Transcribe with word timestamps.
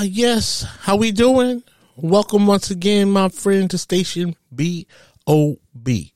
Ah, 0.00 0.02
yes. 0.02 0.62
How 0.82 0.94
we 0.94 1.10
doing? 1.10 1.64
Welcome 1.96 2.46
once 2.46 2.70
again, 2.70 3.10
my 3.10 3.30
friend, 3.30 3.68
to 3.72 3.78
station 3.78 4.36
B-O-B, 4.54 6.12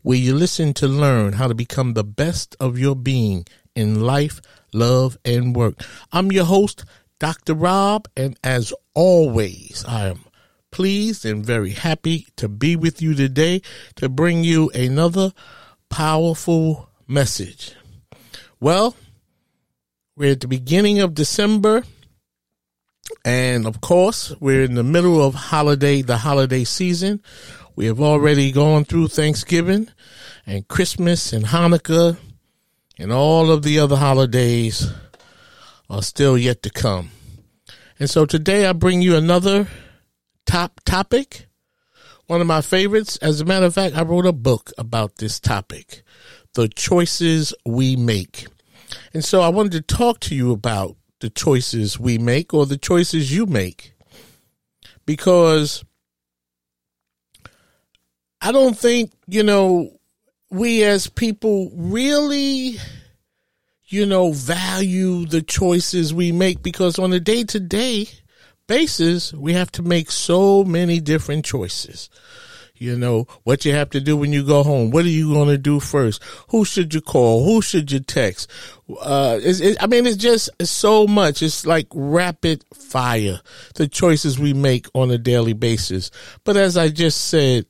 where 0.00 0.16
you 0.16 0.34
listen 0.34 0.72
to 0.72 0.88
learn 0.88 1.34
how 1.34 1.46
to 1.46 1.54
become 1.54 1.92
the 1.92 2.02
best 2.02 2.56
of 2.60 2.78
your 2.78 2.96
being 2.96 3.44
in 3.74 4.00
life, 4.00 4.40
love, 4.72 5.18
and 5.22 5.54
work. 5.54 5.82
I'm 6.12 6.32
your 6.32 6.46
host, 6.46 6.86
Dr. 7.18 7.52
Rob, 7.52 8.08
and 8.16 8.38
as 8.42 8.72
always, 8.94 9.84
I 9.86 10.06
am 10.06 10.20
pleased 10.70 11.26
and 11.26 11.44
very 11.44 11.72
happy 11.72 12.28
to 12.36 12.48
be 12.48 12.74
with 12.74 13.02
you 13.02 13.14
today 13.14 13.60
to 13.96 14.08
bring 14.08 14.44
you 14.44 14.70
another 14.70 15.34
powerful 15.90 16.88
message. 17.06 17.74
Well, 18.60 18.96
we're 20.16 20.32
at 20.32 20.40
the 20.40 20.48
beginning 20.48 21.00
of 21.00 21.12
December 21.12 21.84
and 23.24 23.66
of 23.66 23.80
course, 23.80 24.32
we're 24.40 24.62
in 24.62 24.74
the 24.74 24.82
middle 24.82 25.22
of 25.22 25.34
holiday, 25.34 26.02
the 26.02 26.18
holiday 26.18 26.64
season. 26.64 27.22
We 27.74 27.86
have 27.86 28.00
already 28.00 28.52
gone 28.52 28.84
through 28.84 29.08
Thanksgiving 29.08 29.88
and 30.46 30.66
Christmas 30.68 31.32
and 31.32 31.44
Hanukkah 31.44 32.16
and 32.98 33.12
all 33.12 33.50
of 33.50 33.62
the 33.62 33.78
other 33.78 33.96
holidays 33.96 34.90
are 35.90 36.02
still 36.02 36.38
yet 36.38 36.62
to 36.62 36.70
come. 36.70 37.10
And 37.98 38.08
so 38.08 38.26
today 38.26 38.66
I 38.66 38.72
bring 38.72 39.02
you 39.02 39.16
another 39.16 39.68
top 40.46 40.80
topic. 40.84 41.46
One 42.26 42.40
of 42.40 42.46
my 42.46 42.60
favorites. 42.60 43.16
As 43.18 43.40
a 43.40 43.44
matter 43.44 43.66
of 43.66 43.74
fact, 43.74 43.96
I 43.96 44.02
wrote 44.02 44.26
a 44.26 44.32
book 44.32 44.72
about 44.78 45.16
this 45.16 45.38
topic, 45.38 46.02
the 46.54 46.68
choices 46.68 47.54
we 47.64 47.96
make. 47.96 48.46
And 49.12 49.24
so 49.24 49.40
I 49.40 49.48
wanted 49.48 49.72
to 49.72 49.82
talk 49.82 50.20
to 50.20 50.34
you 50.34 50.52
about 50.52 50.96
the 51.20 51.30
choices 51.30 51.98
we 51.98 52.18
make 52.18 52.52
or 52.52 52.66
the 52.66 52.76
choices 52.76 53.34
you 53.34 53.46
make. 53.46 53.94
Because 55.04 55.84
I 58.40 58.52
don't 58.52 58.76
think, 58.76 59.12
you 59.26 59.42
know, 59.42 59.90
we 60.50 60.84
as 60.84 61.08
people 61.08 61.70
really, 61.74 62.76
you 63.86 64.06
know, 64.06 64.32
value 64.32 65.26
the 65.26 65.42
choices 65.42 66.12
we 66.12 66.32
make 66.32 66.62
because 66.62 66.98
on 66.98 67.12
a 67.12 67.20
day 67.20 67.44
to 67.44 67.60
day 67.60 68.08
basis, 68.66 69.32
we 69.32 69.52
have 69.52 69.70
to 69.72 69.82
make 69.82 70.10
so 70.10 70.64
many 70.64 71.00
different 71.00 71.44
choices. 71.44 72.10
You 72.78 72.96
know, 72.96 73.26
what 73.44 73.64
you 73.64 73.72
have 73.72 73.90
to 73.90 74.00
do 74.00 74.16
when 74.16 74.32
you 74.32 74.44
go 74.44 74.62
home. 74.62 74.90
What 74.90 75.04
are 75.04 75.08
you 75.08 75.32
going 75.32 75.48
to 75.48 75.58
do 75.58 75.80
first? 75.80 76.22
Who 76.50 76.64
should 76.64 76.92
you 76.92 77.00
call? 77.00 77.44
Who 77.44 77.62
should 77.62 77.90
you 77.90 78.00
text? 78.00 78.50
Uh, 79.00 79.38
it, 79.42 79.76
I 79.80 79.86
mean, 79.86 80.06
it's 80.06 80.16
just 80.16 80.50
it's 80.60 80.70
so 80.70 81.06
much. 81.06 81.42
It's 81.42 81.64
like 81.64 81.86
rapid 81.94 82.64
fire, 82.74 83.40
the 83.76 83.88
choices 83.88 84.38
we 84.38 84.52
make 84.52 84.86
on 84.94 85.10
a 85.10 85.18
daily 85.18 85.54
basis. 85.54 86.10
But 86.44 86.56
as 86.56 86.76
I 86.76 86.88
just 86.90 87.28
said, 87.28 87.66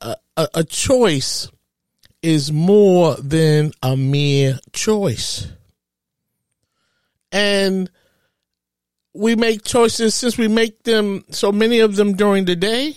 uh, 0.00 0.14
a, 0.36 0.48
a 0.54 0.64
choice 0.64 1.50
is 2.22 2.52
more 2.52 3.16
than 3.16 3.72
a 3.82 3.96
mere 3.96 4.58
choice. 4.72 5.48
And 7.32 7.90
we 9.12 9.34
make 9.34 9.64
choices 9.64 10.14
since 10.14 10.38
we 10.38 10.48
make 10.48 10.84
them, 10.84 11.24
so 11.30 11.52
many 11.52 11.80
of 11.80 11.96
them 11.96 12.14
during 12.14 12.44
the 12.44 12.56
day 12.56 12.96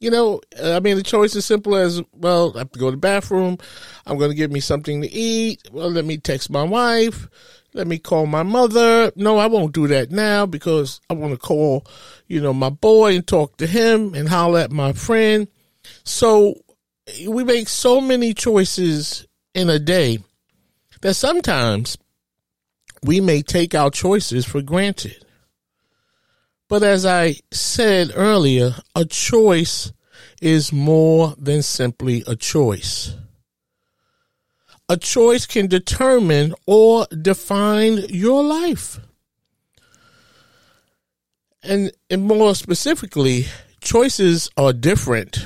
you 0.00 0.10
know, 0.10 0.40
uh, 0.62 0.76
I 0.76 0.80
mean, 0.80 0.96
the 0.96 1.02
choice 1.02 1.34
is 1.34 1.44
simple 1.44 1.74
as 1.74 2.02
well. 2.12 2.52
I 2.54 2.60
have 2.60 2.72
to 2.72 2.78
go 2.78 2.86
to 2.86 2.92
the 2.92 2.96
bathroom. 2.96 3.58
I'm 4.06 4.18
going 4.18 4.30
to 4.30 4.36
give 4.36 4.50
me 4.50 4.60
something 4.60 5.02
to 5.02 5.10
eat. 5.10 5.62
Well, 5.72 5.90
let 5.90 6.04
me 6.04 6.18
text 6.18 6.50
my 6.50 6.62
wife. 6.62 7.28
Let 7.72 7.86
me 7.86 7.98
call 7.98 8.26
my 8.26 8.42
mother. 8.42 9.12
No, 9.16 9.38
I 9.38 9.46
won't 9.46 9.74
do 9.74 9.86
that 9.88 10.10
now 10.10 10.46
because 10.46 11.00
I 11.10 11.14
want 11.14 11.32
to 11.32 11.38
call, 11.38 11.86
you 12.26 12.40
know, 12.40 12.52
my 12.52 12.70
boy 12.70 13.16
and 13.16 13.26
talk 13.26 13.56
to 13.58 13.66
him 13.66 14.14
and 14.14 14.28
holler 14.28 14.60
at 14.60 14.70
my 14.70 14.92
friend. 14.92 15.48
So 16.04 16.54
we 17.26 17.44
make 17.44 17.68
so 17.68 18.00
many 18.00 18.34
choices 18.34 19.26
in 19.54 19.70
a 19.70 19.78
day 19.78 20.18
that 21.02 21.14
sometimes 21.14 21.98
we 23.02 23.20
may 23.20 23.42
take 23.42 23.74
our 23.74 23.90
choices 23.90 24.44
for 24.44 24.62
granted. 24.62 25.25
But 26.68 26.82
as 26.82 27.06
I 27.06 27.36
said 27.52 28.10
earlier, 28.14 28.74
a 28.94 29.04
choice 29.04 29.92
is 30.42 30.72
more 30.72 31.34
than 31.38 31.62
simply 31.62 32.24
a 32.26 32.34
choice. 32.34 33.14
A 34.88 34.96
choice 34.96 35.46
can 35.46 35.66
determine 35.68 36.54
or 36.66 37.06
define 37.06 38.04
your 38.08 38.42
life. 38.42 38.98
And, 41.62 41.92
and 42.10 42.22
more 42.22 42.54
specifically, 42.54 43.46
choices 43.80 44.50
are 44.56 44.72
different 44.72 45.44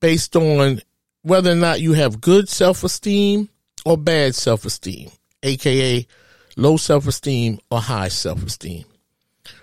based 0.00 0.34
on 0.36 0.82
whether 1.22 1.52
or 1.52 1.56
not 1.56 1.80
you 1.80 1.92
have 1.92 2.20
good 2.20 2.48
self 2.48 2.82
esteem 2.82 3.48
or 3.84 3.96
bad 3.96 4.34
self 4.34 4.64
esteem, 4.64 5.10
aka 5.42 6.06
low 6.56 6.76
self 6.76 7.06
esteem 7.06 7.58
or 7.70 7.80
high 7.80 8.08
self 8.08 8.42
esteem. 8.42 8.84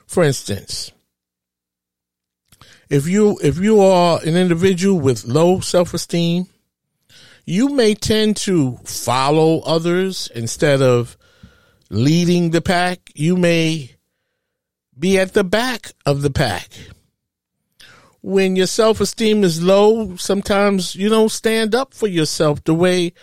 For 0.08 0.24
instance, 0.24 0.92
if 2.90 3.08
you 3.08 3.40
if 3.42 3.58
you 3.58 3.82
are 3.82 4.20
an 4.24 4.36
individual 4.36 5.00
with 5.00 5.26
low 5.26 5.60
self-esteem, 5.60 6.48
you 7.46 7.70
may 7.70 7.96
tend 7.96 8.38
to 8.38 8.78
follow 8.84 9.60
others 9.62 10.30
instead 10.34 10.82
of 10.82 11.18
leading 11.90 12.52
the 12.52 12.62
pack. 12.62 13.12
You 13.16 13.36
may 13.38 13.96
be 14.98 15.18
at 15.20 15.34
the 15.34 15.44
back 15.44 15.92
of 16.06 16.22
the 16.22 16.32
pack. 16.32 16.70
When 18.22 18.56
your 18.56 18.68
self-esteem 18.68 19.44
is 19.44 19.62
low, 19.62 20.16
sometimes 20.16 20.96
you 20.96 21.10
don't 21.10 21.30
stand 21.30 21.75
up 21.75 21.94
for 21.94 22.08
yourself 22.08 22.63
the 22.63 22.74
way 22.74 23.13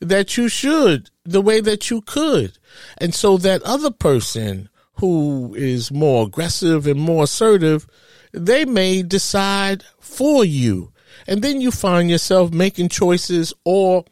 that 0.00 0.36
you 0.36 0.48
should, 0.48 1.10
the 1.24 1.40
way 1.40 1.60
that 1.60 1.88
you 1.90 2.02
could. 2.02 2.58
And 2.98 3.14
so 3.14 3.38
that 3.38 3.62
other 3.62 3.90
person 3.90 4.68
who 5.00 5.54
is 5.56 5.90
more 5.90 6.26
aggressive 6.26 6.86
and 6.86 7.00
more 7.00 7.24
assertive, 7.24 7.86
they 8.32 8.64
may 8.64 9.02
decide 9.02 9.82
for 9.98 10.44
you. 10.44 10.92
And 11.26 11.42
then 11.42 11.60
you 11.60 11.70
find 11.70 12.10
yourself 12.10 12.52
making 12.52 12.90
choices 12.90 13.52
or 13.64 14.04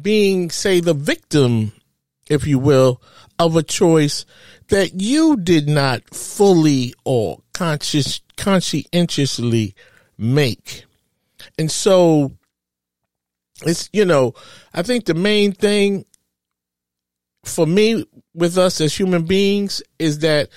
being, 0.00 0.50
say, 0.50 0.80
the 0.80 0.94
victim, 0.94 1.72
if 2.28 2.46
you 2.46 2.58
will, 2.58 3.02
of 3.38 3.54
a 3.54 3.62
choice 3.62 4.24
that 4.68 4.94
you 4.94 5.36
did 5.36 5.68
not 5.68 6.02
fully 6.14 6.94
or 7.04 7.42
conscious, 7.52 8.20
conscientiously 8.36 9.74
make. 10.16 10.84
And 11.58 11.70
so 11.70 12.32
it's, 13.62 13.88
you 13.92 14.04
know, 14.04 14.34
I 14.72 14.82
think 14.82 15.04
the 15.04 15.14
main 15.14 15.52
thing 15.52 16.04
for 17.44 17.66
me 17.66 18.06
with 18.38 18.56
us 18.56 18.80
as 18.80 18.96
human 18.96 19.24
beings 19.24 19.82
is 19.98 20.20
that 20.20 20.48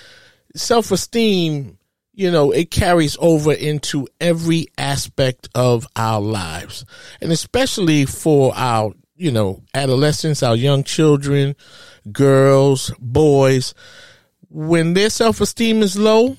self 0.55 0.91
esteem, 0.91 1.77
you 2.13 2.31
know, 2.31 2.51
it 2.51 2.71
carries 2.71 3.17
over 3.19 3.51
into 3.51 4.07
every 4.19 4.67
aspect 4.77 5.49
of 5.55 5.87
our 5.95 6.21
lives. 6.21 6.85
And 7.21 7.31
especially 7.31 8.05
for 8.05 8.53
our, 8.55 8.93
you 9.15 9.31
know, 9.31 9.63
adolescents, 9.73 10.43
our 10.43 10.55
young 10.55 10.83
children, 10.83 11.55
girls, 12.11 12.93
boys, 12.99 13.73
when 14.49 14.93
their 14.93 15.09
self 15.09 15.41
esteem 15.41 15.81
is 15.81 15.97
low, 15.97 16.37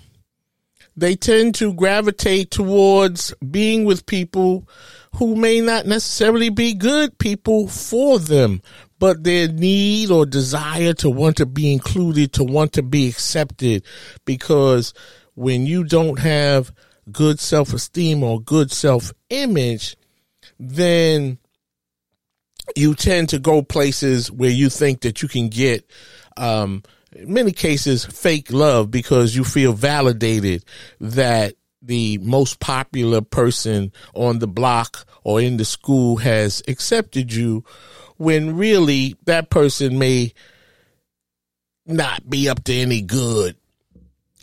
they 0.96 1.16
tend 1.16 1.54
to 1.56 1.72
gravitate 1.72 2.50
towards 2.50 3.32
being 3.50 3.84
with 3.84 4.06
people 4.06 4.68
who 5.16 5.36
may 5.36 5.60
not 5.60 5.86
necessarily 5.86 6.50
be 6.50 6.74
good 6.74 7.16
people 7.18 7.68
for 7.68 8.18
them, 8.18 8.62
but 9.02 9.24
their 9.24 9.48
need 9.48 10.12
or 10.12 10.24
desire 10.24 10.94
to 10.94 11.10
want 11.10 11.38
to 11.38 11.44
be 11.44 11.72
included, 11.72 12.32
to 12.32 12.44
want 12.44 12.72
to 12.74 12.84
be 12.84 13.08
accepted, 13.08 13.82
because 14.24 14.94
when 15.34 15.66
you 15.66 15.82
don't 15.82 16.20
have 16.20 16.72
good 17.10 17.40
self 17.40 17.72
esteem 17.72 18.22
or 18.22 18.40
good 18.40 18.70
self 18.70 19.12
image, 19.28 19.96
then 20.60 21.36
you 22.76 22.94
tend 22.94 23.28
to 23.30 23.40
go 23.40 23.60
places 23.60 24.30
where 24.30 24.50
you 24.50 24.70
think 24.70 25.00
that 25.00 25.20
you 25.20 25.26
can 25.26 25.48
get, 25.48 25.84
um, 26.36 26.84
in 27.10 27.32
many 27.32 27.50
cases, 27.50 28.04
fake 28.04 28.52
love 28.52 28.92
because 28.92 29.34
you 29.34 29.42
feel 29.42 29.72
validated 29.72 30.64
that 31.00 31.56
the 31.82 32.18
most 32.18 32.60
popular 32.60 33.20
person 33.20 33.90
on 34.14 34.38
the 34.38 34.46
block 34.46 35.04
or 35.24 35.40
in 35.40 35.56
the 35.56 35.64
school 35.64 36.18
has 36.18 36.62
accepted 36.68 37.32
you 37.32 37.64
when 38.22 38.56
really 38.56 39.16
that 39.24 39.50
person 39.50 39.98
may 39.98 40.32
not 41.84 42.30
be 42.30 42.48
up 42.48 42.62
to 42.62 42.72
any 42.72 43.02
good 43.02 43.56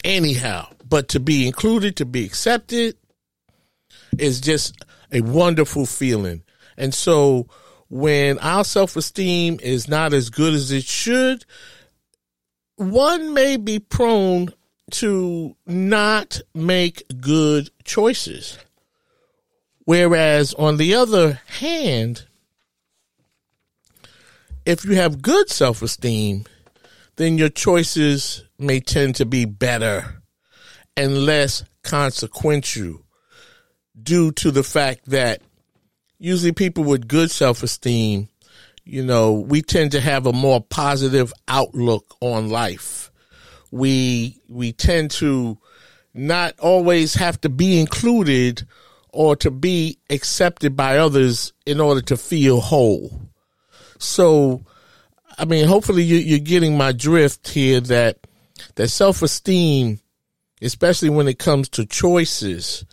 anyhow. 0.04 0.68
But 0.88 1.08
to 1.10 1.22
be 1.22 1.48
included, 1.48 1.96
to 1.96 2.06
be 2.06 2.26
accepted 2.26 2.98
is 4.18 4.42
just 4.42 4.84
a 5.14 5.22
wonderful 5.22 5.86
feeling. 5.86 6.44
And 6.78 6.94
so 6.94 7.48
when 7.90 8.38
our 8.40 8.66
self 8.66 8.98
esteem 8.98 9.60
is 9.64 9.88
not 9.88 10.14
as 10.14 10.30
good 10.30 10.54
as 10.54 10.74
it 10.74 10.84
should, 10.84 11.46
one 12.76 13.34
may 13.34 13.56
be 13.56 13.80
prone 13.80 14.50
to 14.92 15.56
not 15.66 16.42
make 16.54 17.04
good 17.22 17.70
choices. 17.86 18.58
Whereas 19.86 20.54
on 20.56 20.76
the 20.76 20.96
other 20.96 21.40
hand, 21.60 22.26
if 24.70 24.86
you 24.86 24.96
have 24.96 25.24
good 25.24 25.50
self 25.50 25.82
esteem, 25.82 26.46
then 27.16 27.40
your 27.40 27.50
choices 27.50 28.44
may 28.60 28.80
tend 28.80 29.16
to 29.16 29.26
be 29.26 29.44
better 29.44 30.22
and 30.96 31.26
less 31.26 31.64
consequential 31.84 33.02
due 34.02 34.32
to 34.34 34.52
the 34.52 34.62
fact 34.62 35.08
that 35.08 35.42
usually 36.20 36.52
people 36.52 36.84
with 36.84 37.08
good 37.08 37.32
self 37.32 37.64
esteem, 37.64 38.30
you 38.84 39.04
know, 39.04 39.34
we 39.34 39.64
tend 39.64 39.92
to 39.94 40.00
have 40.00 40.28
a 40.28 40.34
more 40.34 40.62
positive 40.62 41.34
outlook 41.48 42.16
on 42.22 42.50
life. 42.50 43.10
We, 43.72 44.40
we 44.48 44.72
tend 44.72 45.10
to 45.12 45.58
not 46.14 46.60
always 46.60 47.16
have 47.16 47.42
to 47.42 47.50
be 47.50 47.80
included 47.80 48.68
or 49.12 49.36
to 49.38 49.50
be 49.50 49.98
accepted 50.12 50.76
by 50.76 51.00
others 51.00 51.54
in 51.66 51.80
order 51.80 52.02
to 52.02 52.18
feel 52.18 52.62
whole. 52.62 53.29
So, 54.00 54.64
I 55.38 55.46
mean, 55.46 55.68
hopefully 55.68 56.04
you, 56.04 56.36
are 56.38 56.40
getting 56.40 56.76
my 56.78 56.92
drift 56.92 57.50
here 57.50 57.80
that 57.82 58.18
that 58.76 58.88
self 58.88 59.22
esteem, 59.22 60.00
especially 60.62 61.10
when 61.10 61.28
it 61.28 61.38
comes 61.38 61.70
to 61.70 61.86
choices, 61.86 62.86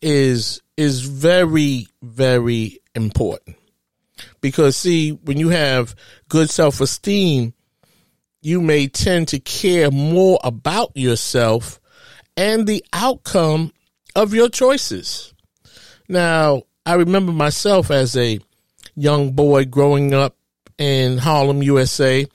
is 0.00 0.62
is 0.76 1.00
very 1.00 1.88
very 2.02 2.78
important. 2.94 3.56
Because 4.40 4.76
see, 4.76 5.12
when 5.12 5.38
you 5.38 5.48
have 5.48 5.94
good 6.28 6.50
self 6.50 6.80
esteem, 6.80 7.54
you 8.42 8.60
may 8.60 8.86
tend 8.86 9.28
to 9.28 9.40
care 9.40 9.90
more 9.90 10.38
about 10.44 10.92
yourself 10.94 11.80
and 12.36 12.66
the 12.66 12.84
outcome 12.92 13.72
of 14.14 14.34
your 14.34 14.48
choices. 14.48 15.34
Now, 16.08 16.62
I 16.84 16.94
remember 16.94 17.32
myself 17.32 17.90
as 17.90 18.16
a 18.16 18.40
young 18.94 19.32
boy 19.32 19.64
growing 19.64 20.12
up 20.14 20.36
in 20.80 21.18
Harlem, 21.18 21.62
USA. 21.62 22.26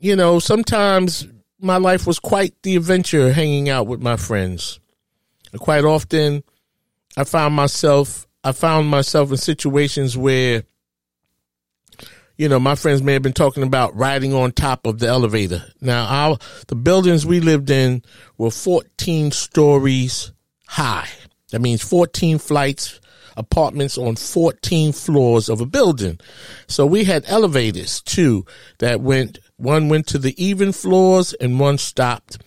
You 0.00 0.16
know, 0.16 0.40
sometimes 0.40 1.28
my 1.60 1.76
life 1.76 2.06
was 2.06 2.18
quite 2.18 2.54
the 2.62 2.74
adventure 2.74 3.32
hanging 3.32 3.68
out 3.68 3.86
with 3.86 4.00
my 4.00 4.16
friends. 4.16 4.80
Quite 5.58 5.84
often 5.84 6.42
I 7.16 7.24
found 7.24 7.54
myself 7.54 8.26
I 8.42 8.52
found 8.52 8.88
myself 8.88 9.30
in 9.30 9.36
situations 9.36 10.16
where 10.16 10.64
you 12.38 12.48
know, 12.48 12.58
my 12.58 12.74
friends 12.74 13.02
may 13.02 13.12
have 13.12 13.22
been 13.22 13.34
talking 13.34 13.62
about 13.62 13.94
riding 13.94 14.32
on 14.32 14.50
top 14.50 14.86
of 14.86 14.98
the 14.98 15.06
elevator. 15.06 15.62
Now, 15.80 16.06
our 16.06 16.38
the 16.66 16.74
buildings 16.74 17.26
we 17.26 17.40
lived 17.40 17.70
in 17.70 18.02
were 18.38 18.50
14 18.50 19.30
stories 19.30 20.32
high. 20.66 21.08
That 21.50 21.60
means 21.60 21.82
14 21.82 22.38
flights 22.38 22.98
apartments 23.36 23.98
on 23.98 24.16
14 24.16 24.92
floors 24.92 25.48
of 25.48 25.60
a 25.60 25.66
building. 25.66 26.18
So 26.66 26.86
we 26.86 27.04
had 27.04 27.24
elevators 27.26 28.00
too 28.02 28.44
that 28.78 29.00
went, 29.00 29.38
one 29.56 29.88
went 29.88 30.06
to 30.08 30.18
the 30.18 30.34
even 30.42 30.72
floors 30.72 31.32
and 31.34 31.60
one 31.60 31.78
stopped 31.78 32.38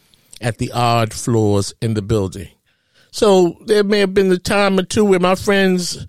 at 0.41 0.57
the 0.57 0.71
odd 0.71 1.13
floors 1.13 1.73
in 1.81 1.93
the 1.93 2.01
building. 2.01 2.49
So 3.11 3.57
there 3.65 3.83
may 3.83 3.99
have 3.99 4.13
been 4.13 4.31
a 4.31 4.37
time 4.37 4.77
or 4.77 4.83
two 4.83 5.05
where 5.05 5.19
my 5.19 5.35
friends 5.35 6.05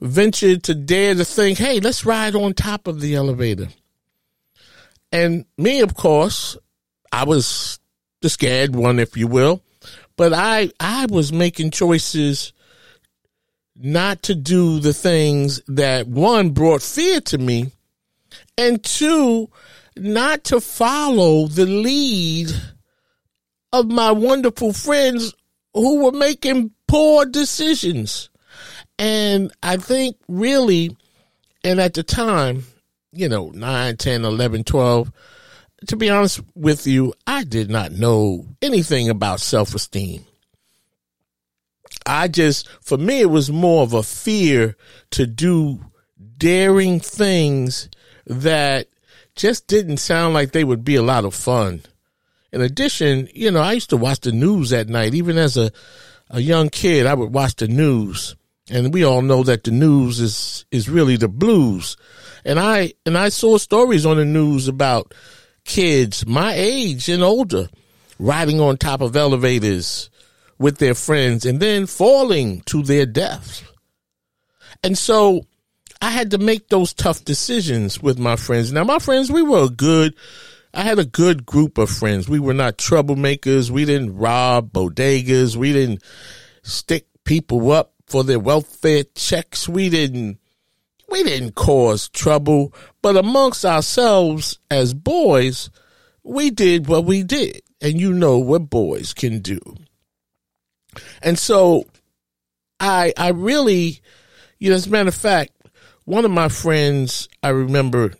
ventured 0.00 0.62
to 0.64 0.74
dare 0.74 1.14
to 1.14 1.24
think, 1.24 1.58
hey, 1.58 1.80
let's 1.80 2.04
ride 2.04 2.34
on 2.34 2.54
top 2.54 2.86
of 2.86 3.00
the 3.00 3.14
elevator. 3.14 3.68
And 5.12 5.44
me, 5.58 5.80
of 5.80 5.94
course, 5.94 6.56
I 7.12 7.24
was 7.24 7.78
the 8.20 8.28
scared 8.28 8.74
one, 8.74 8.98
if 8.98 9.16
you 9.16 9.26
will, 9.26 9.62
but 10.16 10.32
I, 10.32 10.70
I 10.78 11.06
was 11.06 11.32
making 11.32 11.70
choices 11.70 12.52
not 13.82 14.22
to 14.24 14.34
do 14.34 14.78
the 14.78 14.92
things 14.92 15.60
that 15.66 16.06
one 16.06 16.50
brought 16.50 16.82
fear 16.82 17.20
to 17.22 17.38
me 17.38 17.72
and 18.58 18.84
two 18.84 19.48
not 19.96 20.44
to 20.44 20.60
follow 20.60 21.46
the 21.46 21.66
lead 21.66 22.50
of 23.72 23.86
my 23.86 24.10
wonderful 24.10 24.72
friends 24.72 25.34
who 25.72 26.04
were 26.04 26.12
making 26.12 26.70
poor 26.86 27.24
decisions. 27.24 28.28
And 28.98 29.50
i 29.62 29.78
think 29.78 30.16
really 30.28 30.94
and 31.64 31.80
at 31.80 31.94
the 31.94 32.02
time 32.02 32.64
you 33.12 33.28
know 33.28 33.48
9 33.50 33.96
10 33.96 34.24
11 34.24 34.64
12 34.64 35.12
to 35.86 35.96
be 35.96 36.10
honest 36.10 36.40
with 36.54 36.86
you 36.86 37.14
i 37.26 37.42
did 37.44 37.70
not 37.70 37.92
know 37.92 38.44
anything 38.60 39.08
about 39.08 39.40
self-esteem 39.40 40.24
I 42.10 42.26
just, 42.26 42.68
for 42.80 42.98
me, 42.98 43.20
it 43.20 43.30
was 43.30 43.50
more 43.50 43.82
of 43.82 43.92
a 43.92 44.02
fear 44.02 44.76
to 45.12 45.26
do 45.26 45.80
daring 46.36 46.98
things 46.98 47.88
that 48.26 48.88
just 49.36 49.68
didn't 49.68 49.98
sound 49.98 50.34
like 50.34 50.50
they 50.50 50.64
would 50.64 50.84
be 50.84 50.96
a 50.96 51.02
lot 51.02 51.24
of 51.24 51.34
fun. 51.34 51.82
In 52.52 52.62
addition, 52.62 53.28
you 53.32 53.52
know, 53.52 53.60
I 53.60 53.74
used 53.74 53.90
to 53.90 53.96
watch 53.96 54.20
the 54.20 54.32
news 54.32 54.72
at 54.72 54.88
night. 54.88 55.14
Even 55.14 55.38
as 55.38 55.56
a, 55.56 55.70
a 56.30 56.40
young 56.40 56.68
kid, 56.68 57.06
I 57.06 57.14
would 57.14 57.32
watch 57.32 57.54
the 57.54 57.68
news. 57.68 58.34
And 58.68 58.92
we 58.92 59.04
all 59.04 59.22
know 59.22 59.44
that 59.44 59.62
the 59.62 59.70
news 59.70 60.18
is, 60.18 60.64
is 60.72 60.88
really 60.88 61.16
the 61.16 61.28
blues. 61.28 61.96
And 62.44 62.58
I, 62.58 62.94
and 63.06 63.16
I 63.16 63.28
saw 63.28 63.56
stories 63.58 64.04
on 64.04 64.16
the 64.16 64.24
news 64.24 64.66
about 64.66 65.14
kids 65.64 66.26
my 66.26 66.54
age 66.54 67.08
and 67.08 67.22
older 67.22 67.68
riding 68.18 68.60
on 68.60 68.76
top 68.76 69.00
of 69.00 69.16
elevators, 69.16 70.09
with 70.60 70.76
their 70.76 70.94
friends 70.94 71.46
and 71.46 71.58
then 71.58 71.86
falling 71.86 72.60
to 72.66 72.82
their 72.82 73.06
deaths. 73.06 73.64
And 74.84 74.96
so 74.96 75.46
I 76.02 76.10
had 76.10 76.30
to 76.32 76.38
make 76.38 76.68
those 76.68 76.92
tough 76.92 77.24
decisions 77.24 78.02
with 78.02 78.18
my 78.18 78.36
friends. 78.36 78.70
Now, 78.70 78.84
my 78.84 78.98
friends, 78.98 79.32
we 79.32 79.40
were 79.42 79.64
a 79.64 79.70
good, 79.70 80.14
I 80.74 80.82
had 80.82 80.98
a 80.98 81.04
good 81.06 81.46
group 81.46 81.78
of 81.78 81.88
friends. 81.88 82.28
We 82.28 82.38
were 82.38 82.54
not 82.54 82.76
troublemakers. 82.76 83.70
We 83.70 83.86
didn't 83.86 84.18
rob 84.18 84.70
bodegas. 84.70 85.56
We 85.56 85.72
didn't 85.72 86.02
stick 86.62 87.06
people 87.24 87.72
up 87.72 87.94
for 88.06 88.22
their 88.22 88.38
welfare 88.38 89.04
checks. 89.14 89.66
We 89.66 89.88
didn't, 89.88 90.38
we 91.08 91.22
didn't 91.22 91.54
cause 91.54 92.10
trouble. 92.10 92.74
But 93.00 93.16
amongst 93.16 93.64
ourselves 93.64 94.58
as 94.70 94.92
boys, 94.92 95.70
we 96.22 96.50
did 96.50 96.86
what 96.86 97.06
we 97.06 97.22
did. 97.22 97.62
And 97.80 97.98
you 97.98 98.12
know 98.12 98.36
what 98.38 98.68
boys 98.68 99.14
can 99.14 99.40
do. 99.40 99.58
And 101.22 101.38
so 101.38 101.84
I 102.78 103.12
I 103.16 103.28
really, 103.28 104.00
you 104.58 104.70
know, 104.70 104.76
as 104.76 104.86
a 104.86 104.90
matter 104.90 105.08
of 105.08 105.14
fact, 105.14 105.52
one 106.04 106.24
of 106.24 106.30
my 106.30 106.48
friends, 106.48 107.28
I 107.42 107.50
remember 107.50 108.14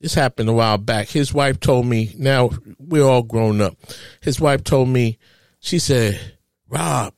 this 0.00 0.14
happened 0.14 0.48
a 0.48 0.52
while 0.52 0.78
back. 0.78 1.08
His 1.08 1.32
wife 1.32 1.60
told 1.60 1.86
me, 1.86 2.14
now 2.18 2.50
we're 2.78 3.04
all 3.04 3.22
grown 3.22 3.60
up. 3.60 3.76
His 4.20 4.40
wife 4.40 4.62
told 4.62 4.88
me, 4.88 5.18
she 5.60 5.78
said, 5.78 6.20
Rob, 6.68 7.14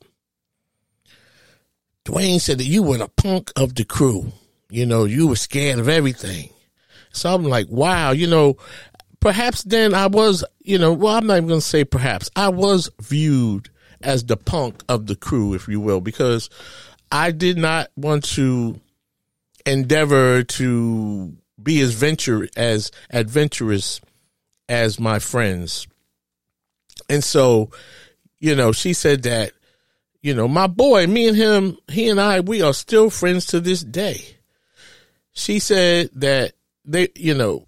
Dwayne 2.05 2.39
said 2.39 2.59
that 2.59 2.65
you 2.65 2.83
were 2.83 2.97
the 2.97 3.09
punk 3.09 3.51
of 3.57 3.75
the 3.75 3.83
crew. 3.83 4.31
You 4.69 4.85
know, 4.85 5.03
you 5.03 5.27
were 5.27 5.35
scared 5.35 5.79
of 5.79 5.89
everything. 5.89 6.49
So 7.11 7.33
I'm 7.33 7.43
like, 7.43 7.67
wow, 7.69 8.11
you 8.11 8.27
know, 8.27 8.55
perhaps 9.19 9.63
then 9.63 9.93
I 9.93 10.07
was, 10.07 10.45
you 10.61 10.77
know, 10.77 10.93
well, 10.93 11.15
I'm 11.15 11.27
not 11.27 11.37
even 11.37 11.49
going 11.49 11.59
to 11.59 11.65
say 11.65 11.83
perhaps. 11.83 12.29
I 12.35 12.49
was 12.49 12.89
viewed 13.01 13.69
as 14.01 14.25
the 14.25 14.37
punk 14.37 14.83
of 14.89 15.07
the 15.07 15.15
crew, 15.15 15.53
if 15.53 15.67
you 15.67 15.79
will, 15.79 16.01
because 16.01 16.49
I 17.11 17.31
did 17.31 17.57
not 17.57 17.89
want 17.95 18.23
to 18.35 18.79
endeavor 19.65 20.43
to 20.43 21.33
be 21.61 21.81
as 21.81 21.93
venture 21.93 22.47
as 22.55 22.91
adventurous 23.09 23.99
as 24.69 24.99
my 24.99 25.19
friends. 25.19 25.87
And 27.09 27.23
so, 27.23 27.71
you 28.39 28.55
know, 28.55 28.71
she 28.71 28.93
said 28.93 29.23
that, 29.23 29.51
you 30.21 30.33
know, 30.33 30.47
my 30.47 30.67
boy, 30.67 31.07
me 31.07 31.27
and 31.27 31.37
him, 31.37 31.77
he 31.87 32.09
and 32.09 32.19
I, 32.19 32.41
we 32.41 32.61
are 32.61 32.73
still 32.73 33.09
friends 33.09 33.45
to 33.47 33.59
this 33.59 33.83
day. 33.83 34.37
She 35.33 35.59
said 35.59 36.09
that 36.15 36.53
they, 36.83 37.09
you 37.15 37.33
know, 37.33 37.67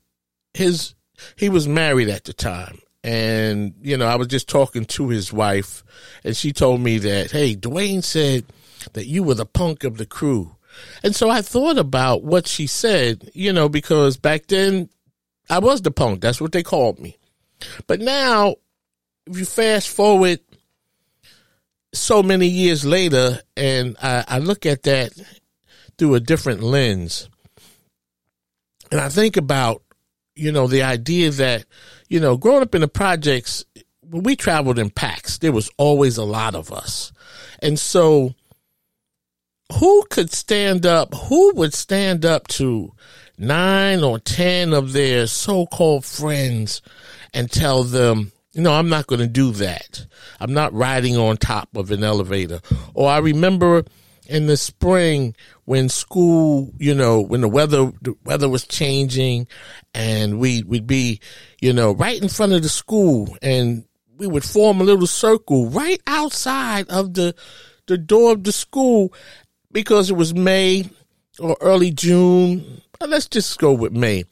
his, 0.53 0.95
he 1.35 1.49
was 1.49 1.67
married 1.67 2.09
at 2.09 2.25
the 2.25 2.33
time. 2.33 2.79
And, 3.03 3.75
you 3.81 3.95
know, 3.97 4.07
I 4.07 4.15
was 4.15 4.27
just 4.27 4.49
talking 4.49 4.85
to 4.85 5.09
his 5.09 5.31
wife 5.31 5.83
and 6.23 6.35
she 6.35 6.51
told 6.51 6.81
me 6.81 6.97
that, 6.99 7.31
hey, 7.31 7.55
Dwayne 7.55 8.03
said 8.03 8.45
that 8.93 9.07
you 9.07 9.23
were 9.23 9.35
the 9.35 9.45
punk 9.45 9.83
of 9.83 9.97
the 9.97 10.05
crew. 10.05 10.55
And 11.03 11.15
so 11.15 11.29
I 11.29 11.41
thought 11.41 11.77
about 11.77 12.23
what 12.23 12.47
she 12.47 12.67
said, 12.67 13.31
you 13.33 13.53
know, 13.53 13.69
because 13.69 14.17
back 14.17 14.47
then 14.47 14.89
I 15.49 15.59
was 15.59 15.81
the 15.81 15.91
punk. 15.91 16.21
That's 16.21 16.41
what 16.41 16.51
they 16.51 16.63
called 16.63 16.99
me. 16.99 17.17
But 17.87 17.99
now, 17.99 18.55
if 19.25 19.37
you 19.37 19.45
fast 19.45 19.89
forward 19.89 20.39
so 21.93 22.21
many 22.21 22.47
years 22.47 22.85
later, 22.85 23.39
and 23.57 23.97
I, 24.01 24.23
I 24.27 24.39
look 24.39 24.65
at 24.65 24.83
that 24.83 25.11
through 25.97 26.15
a 26.15 26.19
different 26.19 26.61
lens, 26.61 27.29
and 28.91 28.99
I 28.99 29.09
think 29.09 29.37
about, 29.37 29.83
you 30.35 30.51
know, 30.51 30.67
the 30.67 30.83
idea 30.83 31.31
that, 31.31 31.65
you 32.09 32.19
know, 32.19 32.35
growing 32.35 32.63
up 32.63 32.75
in 32.75 32.81
the 32.81 32.87
projects, 32.87 33.63
when 34.01 34.23
we 34.23 34.35
traveled 34.35 34.79
in 34.79 34.89
packs, 34.89 35.37
there 35.37 35.51
was 35.51 35.69
always 35.77 36.17
a 36.17 36.23
lot 36.25 36.55
of 36.55 36.71
us. 36.73 37.13
And 37.61 37.79
so 37.79 38.33
who 39.77 40.03
could 40.09 40.31
stand 40.31 40.85
up? 40.85 41.13
Who 41.13 41.53
would 41.55 41.73
stand 41.73 42.25
up 42.25 42.47
to 42.49 42.91
nine 43.37 44.03
or 44.03 44.19
10 44.19 44.73
of 44.73 44.93
their 44.93 45.27
so-called 45.27 46.03
friends 46.05 46.81
and 47.33 47.51
tell 47.51 47.83
them, 47.83 48.31
you 48.53 48.63
know, 48.63 48.73
I'm 48.73 48.89
not 48.89 49.07
going 49.07 49.21
to 49.21 49.27
do 49.27 49.51
that. 49.51 50.05
I'm 50.39 50.53
not 50.53 50.73
riding 50.73 51.15
on 51.15 51.37
top 51.37 51.69
of 51.75 51.91
an 51.91 52.03
elevator. 52.03 52.61
Or 52.95 53.09
I 53.09 53.19
remember 53.19 53.85
in 54.29 54.45
the 54.45 54.55
spring 54.57 55.35
when 55.65 55.89
school, 55.89 56.71
you 56.77 56.93
know, 56.93 57.19
when 57.19 57.41
the 57.41 57.49
weather, 57.49 57.91
the 58.01 58.15
weather 58.23 58.47
was 58.47 58.65
changing 58.65 59.47
and 59.93 60.39
we 60.39 60.63
would 60.63 60.85
be, 60.85 61.19
you 61.59 61.73
know, 61.73 61.91
right 61.93 62.21
in 62.21 62.29
front 62.29 62.53
of 62.53 62.61
the 62.61 62.69
school 62.69 63.35
and 63.41 63.85
we 64.17 64.27
would 64.27 64.43
form 64.43 64.79
a 64.79 64.83
little 64.83 65.07
circle 65.07 65.69
right 65.69 66.01
outside 66.05 66.87
of 66.89 67.13
the, 67.15 67.35
the 67.87 67.97
door 67.97 68.33
of 68.33 68.43
the 68.43 68.51
school 68.51 69.11
because 69.71 70.09
it 70.09 70.15
was 70.15 70.33
May 70.33 70.89
or 71.39 71.57
early 71.59 71.91
June. 71.91 72.81
Uh, 73.01 73.07
let's 73.07 73.27
just 73.27 73.57
go 73.57 73.71
with 73.73 73.93
May. 73.93 74.25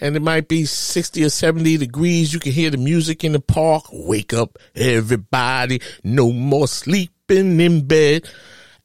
And 0.00 0.16
it 0.16 0.22
might 0.22 0.48
be 0.48 0.64
60 0.64 1.22
or 1.22 1.28
70 1.28 1.76
degrees. 1.76 2.32
You 2.32 2.40
can 2.40 2.52
hear 2.52 2.70
the 2.70 2.78
music 2.78 3.22
in 3.22 3.32
the 3.32 3.40
park. 3.40 3.84
Wake 3.92 4.32
up, 4.32 4.58
everybody. 4.74 5.80
No 6.02 6.32
more 6.32 6.66
sleeping 6.66 7.60
in 7.60 7.86
bed. 7.86 8.28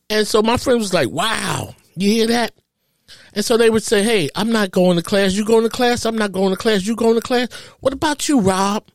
And 0.10 0.28
so 0.28 0.42
my 0.42 0.58
friend 0.58 0.80
was 0.80 0.94
like, 0.94 1.10
wow, 1.10 1.75
you 1.96 2.10
hear 2.10 2.28
that? 2.28 2.54
And 3.34 3.46
so 3.46 3.58
they 3.58 3.70
would 3.70 3.84
say, 3.84 4.04
hey, 4.04 4.30
I'm 4.36 4.51
not 4.51 4.72
going 4.72 4.98
to 4.98 5.04
class. 5.04 5.34
You 5.34 5.46
going 5.46 5.63
to 5.63 5.70
class? 5.70 6.06
I'm 6.06 6.18
not 6.18 6.32
going 6.32 6.51
to 6.51 6.58
class. 6.58 6.86
You 6.86 6.96
going 6.96 7.16
to 7.16 7.22
class? 7.22 7.51
What 7.80 7.94
about 7.94 8.28
you, 8.28 8.42
Rob? 8.42 8.86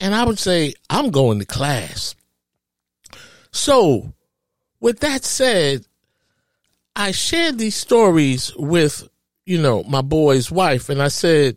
And 0.00 0.14
I 0.14 0.24
would 0.24 0.38
say, 0.38 0.74
I'm 0.90 1.10
going 1.10 1.38
to 1.38 1.44
class. 1.44 2.14
So 3.52 4.12
with 4.80 5.00
that 5.00 5.24
said, 5.24 5.86
I 6.96 7.12
shared 7.12 7.58
these 7.58 7.76
stories 7.76 8.52
with, 8.56 9.08
you 9.46 9.60
know, 9.60 9.82
my 9.84 10.02
boy's 10.02 10.50
wife, 10.50 10.88
and 10.88 11.02
I 11.02 11.08
said, 11.08 11.56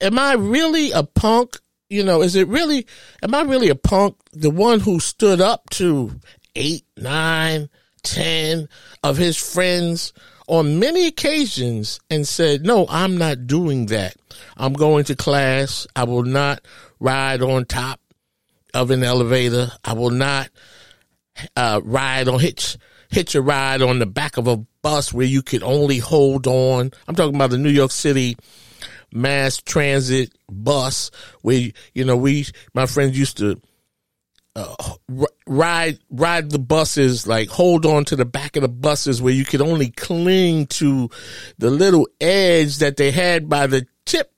Am 0.00 0.18
I 0.18 0.34
really 0.34 0.92
a 0.92 1.02
punk? 1.02 1.58
You 1.88 2.04
know, 2.04 2.22
is 2.22 2.36
it 2.36 2.48
really, 2.48 2.86
am 3.22 3.34
I 3.34 3.42
really 3.42 3.68
a 3.68 3.74
punk? 3.74 4.16
The 4.32 4.50
one 4.50 4.80
who 4.80 5.00
stood 5.00 5.40
up 5.40 5.68
to 5.70 6.12
eight, 6.54 6.84
nine, 6.96 7.68
ten 8.02 8.68
of 9.02 9.16
his 9.16 9.36
friends 9.36 10.12
on 10.46 10.78
many 10.78 11.06
occasions 11.06 12.00
and 12.10 12.26
said, 12.26 12.64
No, 12.64 12.86
I'm 12.88 13.16
not 13.16 13.46
doing 13.46 13.86
that. 13.86 14.16
I'm 14.56 14.72
going 14.72 15.04
to 15.04 15.16
class. 15.16 15.86
I 15.94 16.04
will 16.04 16.24
not 16.24 16.64
ride 16.98 17.42
on 17.42 17.64
top 17.64 18.00
of 18.74 18.90
an 18.90 19.02
elevator. 19.02 19.70
I 19.84 19.92
will 19.92 20.10
not 20.10 20.50
uh, 21.56 21.80
ride 21.84 22.28
on 22.28 22.40
hitch 22.40 22.76
hitch 23.10 23.34
a 23.34 23.42
ride 23.42 23.82
on 23.82 23.98
the 23.98 24.06
back 24.06 24.36
of 24.36 24.46
a 24.46 24.56
bus 24.82 25.12
where 25.12 25.26
you 25.26 25.42
could 25.42 25.62
only 25.62 25.98
hold 25.98 26.46
on. 26.46 26.92
I'm 27.06 27.14
talking 27.14 27.34
about 27.34 27.50
the 27.50 27.58
New 27.58 27.70
York 27.70 27.90
City 27.90 28.36
mass 29.12 29.56
transit 29.58 30.32
bus 30.48 31.10
where, 31.42 31.70
you 31.92 32.04
know, 32.04 32.16
we, 32.16 32.46
my 32.72 32.86
friends 32.86 33.18
used 33.18 33.38
to 33.38 33.60
uh, 34.54 34.74
ride 35.46 35.98
ride 36.10 36.50
the 36.50 36.58
buses 36.58 37.26
like 37.26 37.48
hold 37.48 37.84
on 37.84 38.04
to 38.04 38.14
the 38.14 38.24
back 38.24 38.56
of 38.56 38.62
the 38.62 38.68
buses 38.68 39.20
where 39.20 39.32
you 39.32 39.44
could 39.44 39.60
only 39.60 39.90
cling 39.90 40.66
to 40.66 41.10
the 41.58 41.70
little 41.70 42.06
edge 42.20 42.78
that 42.78 42.96
they 42.96 43.10
had 43.10 43.48
by 43.48 43.66
the 43.66 43.86
tip 44.04 44.32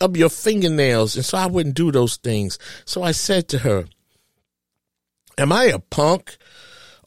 of 0.00 0.16
your 0.16 0.28
fingernails 0.28 1.14
and 1.14 1.24
so 1.24 1.38
I 1.38 1.46
wouldn't 1.46 1.76
do 1.76 1.92
those 1.92 2.16
things 2.16 2.58
so 2.84 3.02
I 3.02 3.12
said 3.12 3.48
to 3.48 3.58
her 3.58 3.86
am 5.38 5.52
I 5.52 5.64
a 5.64 5.78
punk 5.78 6.36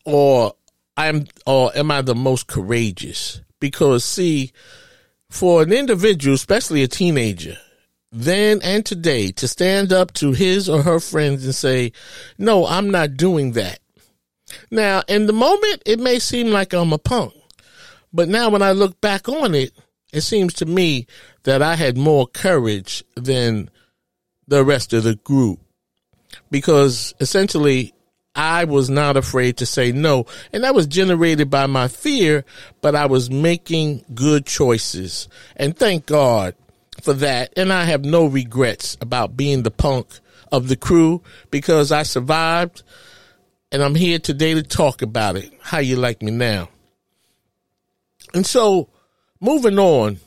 or 0.05 0.53
I'm 0.97 1.27
or 1.45 1.75
am 1.75 1.91
I 1.91 2.01
the 2.01 2.15
most 2.15 2.47
courageous? 2.47 3.41
Because 3.59 4.03
see, 4.03 4.51
for 5.29 5.63
an 5.63 5.71
individual, 5.71 6.35
especially 6.35 6.83
a 6.83 6.87
teenager, 6.87 7.57
then 8.13 8.61
and 8.63 8.85
today, 8.85 9.31
to 9.31 9.47
stand 9.47 9.91
up 9.91 10.13
to 10.13 10.31
his 10.31 10.69
or 10.69 10.83
her 10.83 10.99
friends 10.99 11.43
and 11.43 11.55
say, 11.55 11.91
no, 12.37 12.65
I'm 12.67 12.91
not 12.91 13.17
doing 13.17 13.53
that. 13.53 13.79
Now, 14.69 15.01
in 15.07 15.25
the 15.25 15.33
moment, 15.33 15.81
it 15.85 15.99
may 15.99 16.19
seem 16.19 16.51
like 16.51 16.73
I'm 16.73 16.93
a 16.93 16.99
punk, 16.99 17.33
but 18.13 18.29
now 18.29 18.49
when 18.49 18.61
I 18.61 18.71
look 18.71 19.01
back 19.01 19.27
on 19.27 19.55
it, 19.55 19.71
it 20.13 20.21
seems 20.21 20.53
to 20.55 20.67
me 20.67 21.07
that 21.43 21.63
I 21.63 21.75
had 21.75 21.97
more 21.97 22.27
courage 22.27 23.03
than 23.15 23.71
the 24.47 24.63
rest 24.63 24.93
of 24.93 25.03
the 25.03 25.15
group 25.15 25.59
because 26.51 27.15
essentially 27.19 27.93
I 28.35 28.65
was 28.65 28.89
not 28.89 29.17
afraid 29.17 29.57
to 29.57 29.65
say 29.65 29.91
no. 29.91 30.25
And 30.51 30.63
that 30.63 30.75
was 30.75 30.87
generated 30.87 31.49
by 31.49 31.65
my 31.67 31.87
fear, 31.87 32.45
but 32.81 32.95
I 32.95 33.05
was 33.05 33.29
making 33.29 34.05
good 34.13 34.45
choices. 34.45 35.27
And 35.55 35.75
thank 35.75 36.05
God 36.05 36.55
for 37.03 37.13
that. 37.13 37.53
And 37.57 37.71
I 37.71 37.83
have 37.83 38.05
no 38.05 38.25
regrets 38.25 38.97
about 39.01 39.35
being 39.35 39.63
the 39.63 39.71
punk 39.71 40.07
of 40.51 40.69
the 40.69 40.77
crew 40.77 41.21
because 41.51 41.91
I 41.91 42.03
survived 42.03 42.83
and 43.71 43.83
I'm 43.83 43.95
here 43.95 44.19
today 44.19 44.53
to 44.53 44.63
talk 44.63 45.01
about 45.01 45.35
it. 45.35 45.51
How 45.61 45.79
you 45.79 45.97
like 45.97 46.21
me 46.21 46.31
now? 46.31 46.69
And 48.33 48.45
so 48.45 48.87
moving 49.41 49.77
on, 49.77 50.19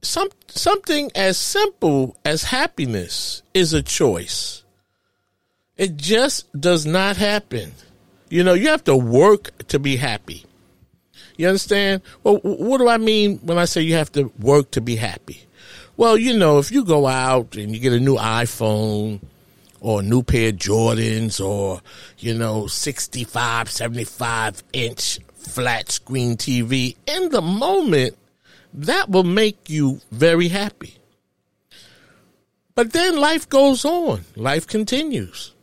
some, 0.00 0.30
something 0.48 1.10
as 1.14 1.36
simple 1.36 2.16
as 2.24 2.44
happiness 2.44 3.42
is 3.52 3.74
a 3.74 3.82
choice. 3.82 4.62
It 5.76 5.98
just 5.98 6.50
does 6.58 6.86
not 6.86 7.18
happen. 7.18 7.72
You 8.30 8.42
know, 8.42 8.54
you 8.54 8.68
have 8.68 8.84
to 8.84 8.96
work 8.96 9.66
to 9.68 9.78
be 9.78 9.96
happy. 9.96 10.45
You 11.36 11.48
understand? 11.48 12.02
Well, 12.22 12.36
what 12.42 12.78
do 12.78 12.88
I 12.88 12.98
mean 12.98 13.38
when 13.38 13.58
I 13.58 13.66
say 13.66 13.82
you 13.82 13.94
have 13.94 14.12
to 14.12 14.32
work 14.38 14.70
to 14.72 14.80
be 14.80 14.96
happy? 14.96 15.42
Well, 15.96 16.16
you 16.16 16.36
know, 16.36 16.58
if 16.58 16.70
you 16.70 16.84
go 16.84 17.06
out 17.06 17.56
and 17.56 17.74
you 17.74 17.80
get 17.80 17.92
a 17.92 18.00
new 18.00 18.16
iPhone 18.16 19.20
or 19.80 20.00
a 20.00 20.02
new 20.02 20.22
pair 20.22 20.50
of 20.50 20.56
Jordans 20.56 21.44
or, 21.44 21.80
you 22.18 22.34
know, 22.34 22.66
65, 22.66 23.70
75 23.70 24.62
inch 24.72 25.20
flat 25.34 25.90
screen 25.90 26.36
TV, 26.36 26.96
in 27.06 27.30
the 27.30 27.42
moment, 27.42 28.16
that 28.74 29.10
will 29.10 29.24
make 29.24 29.70
you 29.70 30.00
very 30.10 30.48
happy. 30.48 30.96
But 32.74 32.92
then 32.92 33.16
life 33.16 33.48
goes 33.48 33.84
on. 33.86 34.24
Life 34.36 34.66
continues. 34.66 35.54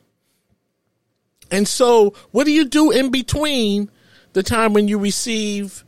And 1.51 1.68
so, 1.68 2.15
what 2.32 2.46
do 2.46 2.51
you 2.51 2.65
do 2.65 2.89
in 2.89 3.12
between 3.12 3.92
the 4.34 4.44
time 4.44 4.74
when 4.74 4.88
you 4.88 4.98
receive 4.98 5.84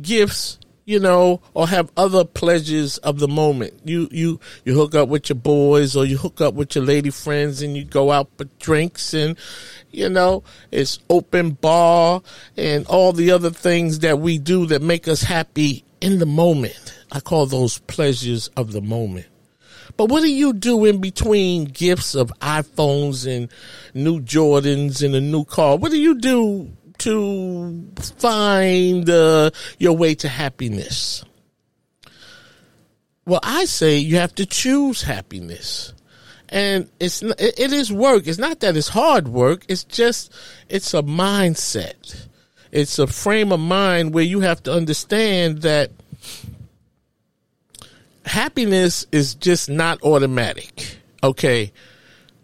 gifts, 0.00 0.58
you 0.84 1.00
know, 1.00 1.40
or 1.54 1.66
have 1.66 1.90
other 1.96 2.24
pleasures 2.24 2.98
of 2.98 3.18
the 3.18 3.28
moment? 3.28 3.74
You 3.84 4.08
you 4.10 4.40
you 4.64 4.74
hook 4.74 4.94
up 4.94 5.08
with 5.08 5.28
your 5.28 5.36
boys 5.36 5.96
or 5.96 6.04
you 6.04 6.16
hook 6.18 6.40
up 6.40 6.54
with 6.54 6.76
your 6.76 6.84
lady 6.84 7.10
friends 7.10 7.62
and 7.62 7.76
you 7.76 7.84
go 7.84 8.12
out 8.12 8.28
for 8.36 8.44
drinks 8.58 9.14
and 9.14 9.36
you 9.90 10.08
know, 10.08 10.44
it's 10.70 10.98
open 11.08 11.52
bar 11.52 12.22
and 12.56 12.86
all 12.86 13.12
the 13.12 13.30
other 13.30 13.50
things 13.50 14.00
that 14.00 14.18
we 14.18 14.38
do 14.38 14.66
that 14.66 14.82
make 14.82 15.08
us 15.08 15.22
happy 15.22 15.84
in 16.00 16.18
the 16.18 16.26
moment. 16.26 16.94
I 17.10 17.20
call 17.20 17.46
those 17.46 17.78
pleasures 17.78 18.48
of 18.56 18.72
the 18.72 18.82
moment. 18.82 19.26
But 19.96 20.10
what 20.10 20.20
do 20.20 20.30
you 20.30 20.52
do 20.52 20.84
in 20.84 21.00
between 21.00 21.64
gifts 21.64 22.14
of 22.14 22.32
iPhones 22.40 23.26
and 23.26 23.48
new 23.94 24.20
Jordans 24.20 25.02
and 25.02 25.14
a 25.14 25.20
new 25.20 25.44
car? 25.44 25.76
What 25.76 25.90
do 25.90 25.98
you 25.98 26.18
do 26.18 26.75
to 26.98 27.88
find 28.18 29.08
uh, 29.08 29.50
your 29.78 29.96
way 29.96 30.14
to 30.16 30.28
happiness? 30.28 31.24
Well, 33.26 33.40
I 33.42 33.64
say 33.64 33.98
you 33.98 34.16
have 34.16 34.34
to 34.36 34.46
choose 34.46 35.02
happiness. 35.02 35.92
And 36.48 36.88
it's 37.00 37.22
it 37.22 37.72
is 37.72 37.92
work. 37.92 38.28
It's 38.28 38.38
not 38.38 38.60
that 38.60 38.76
it's 38.76 38.88
hard 38.88 39.26
work. 39.26 39.64
It's 39.68 39.82
just 39.82 40.32
it's 40.68 40.94
a 40.94 41.02
mindset. 41.02 42.28
It's 42.70 43.00
a 43.00 43.06
frame 43.08 43.50
of 43.50 43.58
mind 43.58 44.14
where 44.14 44.24
you 44.24 44.40
have 44.40 44.62
to 44.64 44.72
understand 44.72 45.62
that 45.62 45.90
happiness 48.24 49.06
is 49.10 49.34
just 49.34 49.68
not 49.68 50.02
automatic. 50.02 50.98
Okay. 51.22 51.72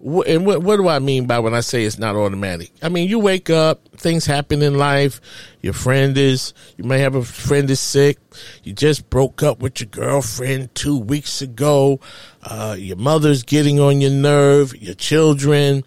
And 0.01 0.45
what, 0.45 0.63
what 0.63 0.77
do 0.77 0.89
I 0.89 0.99
mean 0.99 1.27
by 1.27 1.39
when 1.39 1.55
I 1.55 1.61
say 1.61 1.85
it's 1.85 1.99
not 1.99 2.17
automatic? 2.17 2.73
I 2.83 2.89
mean, 2.89 3.09
you 3.09 3.21
wake 3.21 3.51
up, 3.51 3.81
things 4.03 4.27
happen 4.27 4.61
in 4.63 4.77
life. 4.77 5.21
Your 5.63 5.73
friend 5.73 6.19
is, 6.19 6.53
you 6.77 6.85
may 6.85 6.99
have 6.99 7.15
a 7.15 7.25
friend 7.25 7.71
is 7.71 7.81
sick. 7.81 8.19
You 8.65 8.73
just 8.73 9.09
broke 9.09 9.43
up 9.43 9.61
with 9.61 9.81
your 9.81 9.89
girlfriend 9.89 10.75
two 10.75 10.99
weeks 10.99 11.41
ago. 11.41 12.01
Uh, 12.43 12.77
your 12.79 12.97
mother's 12.97 13.43
getting 13.45 13.81
on 13.81 14.01
your 14.01 14.11
nerve. 14.11 14.75
Your 14.77 14.95
children, 14.95 15.85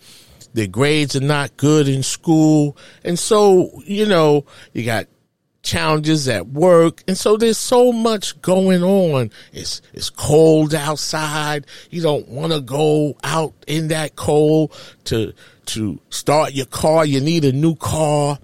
their 0.53 0.67
grades 0.67 1.15
are 1.15 1.21
not 1.21 1.57
good 1.57 1.87
in 1.87 2.01
school. 2.01 2.77
And 3.03 3.19
so, 3.19 3.81
you 3.85 4.05
know, 4.05 4.45
you 4.73 4.85
got 4.85 5.07
challenges 5.61 6.29
at 6.29 6.47
work. 6.47 7.03
And 7.07 7.17
so 7.17 7.35
there's 7.35 7.57
so 7.57 7.91
much 7.91 8.39
going 8.41 8.83
on. 8.83 9.31
It's, 9.51 9.81
it's 9.93 10.09
cold 10.09 10.73
outside. 10.73 11.65
You 11.89 12.01
don't 12.01 12.29
want 12.29 12.53
to 12.53 12.61
go 12.61 13.17
out 13.23 13.53
in 13.67 13.89
that 13.89 14.15
cold 14.15 14.73
to, 15.05 15.33
to 15.67 15.99
start 16.09 16.53
your 16.53 16.65
car. 16.65 17.05
You 17.05 17.21
need 17.21 17.45
a 17.45 17.51
new 17.51 17.75
car. 17.75 18.39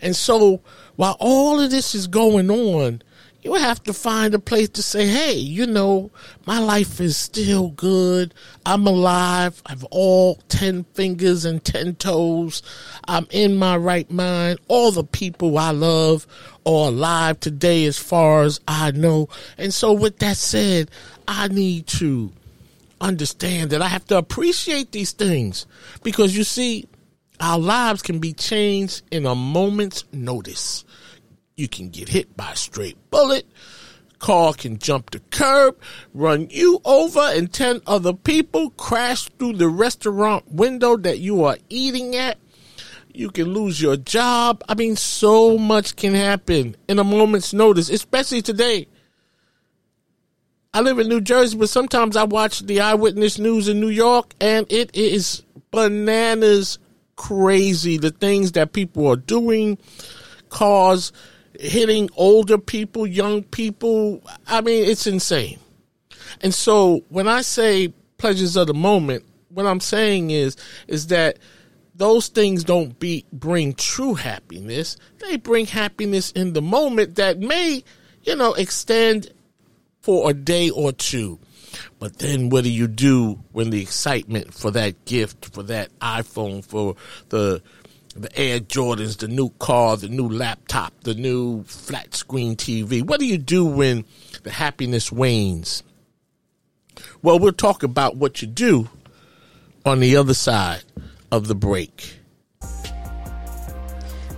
And 0.00 0.14
so 0.14 0.60
while 0.96 1.16
all 1.20 1.60
of 1.60 1.70
this 1.70 1.94
is 1.94 2.06
going 2.06 2.50
on, 2.50 3.02
you 3.42 3.54
have 3.54 3.82
to 3.84 3.92
find 3.92 4.34
a 4.34 4.38
place 4.38 4.68
to 4.70 4.82
say, 4.82 5.06
hey, 5.06 5.34
you 5.34 5.66
know, 5.66 6.10
my 6.44 6.58
life 6.58 7.00
is 7.00 7.16
still 7.16 7.70
good. 7.70 8.34
I'm 8.66 8.86
alive. 8.86 9.62
I 9.64 9.70
have 9.70 9.84
all 9.84 10.36
10 10.48 10.84
fingers 10.94 11.44
and 11.44 11.64
10 11.64 11.94
toes. 11.96 12.62
I'm 13.06 13.26
in 13.30 13.56
my 13.56 13.76
right 13.76 14.10
mind. 14.10 14.58
All 14.66 14.90
the 14.90 15.04
people 15.04 15.56
I 15.56 15.70
love 15.70 16.26
are 16.66 16.88
alive 16.88 17.38
today 17.38 17.84
as 17.84 17.96
far 17.96 18.42
as 18.42 18.60
I 18.66 18.90
know. 18.90 19.28
And 19.56 19.72
so 19.72 19.92
with 19.92 20.18
that 20.18 20.36
said, 20.36 20.90
I 21.28 21.46
need 21.48 21.86
to 21.86 22.32
understand 23.00 23.70
that 23.70 23.82
I 23.82 23.88
have 23.88 24.04
to 24.06 24.18
appreciate 24.18 24.92
these 24.92 25.12
things 25.12 25.66
because 26.02 26.36
you 26.36 26.44
see, 26.44 26.88
our 27.40 27.58
lives 27.58 28.02
can 28.02 28.18
be 28.18 28.32
changed 28.32 29.02
in 29.10 29.26
a 29.26 29.34
moment's 29.34 30.04
notice. 30.12 30.84
You 31.56 31.68
can 31.68 31.90
get 31.90 32.08
hit 32.08 32.36
by 32.36 32.52
a 32.52 32.56
straight 32.56 32.96
bullet. 33.10 33.46
Car 34.18 34.52
can 34.52 34.78
jump 34.78 35.10
the 35.10 35.20
curb, 35.30 35.78
run 36.12 36.48
you 36.50 36.80
over 36.84 37.20
and 37.20 37.52
10 37.52 37.82
other 37.86 38.12
people, 38.12 38.70
crash 38.70 39.28
through 39.38 39.54
the 39.54 39.68
restaurant 39.68 40.50
window 40.50 40.96
that 40.96 41.20
you 41.20 41.44
are 41.44 41.56
eating 41.68 42.16
at. 42.16 42.38
You 43.14 43.30
can 43.30 43.52
lose 43.54 43.80
your 43.80 43.96
job. 43.96 44.62
I 44.68 44.74
mean, 44.74 44.96
so 44.96 45.56
much 45.56 45.94
can 45.96 46.14
happen 46.14 46.76
in 46.88 46.98
a 46.98 47.04
moment's 47.04 47.52
notice, 47.52 47.90
especially 47.90 48.42
today. 48.42 48.88
I 50.74 50.82
live 50.82 50.98
in 50.98 51.08
New 51.08 51.22
Jersey, 51.22 51.56
but 51.56 51.70
sometimes 51.70 52.14
I 52.14 52.24
watch 52.24 52.60
the 52.60 52.80
eyewitness 52.80 53.38
news 53.38 53.68
in 53.68 53.80
New 53.80 53.88
York 53.88 54.34
and 54.40 54.70
it 54.70 54.94
is 54.94 55.42
bananas 55.70 56.78
crazy. 57.16 57.96
The 57.96 58.10
things 58.10 58.52
that 58.52 58.72
people 58.72 59.06
are 59.06 59.16
doing, 59.16 59.78
cars 60.50 61.12
hitting 61.58 62.10
older 62.16 62.58
people, 62.58 63.06
young 63.06 63.42
people. 63.44 64.22
I 64.46 64.60
mean, 64.60 64.88
it's 64.88 65.06
insane. 65.06 65.58
And 66.42 66.54
so 66.54 67.02
when 67.08 67.28
I 67.28 67.40
say 67.40 67.94
pleasures 68.18 68.56
of 68.56 68.66
the 68.66 68.74
moment, 68.74 69.24
what 69.48 69.66
I'm 69.66 69.80
saying 69.80 70.30
is 70.30 70.56
is 70.86 71.06
that 71.06 71.38
those 71.94 72.28
things 72.28 72.62
don't 72.62 72.98
be 73.00 73.24
bring 73.32 73.72
true 73.72 74.14
happiness. 74.14 74.98
They 75.18 75.36
bring 75.36 75.64
happiness 75.64 76.30
in 76.32 76.52
the 76.52 76.62
moment 76.62 77.16
that 77.16 77.38
may, 77.38 77.82
you 78.22 78.36
know, 78.36 78.52
extend 78.52 79.32
for 80.08 80.30
a 80.30 80.32
day 80.32 80.70
or 80.70 80.90
two. 80.90 81.38
But 81.98 82.16
then 82.18 82.48
what 82.48 82.64
do 82.64 82.70
you 82.70 82.88
do 82.88 83.40
when 83.52 83.68
the 83.68 83.82
excitement 83.82 84.54
for 84.54 84.70
that 84.70 85.04
gift, 85.04 85.52
for 85.52 85.62
that 85.64 85.90
iPhone, 85.98 86.64
for 86.64 86.96
the 87.28 87.60
the 88.16 88.34
Air 88.34 88.58
Jordans, 88.58 89.18
the 89.18 89.28
new 89.28 89.50
car, 89.58 89.98
the 89.98 90.08
new 90.08 90.26
laptop, 90.26 90.94
the 91.02 91.12
new 91.12 91.62
flat 91.64 92.14
screen 92.14 92.56
TV. 92.56 93.02
What 93.02 93.20
do 93.20 93.26
you 93.26 93.36
do 93.36 93.66
when 93.66 94.06
the 94.44 94.50
happiness 94.50 95.12
wanes? 95.12 95.82
Well, 97.20 97.38
we'll 97.38 97.52
talk 97.52 97.82
about 97.82 98.16
what 98.16 98.40
you 98.40 98.48
do 98.48 98.88
on 99.84 100.00
the 100.00 100.16
other 100.16 100.32
side 100.32 100.84
of 101.30 101.48
the 101.48 101.54
break. 101.54 102.17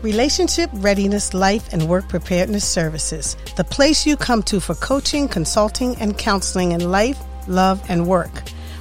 Relationship 0.02 0.70
Readiness 0.72 1.34
Life 1.34 1.74
and 1.74 1.86
Work 1.86 2.08
Preparedness 2.08 2.66
Services, 2.66 3.36
the 3.56 3.64
place 3.64 4.06
you 4.06 4.16
come 4.16 4.42
to 4.44 4.58
for 4.58 4.74
coaching, 4.74 5.28
consulting, 5.28 5.94
and 5.96 6.16
counseling 6.16 6.72
in 6.72 6.90
life, 6.90 7.18
love, 7.46 7.82
and 7.90 8.06
work. 8.06 8.30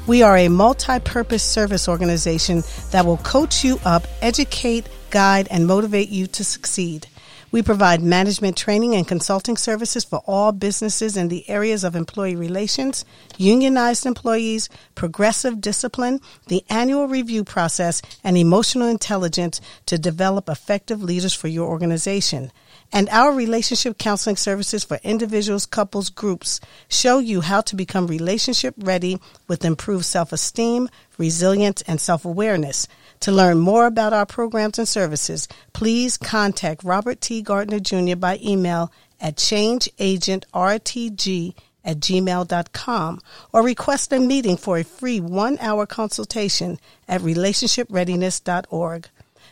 We 0.08 0.24
are 0.24 0.38
a 0.38 0.48
multi 0.48 0.98
purpose 1.02 1.44
service 1.44 1.90
organization 1.90 2.64
that 2.92 3.06
will 3.06 3.18
coach 3.18 3.66
you 3.66 3.82
up, 3.84 4.08
educate, 4.22 4.88
guide, 5.10 5.50
and 5.52 5.68
motivate 5.68 6.08
you 6.08 6.26
to 6.28 6.44
succeed. 6.46 7.08
We 7.52 7.64
provide 7.64 8.04
management 8.04 8.58
training 8.58 8.94
and 8.94 9.08
consulting 9.08 9.58
services 9.58 10.04
for 10.06 10.22
all 10.28 10.52
businesses 10.52 11.18
in 11.18 11.30
the 11.30 11.50
areas 11.50 11.84
of 11.84 11.96
employee 11.96 12.36
relations, 12.36 13.06
unionized 13.38 14.06
employees, 14.06 14.70
progressive 14.94 15.60
discipline, 15.60 16.22
the 16.48 16.64
annual 16.70 17.08
review 17.08 17.44
process, 17.44 18.04
and 18.24 18.38
emotional 18.38 18.88
intelligence 18.88 19.62
to 19.88 19.98
develop 19.98 20.48
effective 20.48 21.02
leaders 21.02 21.34
for 21.34 21.48
your 21.48 21.68
organization 21.68 22.52
and 22.92 23.08
our 23.10 23.32
relationship 23.32 23.98
counseling 23.98 24.36
services 24.36 24.84
for 24.84 25.00
individuals, 25.04 25.66
couples, 25.66 26.10
groups 26.10 26.60
show 26.88 27.20
you 27.20 27.42
how 27.42 27.62
to 27.62 27.76
become 27.76 28.08
relationship 28.08 28.74
ready 28.78 29.20
with 29.48 29.64
improved 29.64 30.06
self 30.06 30.34
esteem, 30.34 30.90
resilience, 31.18 31.82
and 31.84 32.02
self 32.02 32.26
awareness. 32.26 32.88
To 33.22 33.32
learn 33.32 33.60
more 33.60 33.86
about 33.86 34.14
our 34.14 34.26
programs 34.26 34.80
and 34.80 34.88
services, 34.88 35.48
please 35.74 36.18
contact 36.18 36.84
Robert 36.84 37.22
T. 37.22 37.42
Gardner 37.42 37.80
Jr. 37.80 38.16
by 38.16 38.40
email 38.42 38.92
at 39.20 39.36
changeagentrtg 39.36 41.54
at 41.84 42.00
gmail.com 42.00 43.22
or 43.54 43.64
request 43.64 44.14
a 44.14 44.20
meeting 44.20 44.58
for 44.58 44.78
a 44.78 44.84
free 44.84 45.20
one 45.20 45.58
hour 45.60 45.86
consultation 45.86 46.80
at 47.08 47.22
relationshipreadiness.org. 47.22 49.10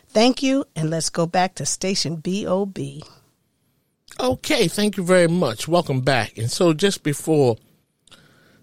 Thank 0.08 0.42
you, 0.42 0.64
and 0.74 0.90
let's 0.90 1.10
go 1.10 1.26
back 1.26 1.54
to 1.56 1.66
station 1.66 2.16
BOB. 2.16 2.78
Okay, 4.20 4.66
thank 4.66 4.96
you 4.96 5.04
very 5.04 5.28
much. 5.28 5.68
Welcome 5.68 6.00
back. 6.00 6.38
And 6.38 6.50
so, 6.50 6.72
just 6.72 7.04
before 7.04 7.56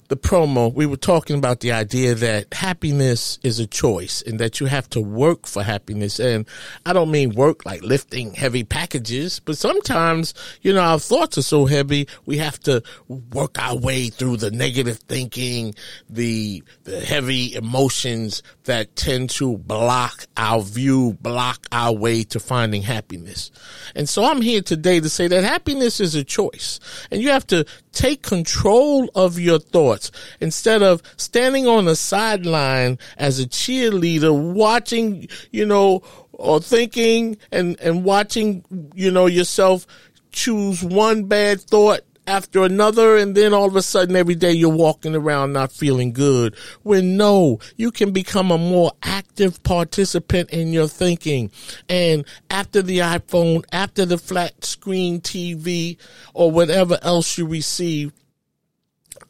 the 0.10 0.18
promo, 0.18 0.72
we 0.74 0.86
were 0.86 0.98
talking 0.98 1.38
about 1.38 1.62
the 1.62 1.72
idea 1.72 2.14
that 2.14 2.54
happiness 2.54 3.40
is 3.42 3.58
a 3.58 3.66
choice 3.66 4.22
and 4.22 4.38
that 4.38 4.60
you 4.60 4.66
have 4.66 4.90
to 4.90 5.00
work 5.00 5.48
for 5.48 5.64
happiness. 5.64 6.20
And 6.20 6.46
I 6.86 6.92
don't 6.92 7.10
mean 7.10 7.32
work 7.36 7.66
like 7.66 7.82
lifting 7.84 8.34
heavy 8.34 8.66
packages, 8.66 9.40
but 9.40 9.58
sometimes, 9.58 10.34
you 10.62 10.74
know, 10.74 10.82
our 10.82 11.00
thoughts 11.00 11.38
are 11.38 11.42
so 11.42 11.66
heavy, 11.66 12.10
we 12.26 12.38
have 12.38 12.60
to 12.62 12.84
work 13.08 13.58
our 13.58 13.78
way 13.78 14.10
through 14.10 14.38
the 14.38 14.52
negative 14.52 14.98
thinking, 15.08 15.74
the, 16.10 16.64
the 16.84 17.00
heavy 17.00 17.56
emotions 17.56 18.44
that 18.66 18.96
tend 18.96 19.30
to 19.32 19.58
block 19.58 20.26
our 20.38 20.62
view, 20.62 21.18
block 21.22 21.66
our 21.72 21.94
way 21.94 22.24
to 22.24 22.40
finding 22.40 22.82
happiness. 22.82 23.52
And 23.96 24.08
so 24.08 24.26
I'm 24.26 24.42
here 24.42 24.62
today 24.62 25.00
to 25.00 25.10
say 25.10 25.28
that 25.28 25.44
happiness 25.44 26.00
is 26.00 26.16
a 26.16 26.24
choice 26.24 26.80
and 27.10 27.22
you 27.22 27.30
have 27.30 27.48
to 27.48 27.66
take 27.92 28.22
control 28.22 29.10
of 29.16 29.40
your 29.40 29.60
thoughts 29.60 30.12
instead 30.40 30.84
of 30.84 31.02
standing 31.18 31.68
on 31.68 31.86
the 31.86 31.96
sideline 31.96 33.00
as 33.18 33.40
a 33.40 33.46
cheerleader 33.46 34.54
watching, 34.54 35.28
you 35.52 35.66
know, 35.66 36.02
or 36.34 36.60
thinking 36.60 37.38
and, 37.52 37.80
and 37.80 38.04
watching, 38.04 38.64
you 38.94 39.10
know, 39.12 39.26
yourself 39.26 39.88
choose 40.32 40.84
one 40.84 41.24
bad 41.24 41.62
thought 41.62 42.02
after 42.28 42.64
another 42.64 43.18
and 43.18 43.36
then 43.36 43.54
all 43.54 43.66
of 43.66 43.76
a 43.76 43.82
sudden 43.82 44.16
every 44.16 44.36
day 44.36 44.52
you're 44.52 44.70
walking 44.70 45.16
around 45.16 45.54
not 45.54 45.72
feeling 45.72 46.12
good. 46.12 46.56
When 46.84 47.18
no, 47.18 47.60
you 47.78 47.92
can 47.92 48.12
become 48.12 48.52
a 48.52 48.58
more 48.58 48.92
active 49.04 49.62
participant 49.64 50.50
in 50.50 50.74
your 50.74 50.88
thinking. 50.88 51.52
And 51.90 52.26
after 52.50 52.82
the 52.82 53.00
iPhone, 53.00 53.64
after 53.72 54.06
the 54.06 54.18
flat 54.18 54.66
screen 54.66 55.22
TV 55.22 55.98
or 56.34 56.52
whatever 56.52 56.98
else 57.02 57.38
you 57.38 57.46
receive, 57.46 58.12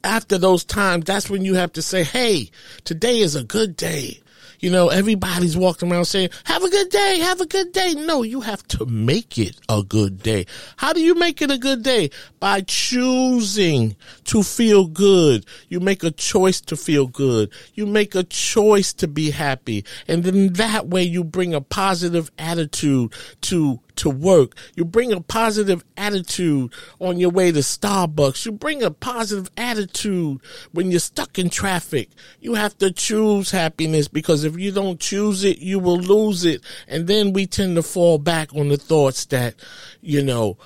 after 0.04 0.38
those 0.38 0.64
times, 0.64 1.06
that's 1.06 1.30
when 1.30 1.44
you 1.44 1.56
have 1.56 1.74
to 1.74 1.82
say, 1.82 2.04
Hey, 2.04 2.52
today 2.84 3.20
is 3.20 3.36
a 3.36 3.44
good 3.44 3.76
day. 3.76 4.22
You 4.60 4.72
know, 4.72 4.90
everybody's 4.90 5.58
walking 5.58 5.92
around 5.92 6.06
saying, 6.06 6.30
have 6.46 6.64
a 6.64 6.70
good 6.70 6.90
day, 6.90 7.20
have 7.20 7.42
a 7.42 7.46
good 7.46 7.72
day. 7.72 7.94
No, 7.94 8.24
you 8.24 8.42
have 8.42 8.68
to 8.70 8.86
make 8.86 9.38
it 9.38 9.60
a 9.70 9.84
good 9.84 10.22
day. 10.22 10.46
How 10.78 10.94
do 10.94 11.02
you 11.02 11.16
make 11.16 11.42
it 11.42 11.52
a 11.52 11.58
good 11.58 11.84
day? 11.84 12.10
By 12.40 12.62
choosing 12.62 13.96
to 14.26 14.44
feel 14.44 14.88
good. 14.88 15.46
You 15.70 15.80
make 15.80 16.04
a 16.04 16.12
choice 16.12 16.62
to 16.62 16.76
feel 16.76 17.08
good. 17.08 17.52
You 17.74 17.86
make 17.86 18.16
a 18.16 18.24
choice 18.24 18.94
to 18.94 19.08
be 19.08 19.32
happy. 19.32 19.86
And 20.08 20.24
then 20.24 20.54
that 20.54 20.88
way 20.88 21.04
you 21.04 21.24
bring 21.24 21.54
a 21.54 21.62
positive 21.62 22.32
attitude 22.38 23.14
to 23.42 23.80
to 23.98 24.10
work. 24.10 24.56
You 24.76 24.86
bring 24.86 25.12
a 25.12 25.22
positive 25.22 25.84
attitude 25.98 26.74
on 27.00 27.20
your 27.20 27.30
way 27.30 27.52
to 27.52 27.60
Starbucks. 27.60 28.46
You 28.46 28.52
bring 28.52 28.84
a 28.84 28.92
positive 28.92 29.50
attitude 29.58 30.40
when 30.72 30.92
you're 30.92 31.00
stuck 31.00 31.40
in 31.40 31.50
traffic. 31.50 32.10
You 32.40 32.56
have 32.56 32.78
to 32.80 32.92
choose 32.92 33.52
happiness 33.52 34.08
because 34.08 34.44
if 34.44 34.58
you 34.58 34.72
don't 34.72 35.00
choose 35.00 35.44
it, 35.44 35.60
you 35.60 35.80
will 35.80 36.00
lose 36.00 36.46
it. 36.46 36.62
And 36.88 37.08
then 37.08 37.34
we 37.34 37.46
tend 37.48 37.76
to 37.76 37.84
fall 37.84 38.18
back 38.18 38.54
on 38.56 38.70
the 38.70 38.78
thoughts 38.78 39.26
that, 39.26 39.56
you 40.02 40.24
know, 40.24 40.58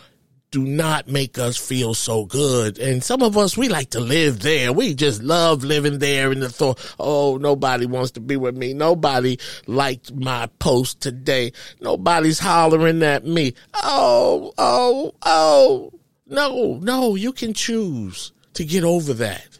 do 0.51 0.63
not 0.63 1.07
make 1.07 1.37
us 1.37 1.57
feel 1.57 1.93
so 1.93 2.25
good. 2.25 2.79
And 2.79 3.03
some 3.03 3.21
of 3.21 3.37
us, 3.37 3.55
we 3.55 3.69
like 3.69 3.91
to 3.91 3.99
live 3.99 4.39
there. 4.39 4.73
We 4.73 4.95
just 4.95 5.21
love 5.21 5.63
living 5.63 5.99
there 5.99 6.31
in 6.31 6.39
the 6.39 6.49
thought, 6.49 6.79
oh, 6.99 7.37
nobody 7.37 7.85
wants 7.85 8.11
to 8.11 8.19
be 8.19 8.35
with 8.35 8.57
me. 8.57 8.73
Nobody 8.73 9.37
liked 9.67 10.13
my 10.13 10.47
post 10.59 11.01
today. 11.01 11.53
Nobody's 11.81 12.39
hollering 12.39 13.03
at 13.03 13.25
me. 13.25 13.53
Oh, 13.75 14.53
oh, 14.57 15.13
oh. 15.23 15.91
No, 16.25 16.79
no, 16.81 17.15
you 17.15 17.31
can 17.31 17.53
choose 17.53 18.31
to 18.53 18.63
get 18.63 18.83
over 18.83 19.13
that. 19.15 19.59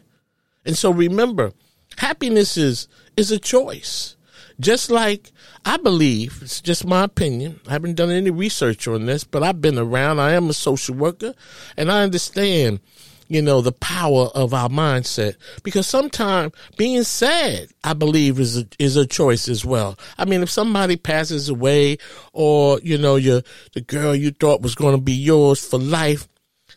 And 0.64 0.76
so 0.76 0.92
remember, 0.92 1.52
happiness 1.98 2.56
is, 2.56 2.88
is 3.16 3.30
a 3.30 3.38
choice. 3.38 4.16
Just 4.60 4.90
like 4.90 5.32
I 5.64 5.76
believe, 5.76 6.38
it's 6.42 6.60
just 6.60 6.86
my 6.86 7.04
opinion. 7.04 7.60
I 7.68 7.72
haven't 7.72 7.96
done 7.96 8.10
any 8.10 8.30
research 8.30 8.88
on 8.88 9.06
this, 9.06 9.24
but 9.24 9.42
I've 9.42 9.60
been 9.60 9.78
around. 9.78 10.18
I 10.18 10.32
am 10.32 10.48
a 10.48 10.54
social 10.54 10.94
worker 10.94 11.34
and 11.76 11.92
I 11.92 12.02
understand, 12.02 12.80
you 13.28 13.42
know, 13.42 13.60
the 13.60 13.72
power 13.72 14.30
of 14.34 14.54
our 14.54 14.70
mindset 14.70 15.36
because 15.62 15.86
sometimes 15.86 16.54
being 16.76 17.02
sad, 17.02 17.68
I 17.84 17.92
believe 17.92 18.40
is 18.40 18.56
a, 18.56 18.66
is 18.78 18.96
a 18.96 19.06
choice 19.06 19.48
as 19.48 19.64
well. 19.64 19.98
I 20.16 20.24
mean, 20.24 20.42
if 20.42 20.50
somebody 20.50 20.96
passes 20.96 21.50
away 21.50 21.98
or, 22.32 22.80
you 22.82 22.96
know, 22.96 23.16
your, 23.16 23.42
the 23.74 23.82
girl 23.82 24.14
you 24.14 24.30
thought 24.30 24.62
was 24.62 24.74
going 24.74 24.96
to 24.96 25.02
be 25.02 25.12
yours 25.12 25.64
for 25.64 25.78
life, 25.78 26.26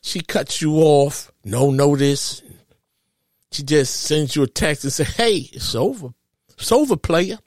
she 0.01 0.19
cuts 0.19 0.61
you 0.61 0.75
off, 0.75 1.31
no 1.45 1.71
notice. 1.71 2.41
She 3.53 3.63
just 3.63 4.01
sends 4.01 4.35
you 4.35 4.43
a 4.43 4.47
text 4.47 4.83
and 4.83 4.91
say, 4.91 5.05
Hey, 5.05 5.49
it's 5.53 5.73
over. 5.73 6.09
It's 6.57 6.71
over, 6.71 6.97
player 6.97 7.39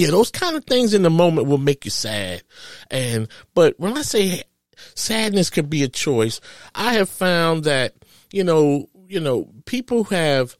yeah, 0.00 0.10
those 0.10 0.30
kind 0.30 0.56
of 0.56 0.64
things 0.64 0.94
in 0.94 1.02
the 1.02 1.10
moment 1.10 1.46
will 1.46 1.58
make 1.58 1.84
you 1.84 1.90
sad. 1.90 2.42
And, 2.90 3.28
but 3.54 3.78
when 3.78 3.98
I 3.98 4.00
say 4.00 4.44
sadness 4.94 5.50
can 5.50 5.66
be 5.66 5.82
a 5.82 5.88
choice, 5.88 6.40
I 6.74 6.94
have 6.94 7.10
found 7.10 7.64
that, 7.64 7.92
you 8.32 8.42
know, 8.42 8.88
you 9.08 9.20
know, 9.20 9.50
people 9.66 10.04
have, 10.04 10.56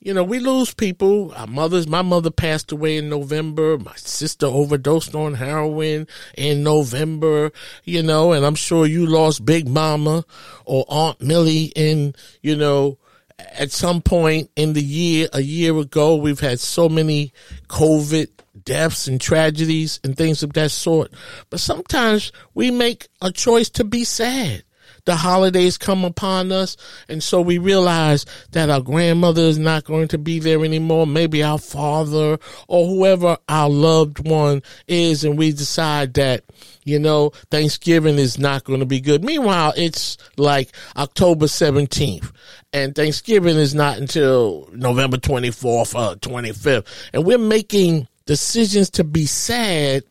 you 0.00 0.12
know, 0.12 0.24
we 0.24 0.40
lose 0.40 0.74
people. 0.74 1.32
Our 1.36 1.46
mothers, 1.46 1.86
my 1.86 2.02
mother 2.02 2.32
passed 2.32 2.72
away 2.72 2.96
in 2.96 3.08
November. 3.08 3.78
My 3.78 3.94
sister 3.94 4.46
overdosed 4.46 5.14
on 5.14 5.34
heroin 5.34 6.08
in 6.36 6.64
November, 6.64 7.52
you 7.84 8.02
know, 8.02 8.32
and 8.32 8.44
I'm 8.44 8.56
sure 8.56 8.84
you 8.84 9.06
lost 9.06 9.44
Big 9.44 9.68
Mama 9.68 10.24
or 10.64 10.84
Aunt 10.88 11.20
Millie 11.20 11.72
in, 11.76 12.16
you 12.40 12.56
know, 12.56 12.98
at 13.38 13.70
some 13.70 14.02
point 14.02 14.50
in 14.56 14.72
the 14.72 14.82
year, 14.82 15.28
a 15.32 15.40
year 15.40 15.78
ago, 15.78 16.16
we've 16.16 16.40
had 16.40 16.58
so 16.58 16.88
many 16.88 17.32
COVID 17.68 18.28
deaths 18.64 19.06
and 19.06 19.20
tragedies 19.20 20.00
and 20.04 20.16
things 20.16 20.42
of 20.42 20.52
that 20.54 20.70
sort. 20.70 21.12
But 21.50 21.60
sometimes 21.60 22.32
we 22.54 22.70
make 22.70 23.08
a 23.20 23.30
choice 23.30 23.70
to 23.70 23.84
be 23.84 24.04
sad. 24.04 24.64
The 25.04 25.16
holidays 25.16 25.78
come 25.78 26.04
upon 26.04 26.52
us, 26.52 26.76
and 27.08 27.20
so 27.20 27.40
we 27.40 27.58
realize 27.58 28.24
that 28.52 28.70
our 28.70 28.80
grandmother 28.80 29.42
is 29.42 29.58
not 29.58 29.82
going 29.82 30.06
to 30.08 30.18
be 30.18 30.38
there 30.38 30.64
anymore. 30.64 31.08
Maybe 31.08 31.42
our 31.42 31.58
father 31.58 32.38
or 32.68 32.86
whoever 32.86 33.36
our 33.48 33.68
loved 33.68 34.24
one 34.28 34.62
is, 34.86 35.24
and 35.24 35.36
we 35.36 35.50
decide 35.50 36.14
that, 36.14 36.44
you 36.84 37.00
know, 37.00 37.30
Thanksgiving 37.50 38.16
is 38.16 38.38
not 38.38 38.62
going 38.62 38.78
to 38.78 38.86
be 38.86 39.00
good. 39.00 39.24
Meanwhile, 39.24 39.72
it's 39.76 40.18
like 40.36 40.70
October 40.96 41.46
17th, 41.46 42.30
and 42.72 42.94
Thanksgiving 42.94 43.56
is 43.56 43.74
not 43.74 43.98
until 43.98 44.68
November 44.72 45.16
24th 45.16 45.96
or 45.96 46.14
25th, 46.14 46.86
and 47.12 47.24
we're 47.24 47.38
making 47.38 48.06
decisions 48.32 48.88
to 48.88 49.04
be 49.04 49.26
sad 49.26 50.02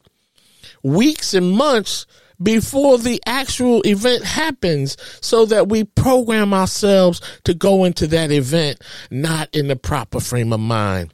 weeks 0.84 1.34
and 1.34 1.52
months 1.54 2.06
before 2.40 3.00
the 3.00 3.20
actual 3.26 3.82
event 3.82 4.24
happens 4.24 4.96
so 5.22 5.44
that 5.48 5.70
we 5.70 5.84
program 5.84 6.54
ourselves 6.54 7.20
to 7.46 7.56
go 7.56 7.84
into 7.84 8.06
that 8.06 8.32
event 8.32 8.80
not 9.10 9.50
in 9.56 9.70
the 9.70 9.76
proper 9.76 10.20
frame 10.20 10.54
of 10.54 10.60
mind. 10.60 11.12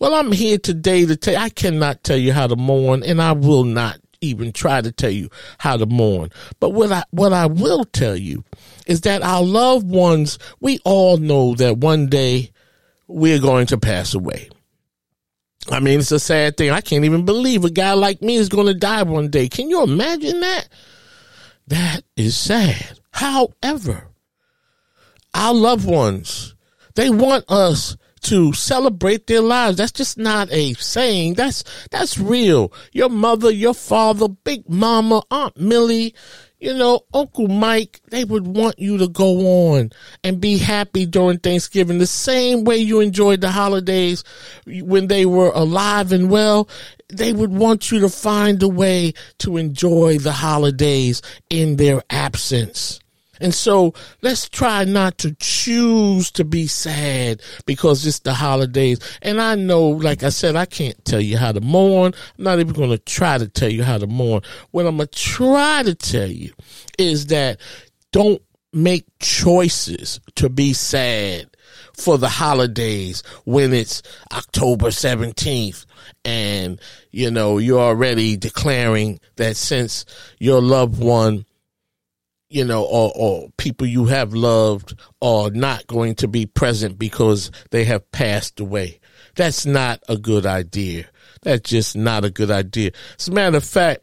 Well, 0.00 0.16
I'm 0.16 0.32
here 0.32 0.58
today 0.58 1.06
to 1.06 1.14
tell 1.14 1.36
I 1.36 1.48
cannot 1.48 2.02
tell 2.02 2.16
you 2.16 2.32
how 2.32 2.48
to 2.48 2.56
mourn 2.56 3.04
and 3.04 3.22
I 3.22 3.30
will 3.30 3.62
not 3.62 4.00
even 4.20 4.50
try 4.50 4.80
to 4.80 4.90
tell 4.90 5.10
you 5.10 5.30
how 5.58 5.76
to 5.76 5.86
mourn. 5.86 6.30
But 6.58 6.70
what 6.70 6.90
I, 6.90 7.04
what 7.12 7.32
I 7.32 7.46
will 7.46 7.84
tell 7.84 8.16
you 8.16 8.42
is 8.88 9.02
that 9.02 9.22
our 9.22 9.44
loved 9.44 9.88
ones, 9.88 10.40
we 10.58 10.80
all 10.84 11.18
know 11.18 11.54
that 11.54 11.78
one 11.78 12.08
day 12.08 12.50
we're 13.06 13.38
going 13.38 13.66
to 13.68 13.78
pass 13.78 14.12
away. 14.12 14.50
I 15.70 15.80
mean, 15.80 16.00
it's 16.00 16.12
a 16.12 16.20
sad 16.20 16.56
thing. 16.56 16.70
I 16.70 16.80
can't 16.80 17.04
even 17.04 17.24
believe 17.24 17.64
a 17.64 17.70
guy 17.70 17.92
like 17.92 18.22
me 18.22 18.36
is 18.36 18.48
going 18.48 18.66
to 18.66 18.74
die 18.74 19.02
one 19.02 19.28
day. 19.28 19.48
Can 19.48 19.68
you 19.68 19.82
imagine 19.82 20.40
that? 20.40 20.68
That 21.66 22.02
is 22.16 22.36
sad. 22.36 22.98
However, 23.10 24.08
our 25.34 25.54
loved 25.54 25.86
ones, 25.86 26.54
they 26.94 27.10
want 27.10 27.44
us 27.48 27.96
to 28.22 28.52
celebrate 28.52 29.26
their 29.26 29.40
lives. 29.40 29.76
That's 29.76 29.92
just 29.92 30.18
not 30.18 30.50
a 30.50 30.74
saying. 30.74 31.34
That's, 31.34 31.62
that's 31.90 32.18
real. 32.18 32.72
Your 32.92 33.08
mother, 33.08 33.50
your 33.50 33.74
father, 33.74 34.28
big 34.28 34.68
mama, 34.68 35.22
Aunt 35.30 35.56
Millie, 35.58 36.14
you 36.60 36.74
know, 36.74 37.00
Uncle 37.14 37.48
Mike, 37.48 38.00
they 38.10 38.24
would 38.24 38.46
want 38.46 38.78
you 38.78 38.98
to 38.98 39.08
go 39.08 39.72
on 39.72 39.92
and 40.24 40.40
be 40.40 40.58
happy 40.58 41.06
during 41.06 41.38
Thanksgiving 41.38 41.98
the 41.98 42.06
same 42.06 42.64
way 42.64 42.78
you 42.78 43.00
enjoyed 43.00 43.40
the 43.40 43.50
holidays 43.50 44.24
when 44.66 45.06
they 45.06 45.24
were 45.24 45.52
alive 45.54 46.10
and 46.10 46.30
well. 46.30 46.68
They 47.08 47.32
would 47.32 47.52
want 47.52 47.90
you 47.90 48.00
to 48.00 48.08
find 48.08 48.62
a 48.62 48.68
way 48.68 49.14
to 49.38 49.56
enjoy 49.56 50.18
the 50.18 50.32
holidays 50.32 51.22
in 51.48 51.76
their 51.76 52.02
absence. 52.10 53.00
And 53.40 53.54
so 53.54 53.94
let's 54.22 54.48
try 54.48 54.84
not 54.84 55.18
to 55.18 55.34
choose 55.34 56.30
to 56.32 56.44
be 56.44 56.66
sad 56.66 57.42
because 57.66 58.06
it's 58.06 58.20
the 58.20 58.34
holidays. 58.34 58.98
And 59.22 59.40
I 59.40 59.54
know, 59.54 59.88
like 59.88 60.22
I 60.22 60.30
said, 60.30 60.56
I 60.56 60.66
can't 60.66 61.02
tell 61.04 61.20
you 61.20 61.36
how 61.36 61.52
to 61.52 61.60
mourn. 61.60 62.14
I'm 62.38 62.44
not 62.44 62.58
even 62.58 62.72
going 62.74 62.90
to 62.90 62.98
try 62.98 63.38
to 63.38 63.48
tell 63.48 63.70
you 63.70 63.84
how 63.84 63.98
to 63.98 64.06
mourn. 64.06 64.42
What 64.70 64.86
I'm 64.86 64.96
going 64.96 65.08
to 65.08 65.18
try 65.18 65.82
to 65.82 65.94
tell 65.94 66.28
you 66.28 66.52
is 66.98 67.26
that 67.26 67.60
don't 68.12 68.42
make 68.72 69.06
choices 69.18 70.20
to 70.36 70.48
be 70.48 70.72
sad 70.72 71.48
for 71.96 72.18
the 72.18 72.28
holidays 72.28 73.22
when 73.44 73.72
it's 73.72 74.02
October 74.32 74.88
17th 74.88 75.84
and 76.24 76.80
you 77.10 77.30
know 77.30 77.58
you're 77.58 77.80
already 77.80 78.36
declaring 78.36 79.18
that 79.36 79.56
since 79.56 80.04
your 80.38 80.60
loved 80.60 80.98
one 81.00 81.44
you 82.48 82.64
know, 82.64 82.84
or, 82.84 83.12
or 83.14 83.50
people 83.56 83.86
you 83.86 84.06
have 84.06 84.32
loved 84.32 84.94
are 85.20 85.50
not 85.50 85.86
going 85.86 86.14
to 86.16 86.28
be 86.28 86.46
present 86.46 86.98
because 86.98 87.50
they 87.70 87.84
have 87.84 88.10
passed 88.10 88.60
away. 88.60 89.00
That's 89.36 89.66
not 89.66 90.02
a 90.08 90.16
good 90.16 90.46
idea. 90.46 91.06
That's 91.42 91.68
just 91.68 91.96
not 91.96 92.24
a 92.24 92.30
good 92.30 92.50
idea. 92.50 92.92
As 93.18 93.28
a 93.28 93.32
matter 93.32 93.56
of 93.56 93.64
fact, 93.64 94.02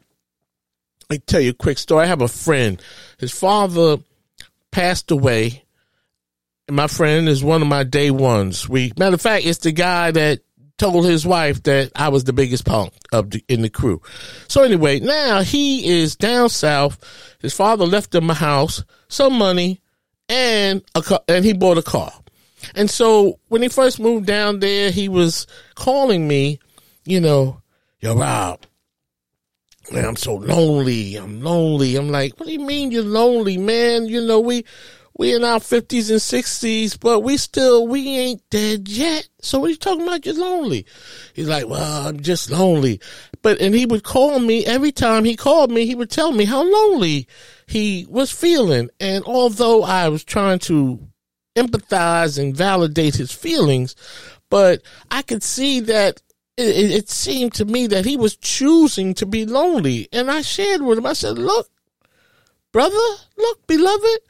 I 1.10 1.18
tell 1.18 1.40
you 1.40 1.50
a 1.50 1.54
quick 1.54 1.78
story. 1.78 2.04
I 2.04 2.08
have 2.08 2.22
a 2.22 2.28
friend. 2.28 2.80
His 3.18 3.32
father 3.32 3.98
passed 4.70 5.10
away. 5.10 5.64
And 6.68 6.76
my 6.76 6.88
friend 6.88 7.28
is 7.28 7.44
one 7.44 7.62
of 7.62 7.68
my 7.68 7.84
day 7.84 8.10
ones. 8.10 8.68
We 8.68 8.92
matter 8.98 9.14
of 9.14 9.20
fact, 9.20 9.46
it's 9.46 9.60
the 9.60 9.72
guy 9.72 10.10
that 10.10 10.40
told 10.78 11.06
his 11.06 11.26
wife 11.26 11.62
that 11.64 11.90
I 11.96 12.08
was 12.08 12.24
the 12.24 12.32
biggest 12.32 12.64
punk 12.64 12.92
of 13.12 13.30
the, 13.30 13.44
in 13.48 13.62
the 13.62 13.70
crew. 13.70 14.02
So 14.48 14.62
anyway, 14.62 15.00
now 15.00 15.42
he 15.42 16.00
is 16.00 16.16
down 16.16 16.48
south. 16.48 16.98
His 17.40 17.54
father 17.54 17.86
left 17.86 18.14
him 18.14 18.30
a 18.30 18.34
house, 18.34 18.84
some 19.08 19.34
money, 19.34 19.80
and 20.28 20.82
a 20.94 21.02
car, 21.02 21.20
and 21.28 21.44
he 21.44 21.52
bought 21.52 21.78
a 21.78 21.82
car. 21.82 22.12
And 22.74 22.90
so 22.90 23.38
when 23.48 23.62
he 23.62 23.68
first 23.68 24.00
moved 24.00 24.26
down 24.26 24.60
there, 24.60 24.90
he 24.90 25.08
was 25.08 25.46
calling 25.74 26.26
me, 26.26 26.58
you 27.04 27.20
know, 27.20 27.62
yo, 28.00 28.16
Rob, 28.16 28.66
man, 29.92 30.04
I'm 30.04 30.16
so 30.16 30.34
lonely. 30.34 31.16
I'm 31.16 31.42
lonely. 31.42 31.96
I'm 31.96 32.10
like, 32.10 32.38
what 32.38 32.46
do 32.46 32.52
you 32.52 32.60
mean 32.60 32.90
you're 32.90 33.04
lonely, 33.04 33.56
man? 33.56 34.06
You 34.06 34.26
know, 34.26 34.40
we, 34.40 34.64
we 35.18 35.34
in 35.34 35.44
our 35.44 35.60
fifties 35.60 36.10
and 36.10 36.20
sixties, 36.20 36.96
but 36.96 37.20
we 37.20 37.36
still 37.36 37.86
we 37.86 38.18
ain't 38.18 38.42
dead 38.50 38.88
yet. 38.88 39.28
So 39.40 39.58
what 39.58 39.68
are 39.68 39.70
you 39.70 39.76
talking 39.76 40.02
about? 40.02 40.26
You're 40.26 40.34
lonely. 40.34 40.86
He's 41.34 41.48
like, 41.48 41.66
well, 41.66 42.08
I'm 42.08 42.20
just 42.20 42.50
lonely. 42.50 43.00
But 43.42 43.60
and 43.60 43.74
he 43.74 43.86
would 43.86 44.02
call 44.02 44.38
me 44.38 44.66
every 44.66 44.92
time 44.92 45.24
he 45.24 45.36
called 45.36 45.70
me. 45.70 45.86
He 45.86 45.94
would 45.94 46.10
tell 46.10 46.32
me 46.32 46.44
how 46.44 46.62
lonely 46.62 47.28
he 47.66 48.06
was 48.08 48.30
feeling. 48.30 48.90
And 49.00 49.24
although 49.24 49.82
I 49.82 50.08
was 50.08 50.22
trying 50.22 50.58
to 50.60 51.00
empathize 51.56 52.38
and 52.38 52.54
validate 52.54 53.14
his 53.14 53.32
feelings, 53.32 53.96
but 54.50 54.82
I 55.10 55.22
could 55.22 55.42
see 55.42 55.80
that 55.80 56.20
it, 56.56 56.90
it, 56.90 57.08
seemed 57.10 57.54
to 57.54 57.64
me 57.64 57.86
that 57.88 58.04
he 58.04 58.16
was 58.16 58.36
choosing 58.36 59.14
to 59.14 59.26
be 59.26 59.44
lonely. 59.44 60.08
And 60.12 60.30
I 60.30 60.42
shared 60.42 60.82
with 60.82 60.98
him, 60.98 61.06
I 61.06 61.12
said, 61.12 61.38
look, 61.38 61.68
brother, 62.72 62.96
look, 63.36 63.66
beloved, 63.66 64.20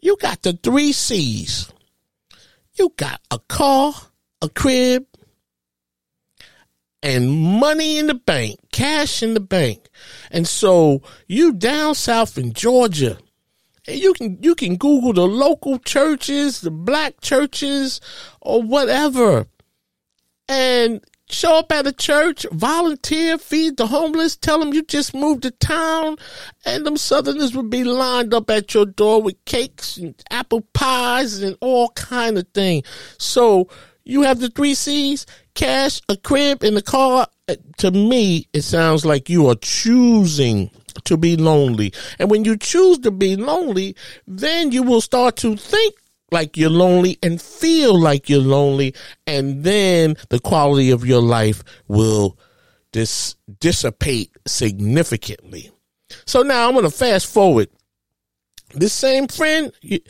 you 0.00 0.16
got 0.16 0.42
the 0.42 0.52
three 0.54 0.92
C's. 0.92 1.72
You 2.74 2.92
got 2.96 3.20
a 3.30 3.38
car, 3.38 3.92
a 4.40 4.48
crib, 4.48 5.06
and 7.02 7.30
money 7.30 7.98
in 7.98 8.06
the 8.06 8.14
bank, 8.14 8.58
cash 8.72 9.22
in 9.22 9.34
the 9.34 9.40
bank. 9.40 9.88
And 10.30 10.46
so 10.46 11.02
you 11.26 11.52
down 11.52 11.94
south 11.94 12.38
in 12.38 12.52
Georgia, 12.52 13.18
and 13.86 13.98
you 13.98 14.12
can 14.14 14.38
you 14.42 14.54
can 14.54 14.76
Google 14.76 15.12
the 15.12 15.26
local 15.26 15.78
churches, 15.78 16.60
the 16.60 16.70
black 16.70 17.20
churches, 17.20 18.00
or 18.40 18.62
whatever. 18.62 19.46
And 20.48 21.04
show 21.30 21.58
up 21.58 21.72
at 21.72 21.86
a 21.86 21.92
church, 21.92 22.46
volunteer, 22.52 23.38
feed 23.38 23.76
the 23.76 23.86
homeless, 23.86 24.36
tell 24.36 24.60
them 24.60 24.72
you 24.72 24.82
just 24.82 25.14
moved 25.14 25.42
to 25.42 25.50
town, 25.50 26.16
and 26.64 26.84
them 26.84 26.96
southerners 26.96 27.54
would 27.56 27.70
be 27.70 27.84
lined 27.84 28.34
up 28.34 28.50
at 28.50 28.74
your 28.74 28.86
door 28.86 29.22
with 29.22 29.44
cakes 29.44 29.96
and 29.96 30.14
apple 30.30 30.62
pies 30.74 31.42
and 31.42 31.56
all 31.60 31.88
kind 31.90 32.38
of 32.38 32.46
thing. 32.48 32.82
So 33.18 33.68
you 34.04 34.22
have 34.22 34.40
the 34.40 34.48
three 34.48 34.74
C's, 34.74 35.26
cash, 35.54 36.00
a 36.08 36.16
crib, 36.16 36.62
and 36.62 36.76
a 36.76 36.82
car. 36.82 37.26
Uh, 37.48 37.56
to 37.78 37.90
me, 37.90 38.46
it 38.52 38.62
sounds 38.62 39.04
like 39.04 39.28
you 39.28 39.46
are 39.48 39.56
choosing 39.56 40.70
to 41.04 41.16
be 41.16 41.36
lonely. 41.36 41.92
And 42.18 42.30
when 42.30 42.44
you 42.44 42.56
choose 42.56 42.98
to 43.00 43.10
be 43.10 43.36
lonely, 43.36 43.94
then 44.26 44.72
you 44.72 44.82
will 44.82 45.00
start 45.00 45.36
to 45.36 45.56
think 45.56 45.94
like 46.30 46.56
you're 46.56 46.70
lonely 46.70 47.18
and 47.22 47.40
feel 47.40 47.98
like 47.98 48.28
you're 48.28 48.40
lonely. 48.40 48.94
And 49.26 49.64
then 49.64 50.16
the 50.28 50.40
quality 50.40 50.90
of 50.90 51.04
your 51.04 51.22
life 51.22 51.62
will 51.88 52.38
dis- 52.92 53.36
dissipate 53.58 54.30
significantly. 54.46 55.70
So 56.26 56.42
now 56.42 56.66
I'm 56.66 56.74
going 56.74 56.84
to 56.84 56.90
fast 56.90 57.26
forward. 57.26 57.68
This 58.74 58.92
same 58.92 59.28
friend, 59.28 59.72
you, 59.82 60.00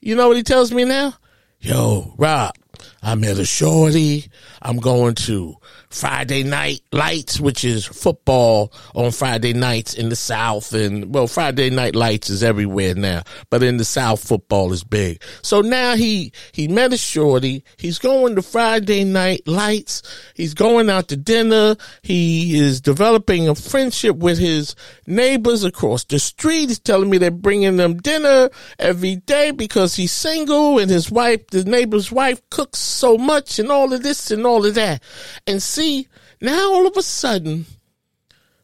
you 0.00 0.14
know 0.14 0.28
what 0.28 0.36
he 0.36 0.42
tells 0.42 0.72
me 0.72 0.84
now? 0.84 1.14
Yo, 1.60 2.14
Rob, 2.16 2.54
I 3.02 3.14
met 3.14 3.38
a 3.38 3.44
shorty. 3.44 4.26
I'm 4.62 4.78
going 4.78 5.14
to 5.16 5.56
Friday 5.96 6.42
night 6.42 6.82
lights, 6.92 7.40
which 7.40 7.64
is 7.64 7.86
football 7.86 8.70
on 8.94 9.10
Friday 9.12 9.54
nights 9.54 9.94
in 9.94 10.10
the 10.10 10.16
South. 10.16 10.74
And 10.74 11.14
well, 11.14 11.26
Friday 11.26 11.70
night 11.70 11.96
lights 11.96 12.28
is 12.28 12.42
everywhere 12.42 12.94
now, 12.94 13.22
but 13.48 13.62
in 13.62 13.78
the 13.78 13.84
South, 13.84 14.22
football 14.22 14.74
is 14.74 14.84
big. 14.84 15.22
So 15.40 15.62
now 15.62 15.96
he, 15.96 16.32
he 16.52 16.68
met 16.68 16.92
a 16.92 16.98
shorty. 16.98 17.64
He's 17.78 17.98
going 17.98 18.36
to 18.36 18.42
Friday 18.42 19.04
night 19.04 19.48
lights. 19.48 20.02
He's 20.34 20.52
going 20.52 20.90
out 20.90 21.08
to 21.08 21.16
dinner. 21.16 21.76
He 22.02 22.58
is 22.58 22.82
developing 22.82 23.48
a 23.48 23.54
friendship 23.54 24.16
with 24.16 24.38
his 24.38 24.76
neighbors 25.06 25.64
across 25.64 26.04
the 26.04 26.18
street. 26.18 26.68
He's 26.68 26.78
telling 26.78 27.08
me 27.08 27.16
they're 27.16 27.30
bringing 27.30 27.78
them 27.78 27.96
dinner 27.96 28.50
every 28.78 29.16
day 29.16 29.50
because 29.50 29.96
he's 29.96 30.12
single 30.12 30.78
and 30.78 30.90
his 30.90 31.10
wife, 31.10 31.46
the 31.48 31.64
neighbor's 31.64 32.12
wife 32.12 32.42
cooks 32.50 32.80
so 32.80 33.16
much 33.16 33.58
and 33.58 33.70
all 33.70 33.94
of 33.94 34.02
this 34.02 34.30
and 34.30 34.44
all 34.44 34.66
of 34.66 34.74
that. 34.74 35.02
And 35.46 35.62
see, 35.62 35.85
see, 35.86 36.08
now 36.40 36.72
all 36.72 36.86
of 36.86 36.96
a 36.96 37.02
sudden, 37.02 37.66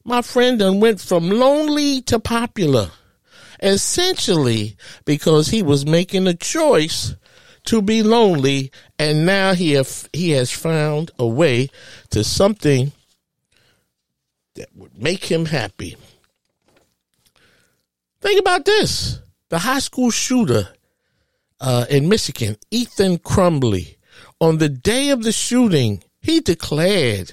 my 0.04 0.22
friend 0.22 0.58
done 0.58 0.80
went 0.80 1.00
from 1.00 1.30
lonely 1.30 2.02
to 2.02 2.18
popular. 2.18 2.90
Essentially 3.60 4.76
because 5.04 5.48
he 5.48 5.62
was 5.62 5.86
making 5.86 6.26
a 6.26 6.34
choice 6.34 7.14
to 7.66 7.80
be 7.80 8.02
lonely 8.02 8.72
and 8.98 9.24
now 9.24 9.54
he 9.54 9.72
have, 9.72 10.08
he 10.12 10.30
has 10.30 10.50
found 10.50 11.12
a 11.16 11.26
way 11.26 11.68
to 12.10 12.24
something 12.24 12.90
that 14.56 14.68
would 14.74 15.00
make 15.00 15.24
him 15.24 15.46
happy. 15.46 15.96
Think 18.20 18.40
about 18.40 18.64
this. 18.64 19.20
The 19.48 19.60
high 19.60 19.78
school 19.78 20.10
shooter 20.10 20.68
uh, 21.60 21.86
in 21.88 22.08
Michigan, 22.08 22.56
Ethan 22.72 23.18
Crumbley, 23.18 23.96
on 24.40 24.58
the 24.58 24.68
day 24.68 25.10
of 25.10 25.22
the 25.22 25.32
shooting, 25.32 26.02
he 26.22 26.40
declared, 26.40 27.32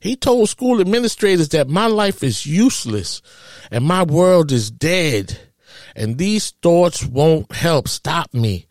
he 0.00 0.16
told 0.16 0.48
school 0.48 0.80
administrators 0.80 1.50
that 1.50 1.68
my 1.68 1.86
life 1.86 2.22
is 2.22 2.44
useless 2.44 3.22
and 3.70 3.84
my 3.84 4.02
world 4.02 4.52
is 4.52 4.70
dead 4.70 5.38
and 5.94 6.18
these 6.18 6.50
thoughts 6.62 7.04
won't 7.04 7.52
help 7.52 7.88
stop 7.88 8.32
me. 8.32 8.66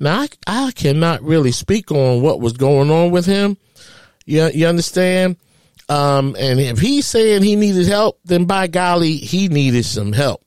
Now, 0.00 0.20
I, 0.20 0.28
I 0.46 0.70
cannot 0.72 1.22
really 1.22 1.52
speak 1.52 1.90
on 1.90 2.22
what 2.22 2.40
was 2.40 2.52
going 2.54 2.90
on 2.90 3.10
with 3.10 3.26
him. 3.26 3.56
You, 4.24 4.50
you 4.54 4.66
understand? 4.66 5.36
Um, 5.88 6.34
and 6.38 6.60
if 6.60 6.78
he's 6.78 7.06
saying 7.06 7.42
he 7.42 7.56
needed 7.56 7.86
help, 7.86 8.18
then 8.24 8.46
by 8.46 8.66
golly, 8.66 9.16
he 9.16 9.48
needed 9.48 9.84
some 9.84 10.12
help. 10.12 10.42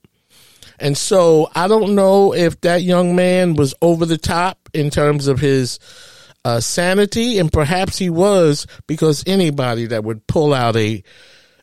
And 0.79 0.97
so 0.97 1.49
I 1.55 1.67
don't 1.67 1.95
know 1.95 2.33
if 2.33 2.61
that 2.61 2.83
young 2.83 3.15
man 3.15 3.55
was 3.55 3.73
over 3.81 4.05
the 4.05 4.17
top 4.17 4.69
in 4.73 4.89
terms 4.89 5.27
of 5.27 5.39
his 5.39 5.79
uh, 6.47 6.61
sanity, 6.61 7.39
and 7.39 7.51
perhaps 7.51 7.97
he 7.97 8.09
was 8.09 8.67
because 8.87 9.21
anybody 9.27 9.85
that 9.87 10.05
would 10.05 10.25
pull 10.27 10.53
out 10.53 10.77
a 10.77 11.03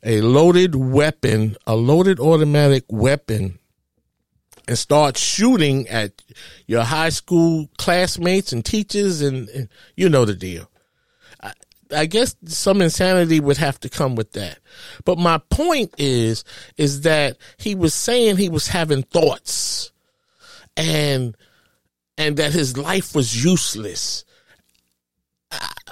a 0.02 0.20
loaded 0.20 0.74
weapon, 0.74 1.56
a 1.66 1.74
loaded 1.74 2.20
automatic 2.20 2.84
weapon, 2.90 3.58
and 4.68 4.76
start 4.76 5.16
shooting 5.16 5.88
at 5.88 6.20
your 6.66 6.82
high 6.82 7.08
school 7.08 7.70
classmates 7.78 8.52
and 8.52 8.62
teachers, 8.62 9.22
and, 9.22 9.48
and 9.48 9.70
you 9.96 10.10
know 10.10 10.26
the 10.26 10.34
deal. 10.34 10.70
I, 11.42 11.52
I 11.90 12.04
guess 12.04 12.36
some 12.44 12.82
insanity 12.82 13.40
would 13.40 13.56
have 13.56 13.80
to 13.80 13.88
come 13.88 14.16
with 14.16 14.32
that. 14.32 14.58
But 15.06 15.16
my 15.16 15.38
point 15.48 15.94
is, 15.96 16.44
is 16.76 17.00
that 17.02 17.38
he 17.56 17.74
was 17.74 17.94
saying 17.94 18.36
he 18.36 18.50
was 18.50 18.68
having 18.68 19.02
thoughts 19.02 19.92
and, 20.76 21.34
and 22.18 22.36
that 22.36 22.52
his 22.52 22.76
life 22.76 23.14
was 23.14 23.42
useless 23.42 24.26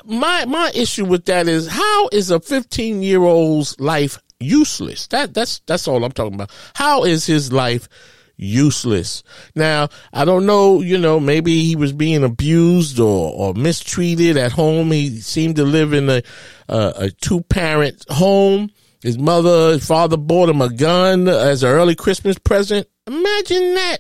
my 0.05 0.45
my 0.47 0.71
issue 0.75 1.05
with 1.05 1.27
that 1.27 1.49
is 1.49 1.69
how 1.69 2.09
is 2.13 2.31
a 2.31 2.41
15 2.41 3.03
year 3.03 3.23
old's 3.23 3.79
life 3.81 4.19
useless? 4.41 5.07
That 5.09 5.35
that's 5.35 5.61
that's 5.67 5.89
all 5.89 6.05
I'm 6.05 6.13
talking 6.13 6.35
about. 6.35 6.51
How 6.75 7.05
is 7.05 7.27
his 7.27 7.53
life 7.53 7.89
useless? 8.37 9.23
Now, 9.55 9.89
I 10.13 10.25
don't 10.25 10.47
know, 10.47 10.81
you 10.81 10.99
know, 10.99 11.21
maybe 11.21 11.63
he 11.63 11.77
was 11.77 11.93
being 11.93 12.25
abused 12.25 12.99
or 12.99 13.33
or 13.33 13.55
mistreated 13.55 14.37
at 14.37 14.53
home. 14.53 14.91
He 14.91 15.21
seemed 15.21 15.57
to 15.57 15.65
live 15.65 15.93
in 15.93 16.09
a 16.09 16.23
a, 16.69 16.93
a 16.97 17.11
two 17.11 17.43
parent 17.43 18.05
home. 18.09 18.71
His 19.03 19.19
mother, 19.19 19.73
his 19.73 19.87
father 19.87 20.17
bought 20.17 20.49
him 20.49 20.63
a 20.63 20.73
gun 20.73 21.27
as 21.29 21.65
an 21.65 21.71
early 21.71 21.97
Christmas 21.97 22.39
present. 22.39 22.87
Imagine 23.09 23.75
that 23.75 23.99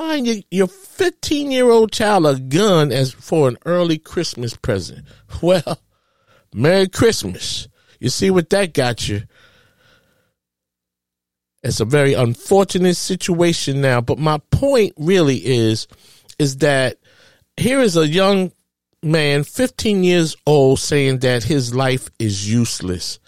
buying 0.00 0.24
your, 0.24 0.36
your 0.50 0.66
15 0.66 1.50
year 1.50 1.68
old 1.68 1.92
child 1.92 2.24
a 2.24 2.38
gun 2.40 2.90
as 2.90 3.12
for 3.12 3.48
an 3.48 3.58
early 3.66 3.98
Christmas 3.98 4.56
present. 4.56 5.06
Well, 5.42 5.78
Merry 6.54 6.88
Christmas. 6.88 7.68
You 8.00 8.08
see 8.08 8.30
what 8.30 8.48
that 8.50 8.72
got 8.72 9.08
you. 9.08 9.22
It's 11.62 11.80
a 11.80 11.84
very 11.84 12.14
unfortunate 12.14 12.96
situation 12.96 13.82
now, 13.82 14.00
but 14.00 14.18
my 14.18 14.38
point 14.50 14.94
really 14.96 15.36
is, 15.36 15.86
is 16.38 16.56
that 16.58 16.96
here 17.58 17.80
is 17.80 17.96
a 17.96 18.08
young 18.08 18.52
man, 19.02 19.44
15 19.44 20.02
years 20.02 20.34
old, 20.46 20.78
saying 20.78 21.18
that 21.18 21.44
his 21.44 21.74
life 21.74 22.08
is 22.18 22.50
useless. 22.50 23.18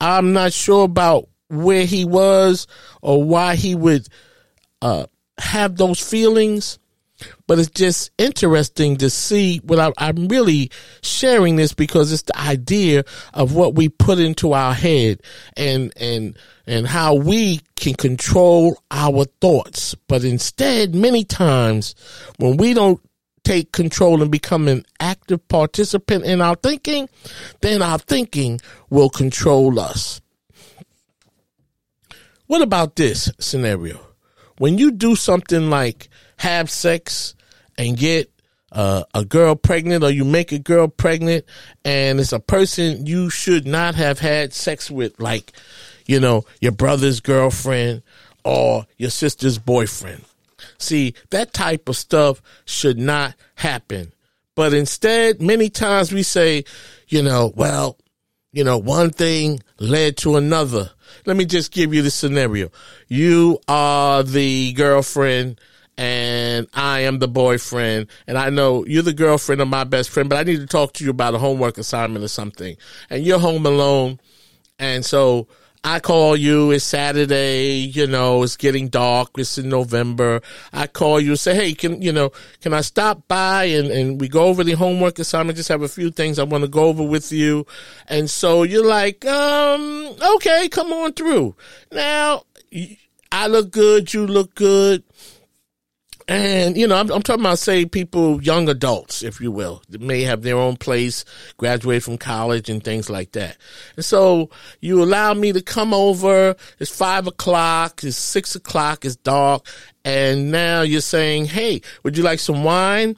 I'm 0.00 0.32
not 0.32 0.52
sure 0.52 0.84
about 0.84 1.28
where 1.48 1.86
he 1.86 2.04
was 2.04 2.66
or 3.00 3.22
why 3.22 3.54
he 3.54 3.76
would 3.76 4.08
uh, 4.82 5.06
have 5.38 5.76
those 5.76 6.00
feelings, 6.00 6.78
but 7.46 7.58
it's 7.58 7.70
just 7.70 8.10
interesting 8.18 8.96
to 8.98 9.10
see 9.10 9.58
what 9.58 9.78
I, 9.78 10.08
am 10.08 10.28
really 10.28 10.70
sharing 11.02 11.56
this 11.56 11.72
because 11.72 12.12
it's 12.12 12.22
the 12.22 12.38
idea 12.38 13.04
of 13.32 13.54
what 13.54 13.74
we 13.74 13.88
put 13.88 14.18
into 14.18 14.52
our 14.52 14.74
head 14.74 15.20
and, 15.56 15.92
and, 15.96 16.36
and 16.66 16.86
how 16.86 17.14
we 17.14 17.60
can 17.76 17.94
control 17.94 18.76
our 18.90 19.24
thoughts. 19.40 19.94
But 20.08 20.24
instead, 20.24 20.94
many 20.94 21.24
times 21.24 21.94
when 22.38 22.56
we 22.56 22.74
don't 22.74 23.00
take 23.44 23.72
control 23.72 24.22
and 24.22 24.30
become 24.30 24.68
an 24.68 24.84
active 25.00 25.46
participant 25.48 26.24
in 26.24 26.40
our 26.40 26.54
thinking, 26.54 27.08
then 27.60 27.82
our 27.82 27.98
thinking 27.98 28.60
will 28.90 29.10
control 29.10 29.80
us. 29.80 30.20
What 32.46 32.62
about 32.62 32.96
this 32.96 33.32
scenario? 33.38 34.11
When 34.62 34.78
you 34.78 34.92
do 34.92 35.16
something 35.16 35.70
like 35.70 36.08
have 36.36 36.70
sex 36.70 37.34
and 37.76 37.96
get 37.96 38.30
uh, 38.70 39.02
a 39.12 39.24
girl 39.24 39.56
pregnant 39.56 40.04
or 40.04 40.10
you 40.10 40.24
make 40.24 40.52
a 40.52 40.58
girl 40.60 40.86
pregnant 40.86 41.44
and 41.84 42.20
it's 42.20 42.32
a 42.32 42.38
person 42.38 43.04
you 43.04 43.28
should 43.28 43.66
not 43.66 43.96
have 43.96 44.20
had 44.20 44.52
sex 44.52 44.88
with, 44.88 45.18
like, 45.18 45.50
you 46.06 46.20
know, 46.20 46.44
your 46.60 46.70
brother's 46.70 47.18
girlfriend 47.18 48.02
or 48.44 48.86
your 48.98 49.10
sister's 49.10 49.58
boyfriend. 49.58 50.24
See, 50.78 51.14
that 51.30 51.52
type 51.52 51.88
of 51.88 51.96
stuff 51.96 52.40
should 52.64 52.98
not 53.00 53.34
happen. 53.56 54.12
But 54.54 54.74
instead, 54.74 55.42
many 55.42 55.70
times 55.70 56.12
we 56.12 56.22
say, 56.22 56.62
you 57.08 57.24
know, 57.24 57.52
well, 57.56 57.98
you 58.52 58.64
know, 58.64 58.78
one 58.78 59.10
thing 59.10 59.60
led 59.78 60.16
to 60.18 60.36
another. 60.36 60.90
Let 61.26 61.36
me 61.36 61.44
just 61.44 61.72
give 61.72 61.94
you 61.94 62.02
the 62.02 62.10
scenario. 62.10 62.70
You 63.08 63.58
are 63.66 64.22
the 64.22 64.72
girlfriend 64.74 65.60
and 65.96 66.66
I 66.74 67.00
am 67.00 67.18
the 67.18 67.28
boyfriend 67.28 68.08
and 68.26 68.38
I 68.38 68.50
know 68.50 68.84
you're 68.86 69.02
the 69.02 69.12
girlfriend 69.14 69.60
of 69.60 69.68
my 69.68 69.84
best 69.84 70.10
friend, 70.10 70.28
but 70.28 70.38
I 70.38 70.42
need 70.42 70.60
to 70.60 70.66
talk 70.66 70.92
to 70.94 71.04
you 71.04 71.10
about 71.10 71.34
a 71.34 71.38
homework 71.38 71.78
assignment 71.78 72.24
or 72.24 72.28
something. 72.28 72.76
And 73.08 73.24
you're 73.24 73.38
home 73.38 73.66
alone. 73.66 74.20
And 74.78 75.04
so 75.04 75.48
I 75.84 75.98
call 75.98 76.36
you, 76.36 76.70
it's 76.70 76.84
Saturday, 76.84 77.72
you 77.78 78.06
know, 78.06 78.44
it's 78.44 78.56
getting 78.56 78.88
dark, 78.88 79.30
it's 79.36 79.58
in 79.58 79.68
November. 79.68 80.40
I 80.72 80.86
call 80.86 81.18
you 81.18 81.34
say, 81.34 81.56
hey, 81.56 81.74
can, 81.74 82.00
you 82.00 82.12
know, 82.12 82.30
can 82.60 82.72
I 82.72 82.82
stop 82.82 83.26
by 83.26 83.64
and, 83.64 83.88
and 83.90 84.20
we 84.20 84.28
go 84.28 84.44
over 84.44 84.62
the 84.62 84.74
homework 84.74 85.18
assignment? 85.18 85.56
Just 85.56 85.70
have 85.70 85.82
a 85.82 85.88
few 85.88 86.12
things 86.12 86.38
I 86.38 86.44
want 86.44 86.62
to 86.62 86.68
go 86.68 86.84
over 86.84 87.02
with 87.02 87.32
you. 87.32 87.66
And 88.06 88.30
so 88.30 88.62
you're 88.62 88.86
like, 88.86 89.24
um, 89.24 90.14
okay, 90.36 90.68
come 90.68 90.92
on 90.92 91.14
through. 91.14 91.56
Now, 91.90 92.44
I 93.32 93.48
look 93.48 93.72
good, 93.72 94.14
you 94.14 94.24
look 94.24 94.54
good. 94.54 95.02
And, 96.28 96.76
you 96.76 96.86
know, 96.86 96.96
I'm, 96.96 97.10
I'm, 97.10 97.22
talking 97.22 97.42
about, 97.42 97.58
say, 97.58 97.84
people, 97.84 98.42
young 98.42 98.68
adults, 98.68 99.22
if 99.22 99.40
you 99.40 99.50
will, 99.50 99.82
may 99.88 100.22
have 100.22 100.42
their 100.42 100.56
own 100.56 100.76
place, 100.76 101.24
graduate 101.56 102.02
from 102.02 102.18
college 102.18 102.68
and 102.68 102.82
things 102.82 103.10
like 103.10 103.32
that. 103.32 103.56
And 103.96 104.04
so 104.04 104.50
you 104.80 105.02
allow 105.02 105.34
me 105.34 105.52
to 105.52 105.62
come 105.62 105.92
over. 105.92 106.54
It's 106.78 106.94
five 106.94 107.26
o'clock. 107.26 108.04
It's 108.04 108.16
six 108.16 108.54
o'clock. 108.54 109.04
It's 109.04 109.16
dark. 109.16 109.66
And 110.04 110.50
now 110.50 110.82
you're 110.82 111.00
saying, 111.00 111.46
Hey, 111.46 111.82
would 112.02 112.16
you 112.16 112.22
like 112.22 112.38
some 112.38 112.64
wine? 112.64 113.16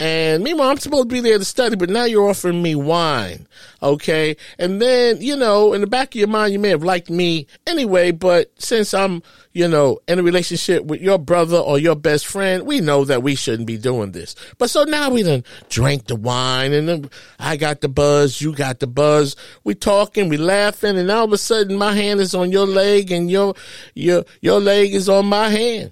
And 0.00 0.44
meanwhile, 0.44 0.70
I'm 0.70 0.78
supposed 0.78 1.08
to 1.08 1.12
be 1.12 1.20
there 1.20 1.38
to 1.38 1.44
study, 1.44 1.74
but 1.74 1.90
now 1.90 2.04
you're 2.04 2.28
offering 2.28 2.62
me 2.62 2.76
wine. 2.76 3.48
Okay. 3.82 4.36
And 4.56 4.80
then, 4.80 5.20
you 5.20 5.34
know, 5.34 5.72
in 5.72 5.80
the 5.80 5.88
back 5.88 6.14
of 6.14 6.14
your 6.14 6.28
mind, 6.28 6.52
you 6.52 6.60
may 6.60 6.68
have 6.68 6.84
liked 6.84 7.10
me 7.10 7.48
anyway, 7.66 8.12
but 8.12 8.52
since 8.62 8.94
I'm, 8.94 9.24
you 9.52 9.66
know, 9.66 9.98
in 10.06 10.20
a 10.20 10.22
relationship 10.22 10.84
with 10.84 11.00
your 11.00 11.18
brother 11.18 11.56
or 11.56 11.80
your 11.80 11.96
best 11.96 12.28
friend, 12.28 12.64
we 12.64 12.80
know 12.80 13.04
that 13.06 13.24
we 13.24 13.34
shouldn't 13.34 13.66
be 13.66 13.76
doing 13.76 14.12
this. 14.12 14.36
But 14.56 14.70
so 14.70 14.84
now 14.84 15.10
we 15.10 15.24
done 15.24 15.42
drank 15.68 16.06
the 16.06 16.14
wine 16.14 16.72
and 16.72 16.88
then 16.88 17.10
I 17.40 17.56
got 17.56 17.80
the 17.80 17.88
buzz, 17.88 18.40
you 18.40 18.54
got 18.54 18.78
the 18.78 18.86
buzz. 18.86 19.34
We 19.64 19.74
talking, 19.74 20.28
we 20.28 20.36
laughing, 20.36 20.96
and 20.96 21.10
all 21.10 21.24
of 21.24 21.32
a 21.32 21.38
sudden 21.38 21.76
my 21.76 21.92
hand 21.92 22.20
is 22.20 22.36
on 22.36 22.52
your 22.52 22.68
leg 22.68 23.10
and 23.10 23.28
your, 23.28 23.54
your, 23.94 24.24
your 24.42 24.60
leg 24.60 24.94
is 24.94 25.08
on 25.08 25.26
my 25.26 25.48
hand. 25.48 25.90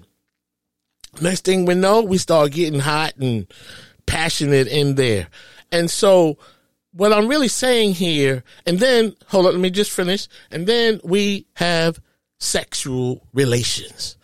Next 1.19 1.43
thing 1.43 1.65
we 1.65 1.73
know, 1.73 2.03
we 2.03 2.17
start 2.19 2.53
getting 2.53 2.79
hot 2.79 3.17
and, 3.17 3.47
passionate 4.07 4.67
in 4.67 4.95
there. 4.95 5.27
And 5.71 5.91
so 5.91 6.37
what 6.93 7.13
I'm 7.13 7.27
really 7.27 7.47
saying 7.47 7.93
here, 7.93 8.43
and 8.65 8.79
then, 8.79 9.15
hold 9.27 9.45
on, 9.45 9.53
let 9.53 9.61
me 9.61 9.69
just 9.69 9.91
finish. 9.91 10.27
And 10.49 10.65
then 10.65 10.99
we 11.03 11.45
have 11.55 11.99
sexual 12.39 13.23
relations. 13.33 14.17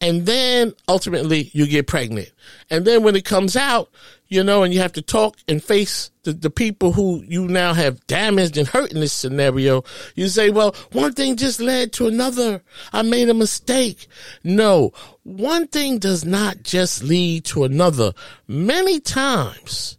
And 0.00 0.26
then 0.26 0.74
ultimately 0.88 1.50
you 1.52 1.66
get 1.66 1.86
pregnant. 1.86 2.30
And 2.70 2.84
then 2.84 3.02
when 3.02 3.16
it 3.16 3.24
comes 3.24 3.56
out, 3.56 3.90
you 4.32 4.42
know, 4.42 4.62
and 4.62 4.72
you 4.72 4.80
have 4.80 4.94
to 4.94 5.02
talk 5.02 5.36
and 5.46 5.62
face 5.62 6.10
the, 6.22 6.32
the 6.32 6.48
people 6.48 6.92
who 6.92 7.22
you 7.28 7.46
now 7.48 7.74
have 7.74 8.06
damaged 8.06 8.56
and 8.56 8.66
hurt 8.66 8.90
in 8.90 9.00
this 9.00 9.12
scenario, 9.12 9.84
you 10.14 10.26
say, 10.28 10.48
well, 10.48 10.74
one 10.92 11.12
thing 11.12 11.36
just 11.36 11.60
led 11.60 11.92
to 11.92 12.06
another. 12.06 12.62
I 12.94 13.02
made 13.02 13.28
a 13.28 13.34
mistake. 13.34 14.06
No, 14.42 14.92
one 15.22 15.66
thing 15.66 15.98
does 15.98 16.24
not 16.24 16.62
just 16.62 17.02
lead 17.02 17.44
to 17.46 17.64
another. 17.64 18.14
Many 18.48 19.00
times 19.00 19.98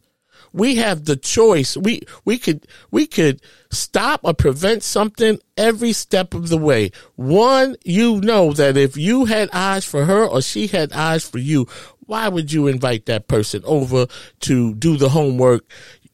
we 0.53 0.75
have 0.75 1.05
the 1.05 1.15
choice. 1.15 1.75
We, 1.75 2.01
we 2.25 2.37
could, 2.37 2.65
we 2.89 3.07
could 3.07 3.41
stop 3.71 4.21
or 4.23 4.33
prevent 4.33 4.83
something 4.83 5.39
every 5.57 5.93
step 5.93 6.33
of 6.33 6.49
the 6.49 6.57
way. 6.57 6.91
One, 7.15 7.75
you 7.83 8.21
know 8.21 8.53
that 8.53 8.77
if 8.77 8.95
you 8.95 9.25
had 9.25 9.49
eyes 9.51 9.83
for 9.83 10.05
her 10.05 10.25
or 10.25 10.41
she 10.41 10.67
had 10.67 10.93
eyes 10.93 11.27
for 11.27 11.39
you, 11.39 11.67
why 12.13 12.27
would 12.27 12.53
you 12.53 12.67
invite 12.67 13.07
that 13.07 13.27
person 13.27 13.59
over 13.65 14.05
to 14.39 14.75
do 14.75 14.97
the 14.97 15.09
homework 15.09 15.65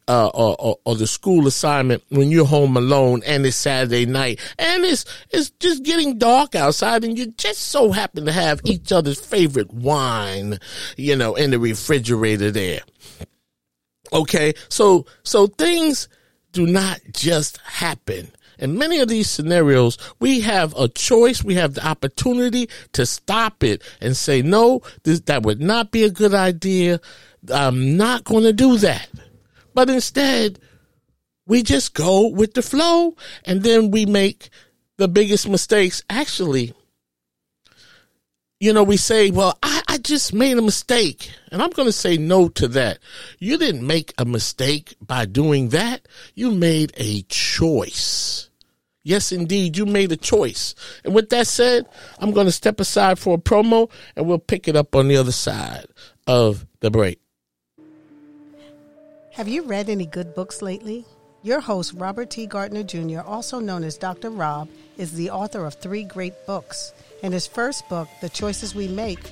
uh, 0.07 0.29
or, 0.33 0.55
or, 0.57 0.77
or, 0.85 0.95
the 0.95 1.05
school 1.05 1.45
assignment 1.45 2.01
when 2.07 2.31
you're 2.31 2.45
home 2.45 2.77
alone 2.77 3.21
and 3.27 3.45
it's 3.45 3.57
Saturday 3.57 4.05
night 4.05 4.39
and 4.57 4.85
it's 4.85 5.03
it's 5.31 5.49
just 5.59 5.83
getting 5.83 6.17
dark 6.17 6.55
outside 6.55 7.03
and 7.03 7.17
you 7.17 7.27
just 7.33 7.59
so 7.59 7.91
happen 7.91 8.25
to 8.25 8.31
have 8.31 8.61
each 8.63 8.93
other's 8.93 9.19
favorite 9.19 9.73
wine, 9.73 10.57
you 10.95 11.17
know, 11.17 11.35
in 11.35 11.51
the 11.51 11.59
refrigerator 11.59 12.49
there. 12.49 12.79
Okay, 14.13 14.53
so 14.69 15.05
so 15.23 15.47
things 15.47 16.07
do 16.53 16.65
not 16.65 17.01
just 17.11 17.57
happen. 17.57 18.31
In 18.59 18.77
many 18.77 18.99
of 18.99 19.07
these 19.07 19.29
scenarios, 19.29 19.97
we 20.19 20.41
have 20.41 20.75
a 20.77 20.89
choice. 20.89 21.43
We 21.43 21.55
have 21.55 21.73
the 21.73 21.87
opportunity 21.87 22.69
to 22.91 23.05
stop 23.05 23.63
it 23.63 23.81
and 24.01 24.15
say, 24.15 24.41
no, 24.41 24.81
this, 25.03 25.21
that 25.21 25.43
would 25.43 25.61
not 25.61 25.91
be 25.91 26.03
a 26.03 26.09
good 26.09 26.33
idea. 26.33 26.99
I'm 27.51 27.95
not 27.97 28.25
going 28.25 28.43
to 28.43 28.53
do 28.53 28.77
that. 28.77 29.09
But 29.73 29.89
instead, 29.89 30.59
we 31.47 31.63
just 31.63 31.93
go 31.93 32.27
with 32.27 32.53
the 32.53 32.61
flow 32.61 33.15
and 33.45 33.63
then 33.63 33.91
we 33.91 34.05
make 34.05 34.49
the 34.97 35.07
biggest 35.07 35.47
mistakes. 35.47 36.03
Actually, 36.09 36.73
you 38.59 38.73
know, 38.73 38.83
we 38.83 38.97
say, 38.97 39.31
well, 39.31 39.57
I, 39.63 39.81
I 39.87 39.97
just 39.99 40.33
made 40.33 40.57
a 40.57 40.61
mistake. 40.61 41.31
And 41.49 41.61
I'm 41.63 41.69
going 41.69 41.87
to 41.87 41.93
say 41.93 42.17
no 42.17 42.49
to 42.49 42.67
that. 42.69 42.99
You 43.39 43.57
didn't 43.57 43.87
make 43.87 44.13
a 44.17 44.25
mistake 44.25 44.95
by 45.01 45.25
doing 45.25 45.69
that. 45.69 46.07
You 46.35 46.51
made 46.51 46.91
a 46.97 47.21
choice. 47.23 48.48
Yes, 49.03 49.31
indeed, 49.31 49.77
you 49.77 49.85
made 49.85 50.11
a 50.11 50.17
choice. 50.17 50.75
And 51.03 51.15
with 51.15 51.29
that 51.29 51.47
said, 51.47 51.87
I'm 52.19 52.31
going 52.31 52.47
to 52.47 52.51
step 52.51 52.79
aside 52.79 53.17
for 53.17 53.35
a 53.35 53.37
promo 53.37 53.89
and 54.15 54.27
we'll 54.27 54.39
pick 54.39 54.67
it 54.67 54.75
up 54.75 54.95
on 54.95 55.07
the 55.07 55.17
other 55.17 55.31
side 55.31 55.85
of 56.27 56.65
the 56.81 56.91
break. 56.91 57.19
Have 59.33 59.47
you 59.47 59.63
read 59.63 59.89
any 59.89 60.05
good 60.05 60.35
books 60.35 60.61
lately? 60.61 61.05
Your 61.43 61.61
host, 61.61 61.93
Robert 61.93 62.29
T. 62.29 62.45
Gardner 62.45 62.83
Jr., 62.83 63.21
also 63.21 63.59
known 63.59 63.85
as 63.85 63.97
Dr. 63.97 64.29
Rob, 64.29 64.67
is 64.97 65.13
the 65.13 65.29
author 65.29 65.65
of 65.65 65.75
three 65.75 66.03
great 66.03 66.33
books. 66.45 66.91
In 67.23 67.31
his 67.31 67.47
first 67.47 67.87
book, 67.87 68.09
The 68.19 68.27
Choices 68.27 68.75
We 68.75 68.89
Make, 68.89 69.31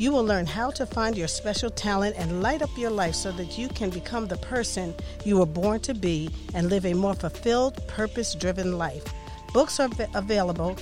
you 0.00 0.10
will 0.10 0.24
learn 0.24 0.46
how 0.46 0.70
to 0.70 0.86
find 0.86 1.14
your 1.14 1.28
special 1.28 1.68
talent 1.68 2.16
and 2.16 2.42
light 2.42 2.62
up 2.62 2.70
your 2.78 2.88
life 2.88 3.14
so 3.14 3.30
that 3.32 3.58
you 3.58 3.68
can 3.68 3.90
become 3.90 4.26
the 4.26 4.36
person 4.38 4.94
you 5.26 5.36
were 5.36 5.44
born 5.44 5.78
to 5.78 5.92
be 5.92 6.30
and 6.54 6.70
live 6.70 6.86
a 6.86 6.94
more 6.94 7.12
fulfilled, 7.14 7.86
purpose 7.86 8.34
driven 8.34 8.78
life. 8.78 9.04
Books 9.52 9.78
are 9.78 9.90
available 10.14 10.78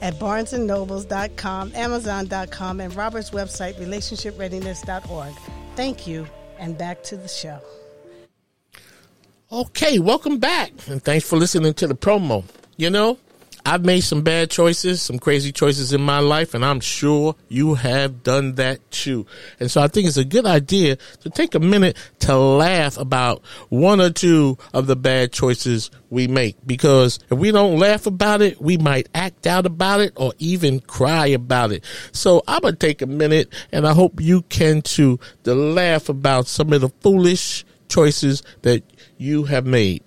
at 0.00 0.14
barnesandnobles.com, 0.20 1.72
amazon.com, 1.74 2.80
and 2.80 2.94
Robert's 2.94 3.30
website, 3.30 3.74
relationshipreadiness.org. 3.74 5.34
Thank 5.74 6.06
you, 6.06 6.28
and 6.60 6.78
back 6.78 7.02
to 7.02 7.16
the 7.16 7.26
show. 7.26 7.58
Okay, 9.50 9.98
welcome 9.98 10.38
back, 10.38 10.70
and 10.86 11.02
thanks 11.02 11.28
for 11.28 11.36
listening 11.36 11.74
to 11.74 11.88
the 11.88 11.96
promo. 11.96 12.44
You 12.76 12.90
know, 12.90 13.18
I've 13.64 13.84
made 13.84 14.00
some 14.00 14.22
bad 14.22 14.50
choices, 14.50 15.02
some 15.02 15.18
crazy 15.18 15.52
choices 15.52 15.92
in 15.92 16.00
my 16.00 16.18
life, 16.18 16.54
and 16.54 16.64
I'm 16.64 16.80
sure 16.80 17.36
you 17.48 17.74
have 17.74 18.22
done 18.22 18.54
that 18.56 18.90
too. 18.90 19.26
And 19.58 19.70
so 19.70 19.80
I 19.80 19.88
think 19.88 20.06
it's 20.06 20.16
a 20.16 20.24
good 20.24 20.46
idea 20.46 20.96
to 21.20 21.30
take 21.30 21.54
a 21.54 21.60
minute 21.60 21.96
to 22.20 22.36
laugh 22.36 22.96
about 22.98 23.42
one 23.68 24.00
or 24.00 24.10
two 24.10 24.58
of 24.72 24.86
the 24.86 24.96
bad 24.96 25.32
choices 25.32 25.90
we 26.10 26.26
make. 26.28 26.56
Because 26.66 27.18
if 27.30 27.38
we 27.38 27.50
don't 27.50 27.78
laugh 27.78 28.06
about 28.06 28.42
it, 28.42 28.60
we 28.60 28.76
might 28.76 29.08
act 29.14 29.46
out 29.46 29.66
about 29.66 30.00
it 30.00 30.12
or 30.16 30.32
even 30.38 30.80
cry 30.80 31.26
about 31.26 31.72
it. 31.72 31.84
So 32.12 32.42
I'm 32.48 32.60
going 32.62 32.74
to 32.74 32.78
take 32.78 33.02
a 33.02 33.06
minute 33.06 33.52
and 33.72 33.86
I 33.86 33.92
hope 33.92 34.20
you 34.20 34.42
can 34.42 34.82
too 34.82 35.18
to 35.44 35.54
laugh 35.54 36.08
about 36.08 36.46
some 36.46 36.72
of 36.72 36.80
the 36.80 36.90
foolish 37.00 37.64
choices 37.88 38.42
that 38.62 38.82
you 39.18 39.44
have 39.44 39.66
made. 39.66 40.02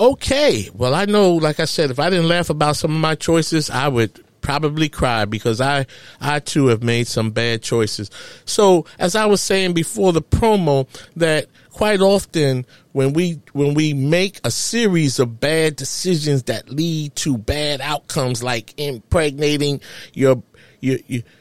Okay. 0.00 0.70
Well, 0.72 0.94
I 0.94 1.04
know, 1.04 1.34
like 1.34 1.60
I 1.60 1.66
said, 1.66 1.90
if 1.90 1.98
I 1.98 2.08
didn't 2.08 2.28
laugh 2.28 2.48
about 2.48 2.76
some 2.76 2.90
of 2.90 3.00
my 3.00 3.14
choices, 3.14 3.68
I 3.68 3.86
would 3.86 4.24
probably 4.40 4.88
cry 4.88 5.26
because 5.26 5.60
I, 5.60 5.84
I 6.22 6.38
too 6.38 6.68
have 6.68 6.82
made 6.82 7.06
some 7.06 7.32
bad 7.32 7.62
choices. 7.62 8.10
So, 8.46 8.86
as 8.98 9.14
I 9.14 9.26
was 9.26 9.42
saying 9.42 9.74
before 9.74 10.14
the 10.14 10.22
promo, 10.22 10.88
that 11.16 11.48
quite 11.68 12.00
often 12.00 12.64
when 12.92 13.12
we, 13.12 13.40
when 13.52 13.74
we 13.74 13.92
make 13.92 14.40
a 14.42 14.50
series 14.50 15.18
of 15.18 15.38
bad 15.38 15.76
decisions 15.76 16.44
that 16.44 16.70
lead 16.70 17.14
to 17.16 17.36
bad 17.36 17.82
outcomes, 17.82 18.42
like 18.42 18.72
impregnating 18.80 19.82
your, 20.14 20.42
your, 20.80 20.96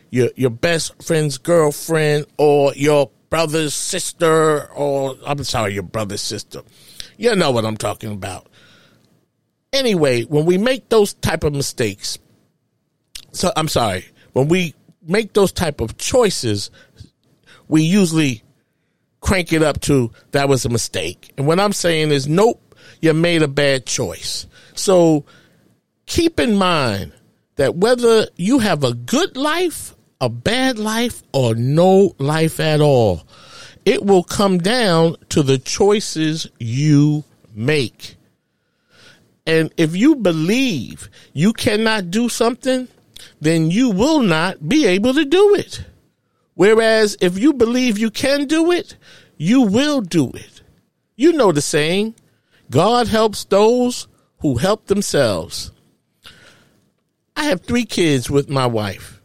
your, 0.09 0.31
your, 0.35 0.49
best 0.49 1.01
friend's 1.01 1.37
girlfriend 1.37 2.25
or 2.37 2.73
your 2.75 3.09
brother's 3.29 3.73
sister 3.73 4.69
or, 4.73 5.15
I'm 5.25 5.45
sorry, 5.45 5.75
your 5.75 5.83
brother's 5.83 6.19
sister. 6.19 6.61
You 7.15 7.35
know 7.35 7.51
what 7.51 7.65
I'm 7.65 7.77
talking 7.77 8.11
about 8.11 8.48
anyway, 9.73 10.23
when 10.23 10.45
we 10.45 10.57
make 10.57 10.89
those 10.89 11.13
type 11.13 11.43
of 11.43 11.53
mistakes, 11.53 12.17
so 13.31 13.51
I'm 13.55 13.67
sorry, 13.67 14.05
when 14.33 14.47
we 14.47 14.73
make 15.03 15.33
those 15.33 15.51
type 15.51 15.81
of 15.81 15.97
choices, 15.97 16.71
we 17.67 17.83
usually 17.83 18.43
crank 19.21 19.53
it 19.53 19.61
up 19.61 19.81
to 19.81 20.11
that 20.31 20.49
was 20.49 20.65
a 20.65 20.69
mistake. 20.69 21.31
And 21.37 21.45
what 21.45 21.59
I'm 21.59 21.73
saying 21.73 22.11
is, 22.11 22.27
nope, 22.27 22.75
you 23.01 23.13
made 23.13 23.41
a 23.41 23.47
bad 23.47 23.85
choice. 23.85 24.47
So 24.75 25.25
keep 26.05 26.39
in 26.39 26.55
mind 26.55 27.13
that 27.55 27.75
whether 27.75 28.27
you 28.35 28.59
have 28.59 28.83
a 28.83 28.93
good 28.93 29.35
life, 29.35 29.95
a 30.21 30.29
bad 30.29 30.79
life, 30.79 31.21
or 31.33 31.55
no 31.55 32.15
life 32.17 32.59
at 32.59 32.81
all, 32.81 33.23
it 33.85 34.05
will 34.05 34.23
come 34.23 34.57
down 34.57 35.15
to 35.29 35.43
the 35.43 35.57
choices 35.57 36.47
you 36.59 37.23
make. 37.53 38.15
And 39.49 39.73
if 39.77 39.95
you 39.95 40.15
believe 40.15 41.09
you 41.33 41.53
cannot 41.53 42.11
do 42.11 42.29
something, 42.29 42.87
then 43.41 43.71
you 43.71 43.89
will 43.89 44.19
not 44.19 44.69
be 44.69 44.85
able 44.85 45.15
to 45.15 45.25
do 45.25 45.55
it. 45.55 45.85
Whereas 46.53 47.17
if 47.19 47.39
you 47.39 47.53
believe 47.53 47.97
you 47.97 48.11
can 48.11 48.45
do 48.45 48.71
it, 48.71 48.95
you 49.37 49.63
will 49.63 50.01
do 50.01 50.29
it. 50.29 50.61
You 51.15 51.33
know 51.33 51.51
the 51.51 51.61
saying, 51.61 52.13
God 52.69 53.07
helps 53.07 53.45
those 53.45 54.07
who 54.37 54.57
help 54.57 54.85
themselves. 54.85 55.71
I 57.35 57.45
have 57.45 57.61
three 57.61 57.85
kids 57.85 58.29
with 58.29 58.51
my 58.51 58.67
wife, 58.67 59.19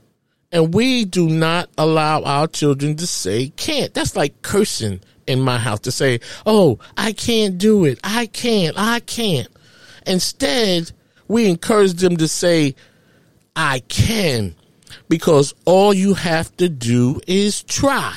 and 0.50 0.72
we 0.72 1.04
do 1.04 1.28
not 1.28 1.68
allow 1.76 2.22
our 2.22 2.46
children 2.46 2.96
to 2.96 3.06
say 3.06 3.50
can't. 3.50 3.92
That's 3.92 4.16
like 4.16 4.40
cursing 4.40 5.02
in 5.26 5.42
my 5.42 5.58
house 5.58 5.80
to 5.80 5.92
say, 5.92 6.20
oh, 6.46 6.78
I 6.96 7.12
can't 7.12 7.58
do 7.58 7.84
it. 7.84 7.98
I 8.02 8.24
can't. 8.24 8.74
I 8.78 9.00
can't. 9.00 9.48
Instead, 10.06 10.92
we 11.28 11.48
encourage 11.48 11.94
them 11.94 12.16
to 12.18 12.28
say, 12.28 12.74
I 13.56 13.80
can, 13.80 14.54
because 15.08 15.54
all 15.64 15.94
you 15.94 16.14
have 16.14 16.54
to 16.58 16.68
do 16.68 17.20
is 17.26 17.62
try. 17.62 18.14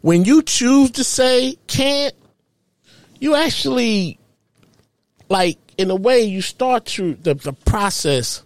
When 0.00 0.24
you 0.24 0.42
choose 0.42 0.90
to 0.92 1.04
say 1.04 1.56
can't, 1.66 2.14
you 3.20 3.34
actually, 3.36 4.18
like, 5.28 5.58
in 5.78 5.90
a 5.90 5.96
way, 5.96 6.22
you 6.22 6.42
start 6.42 6.86
to 6.86 7.14
the, 7.14 7.34
the 7.34 7.52
process 7.52 8.42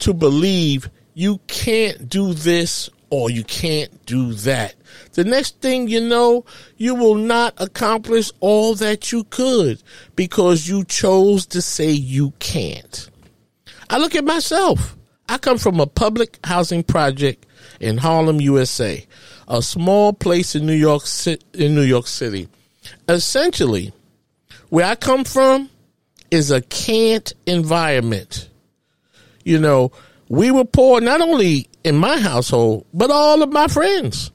to 0.00 0.12
believe 0.12 0.90
you 1.14 1.38
can't 1.46 2.08
do 2.08 2.34
this 2.34 2.90
or 3.10 3.30
you 3.30 3.44
can't 3.44 4.04
do 4.06 4.32
that. 4.34 4.74
The 5.12 5.24
next 5.24 5.60
thing 5.60 5.88
you 5.88 6.00
know, 6.00 6.44
you 6.76 6.94
will 6.94 7.14
not 7.14 7.54
accomplish 7.58 8.30
all 8.40 8.74
that 8.76 9.12
you 9.12 9.24
could 9.24 9.82
because 10.16 10.68
you 10.68 10.84
chose 10.84 11.46
to 11.46 11.62
say 11.62 11.90
you 11.90 12.32
can't. 12.38 13.10
I 13.90 13.98
look 13.98 14.14
at 14.14 14.24
myself. 14.24 14.96
I 15.28 15.38
come 15.38 15.58
from 15.58 15.80
a 15.80 15.86
public 15.86 16.38
housing 16.44 16.82
project 16.82 17.46
in 17.80 17.98
Harlem, 17.98 18.40
USA, 18.40 19.04
a 19.46 19.62
small 19.62 20.12
place 20.12 20.54
in 20.54 20.66
New 20.66 20.74
York 20.74 21.04
in 21.54 21.74
New 21.74 21.82
York 21.82 22.06
City. 22.06 22.48
Essentially, 23.08 23.92
where 24.70 24.86
I 24.86 24.94
come 24.94 25.24
from 25.24 25.70
is 26.30 26.50
a 26.50 26.60
can't 26.60 27.32
environment. 27.46 28.48
You 29.44 29.58
know, 29.58 29.92
we 30.28 30.50
were 30.50 30.64
poor 30.64 31.00
not 31.00 31.20
only 31.20 31.67
in 31.84 31.96
my 31.96 32.18
household, 32.18 32.86
but 32.92 33.10
all 33.10 33.42
of 33.42 33.52
my 33.52 33.68
friends. 33.68 34.30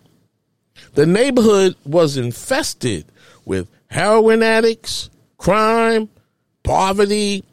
The 0.93 1.05
neighborhood 1.05 1.75
was 1.85 2.17
infested 2.17 3.05
with 3.45 3.69
heroin 3.87 4.43
addicts, 4.43 5.09
crime, 5.37 6.09
poverty, 6.63 7.43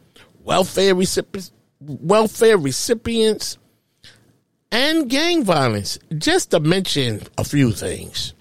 welfare 0.44 0.94
recipients, 0.94 1.52
welfare 1.80 2.58
recipients, 2.58 3.58
and 4.72 5.08
gang 5.08 5.42
violence, 5.44 5.98
just 6.18 6.50
to 6.52 6.60
mention 6.60 7.22
a 7.36 7.44
few 7.44 7.72
things. 7.72 8.34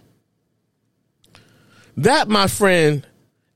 That, 1.98 2.30
my 2.30 2.48
friend, 2.48 3.06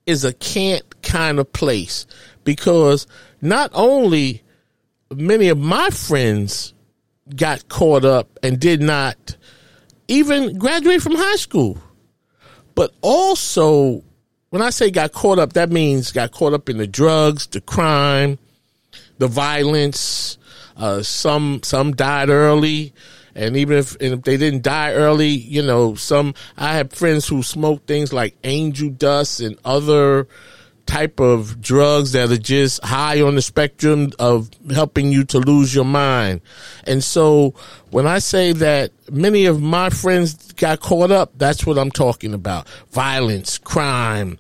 is 0.06 0.26
a 0.26 0.34
can't 0.34 1.02
kind 1.02 1.40
of 1.40 1.52
place 1.54 2.06
because 2.44 3.08
not 3.42 3.72
only 3.74 4.44
many 5.12 5.50
of 5.50 5.58
my 5.58 5.90
friends 5.90 6.73
got 7.36 7.68
caught 7.70 8.06
up 8.06 8.40
and 8.44 8.60
did 8.60 8.82
not 8.82 9.38
even 10.08 10.58
graduate 10.58 11.02
from 11.02 11.16
high 11.16 11.36
school. 11.36 11.78
But 12.76 12.92
also, 13.02 14.04
when 14.50 14.62
I 14.62 14.70
say 14.70 14.92
got 14.92 15.14
caught 15.14 15.40
up, 15.40 15.54
that 15.54 15.70
means 15.70 16.12
got 16.12 16.32
caught 16.32 16.54
up 16.54 16.70
in 16.70 16.78
the 16.78 16.88
drugs, 16.88 17.48
the 17.48 17.62
crime, 17.62 18.40
the 19.18 19.28
violence. 19.28 20.38
Uh, 20.76 21.04
some 21.04 21.62
some 21.64 21.94
died 21.94 22.30
early, 22.30 22.94
and 23.36 23.56
even 23.56 23.78
if, 23.78 23.94
and 24.02 24.14
if 24.14 24.22
they 24.24 24.38
didn't 24.38 24.64
die 24.64 24.92
early, 24.94 25.28
you 25.30 25.62
know, 25.62 25.94
some 25.94 26.34
I 26.58 26.74
have 26.74 26.92
friends 26.92 27.28
who 27.28 27.44
smoked 27.44 27.86
things 27.86 28.12
like 28.12 28.36
angel 28.44 28.90
dust 28.90 29.40
and 29.40 29.56
other 29.64 30.28
type 30.86 31.20
of 31.20 31.62
drugs 31.62 32.12
that 32.12 32.32
are 32.32 32.38
just 32.38 32.84
high 32.84 33.22
on 33.22 33.36
the 33.36 33.42
spectrum 33.42 34.12
of 34.20 34.50
helping 34.72 35.12
you 35.12 35.24
to 35.24 35.40
lose 35.40 35.74
your 35.74 35.86
mind. 35.86 36.42
And 36.86 37.04
so 37.04 37.54
when 37.90 38.06
I 38.06 38.20
say 38.20 38.52
that 38.54 38.92
many 39.12 39.46
of 39.46 39.62
my 39.62 39.90
friends 39.90 40.52
got 40.54 40.80
caught 40.82 41.12
up, 41.12 41.32
that's 41.38 41.66
what 41.66 41.78
I'm 41.78 41.92
talking 41.92 42.34
about. 42.34 42.68
Violence, 42.92 43.58
crime, 43.58 44.38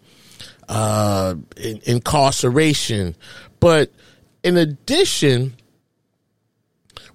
uh, 0.69 1.35
in, 1.57 1.81
incarceration. 1.85 3.15
But 3.59 3.91
in 4.43 4.57
addition, 4.57 5.55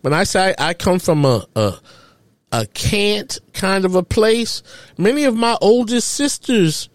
when 0.01 0.15
I 0.15 0.25
say 0.25 0.55
I 0.59 0.75
come 0.75 0.99
from 0.99 1.25
a, 1.25 1.47
a 1.55 1.75
a 2.51 2.67
can't 2.67 3.39
kind 3.53 3.85
of 3.85 3.95
a 3.95 4.03
place, 4.03 4.63
many 4.97 5.25
of 5.25 5.37
my 5.37 5.57
oldest 5.61 6.09
sisters 6.09 6.89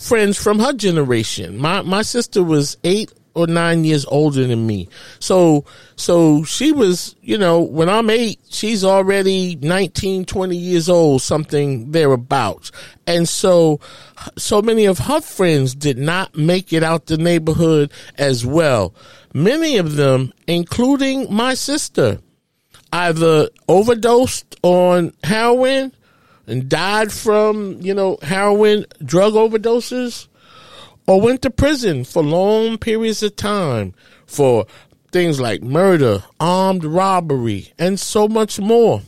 friends 0.00 0.42
from 0.42 0.58
her 0.58 0.72
generation. 0.72 1.58
My 1.58 1.82
my 1.82 2.02
sister 2.02 2.42
was 2.42 2.76
eight 2.84 3.12
or 3.34 3.46
nine 3.46 3.84
years 3.84 4.04
older 4.06 4.44
than 4.44 4.66
me. 4.66 4.88
So, 5.20 5.64
so 5.96 6.42
she 6.44 6.72
was, 6.72 7.14
you 7.22 7.38
know, 7.38 7.60
when 7.60 7.88
I'm 7.88 8.10
eight, 8.10 8.40
she's 8.48 8.84
already 8.84 9.56
19, 9.56 10.24
20 10.24 10.56
years 10.56 10.88
old, 10.88 11.22
something 11.22 11.92
thereabouts. 11.92 12.72
And 13.06 13.28
so, 13.28 13.78
so 14.36 14.60
many 14.60 14.86
of 14.86 14.98
her 14.98 15.20
friends 15.20 15.76
did 15.76 15.96
not 15.96 16.36
make 16.36 16.72
it 16.72 16.82
out 16.82 17.06
the 17.06 17.18
neighborhood 17.18 17.92
as 18.18 18.44
well. 18.44 18.94
Many 19.32 19.76
of 19.76 19.94
them, 19.94 20.32
including 20.48 21.32
my 21.32 21.54
sister, 21.54 22.18
either 22.92 23.48
overdosed 23.68 24.56
on 24.62 25.12
heroin 25.22 25.92
and 26.50 26.68
died 26.68 27.12
from, 27.12 27.80
you 27.80 27.94
know, 27.94 28.18
heroin 28.22 28.84
drug 29.04 29.34
overdoses 29.34 30.26
or 31.06 31.20
went 31.20 31.42
to 31.42 31.50
prison 31.50 32.04
for 32.04 32.22
long 32.22 32.76
periods 32.76 33.22
of 33.22 33.36
time 33.36 33.94
for 34.26 34.66
things 35.12 35.40
like 35.40 35.62
murder, 35.62 36.24
armed 36.38 36.84
robbery, 36.84 37.72
and 37.78 37.98
so 37.98 38.28
much 38.28 38.58
more. 38.58 39.02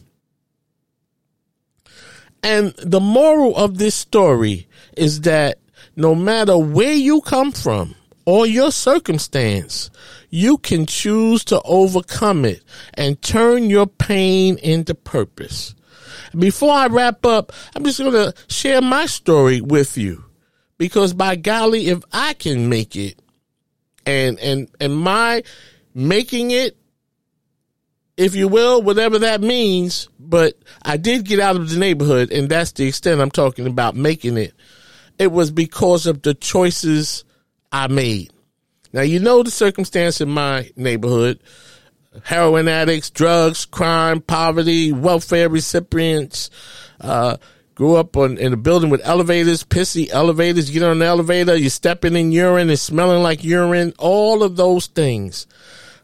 And 2.43 2.75
the 2.79 3.01
moral 3.01 3.57
of 3.57 3.79
this 3.79 3.95
story 3.95 4.67
is 4.97 5.23
that 5.23 5.59
no 5.95 6.15
matter 6.15 6.57
where 6.57 6.95
you 6.95 7.21
come 7.21 7.53
from 7.53 7.95
or 8.25 8.47
your 8.47 8.73
circumstance, 8.73 9.91
you 10.33 10.57
can 10.57 10.87
choose 10.87 11.45
to 11.45 11.61
overcome 11.63 12.47
it 12.47 12.65
and 12.95 13.21
turn 13.21 13.69
your 13.69 13.87
pain 13.87 14.57
into 14.57 14.95
purpose. 14.95 15.75
Before 16.37 16.73
I 16.73 16.87
wrap 16.87 17.27
up, 17.27 17.53
I'm 17.77 17.85
just 17.85 17.99
going 17.99 18.13
to 18.13 18.35
share 18.49 18.81
my 18.81 19.05
story 19.05 19.61
with 19.61 19.99
you 19.99 20.25
because 20.79 21.13
by 21.13 21.37
golly, 21.37 21.89
if 21.89 22.03
I 22.15 22.33
can 22.33 22.71
make 22.71 22.97
it 22.97 23.21
and, 24.07 24.41
and, 24.41 24.71
and 24.81 24.97
my 24.97 25.43
making 25.95 26.51
it, 26.51 26.79
if 28.17 28.35
you 28.35 28.49
will, 28.49 28.81
whatever 28.81 29.19
that 29.19 29.43
means, 29.43 30.09
but 30.19 30.55
I 30.83 30.97
did 30.97 31.27
get 31.27 31.41
out 31.41 31.57
of 31.57 31.69
the 31.69 31.79
neighborhood 31.79 32.33
and 32.33 32.49
that's 32.49 32.73
the 32.73 32.89
extent 32.89 33.21
I'm 33.21 33.31
talking 33.31 33.67
about 33.67 33.97
making 33.97 34.39
it. 34.39 34.55
It 35.19 35.31
was 35.31 35.51
because 35.51 36.07
of 36.07 36.23
the 36.23 36.33
choices 36.33 37.25
I 37.71 37.89
made. 37.89 38.33
Now, 38.93 39.03
you 39.03 39.21
know 39.21 39.43
the 39.43 39.51
circumstance 39.51 40.21
in 40.21 40.29
my 40.29 40.71
neighborhood 40.77 41.41
heroin 42.25 42.69
addicts, 42.69 43.11
drugs, 43.11 43.65
crime, 43.65 44.21
poverty, 44.21 44.93
welfare 44.93 45.49
recipients. 45.49 46.51
Uh, 47.01 47.37
grew 47.75 47.97
up 47.97 48.17
on, 48.17 48.37
in 48.39 48.53
a 48.53 48.57
building 48.57 48.91
with 48.91 49.01
elevators, 49.05 49.65
pissy 49.65 50.09
elevators. 50.11 50.69
You 50.71 50.81
get 50.81 50.89
on 50.89 50.99
the 50.99 51.07
elevator, 51.07 51.57
you're 51.57 51.71
stepping 51.71 52.17
in 52.17 52.33
urine, 52.33 52.71
it's 52.71 52.83
smelling 52.83 53.23
like 53.23 53.43
urine, 53.43 53.95
all 53.99 54.43
of 54.43 54.57
those 54.57 54.87
things. 54.89 55.47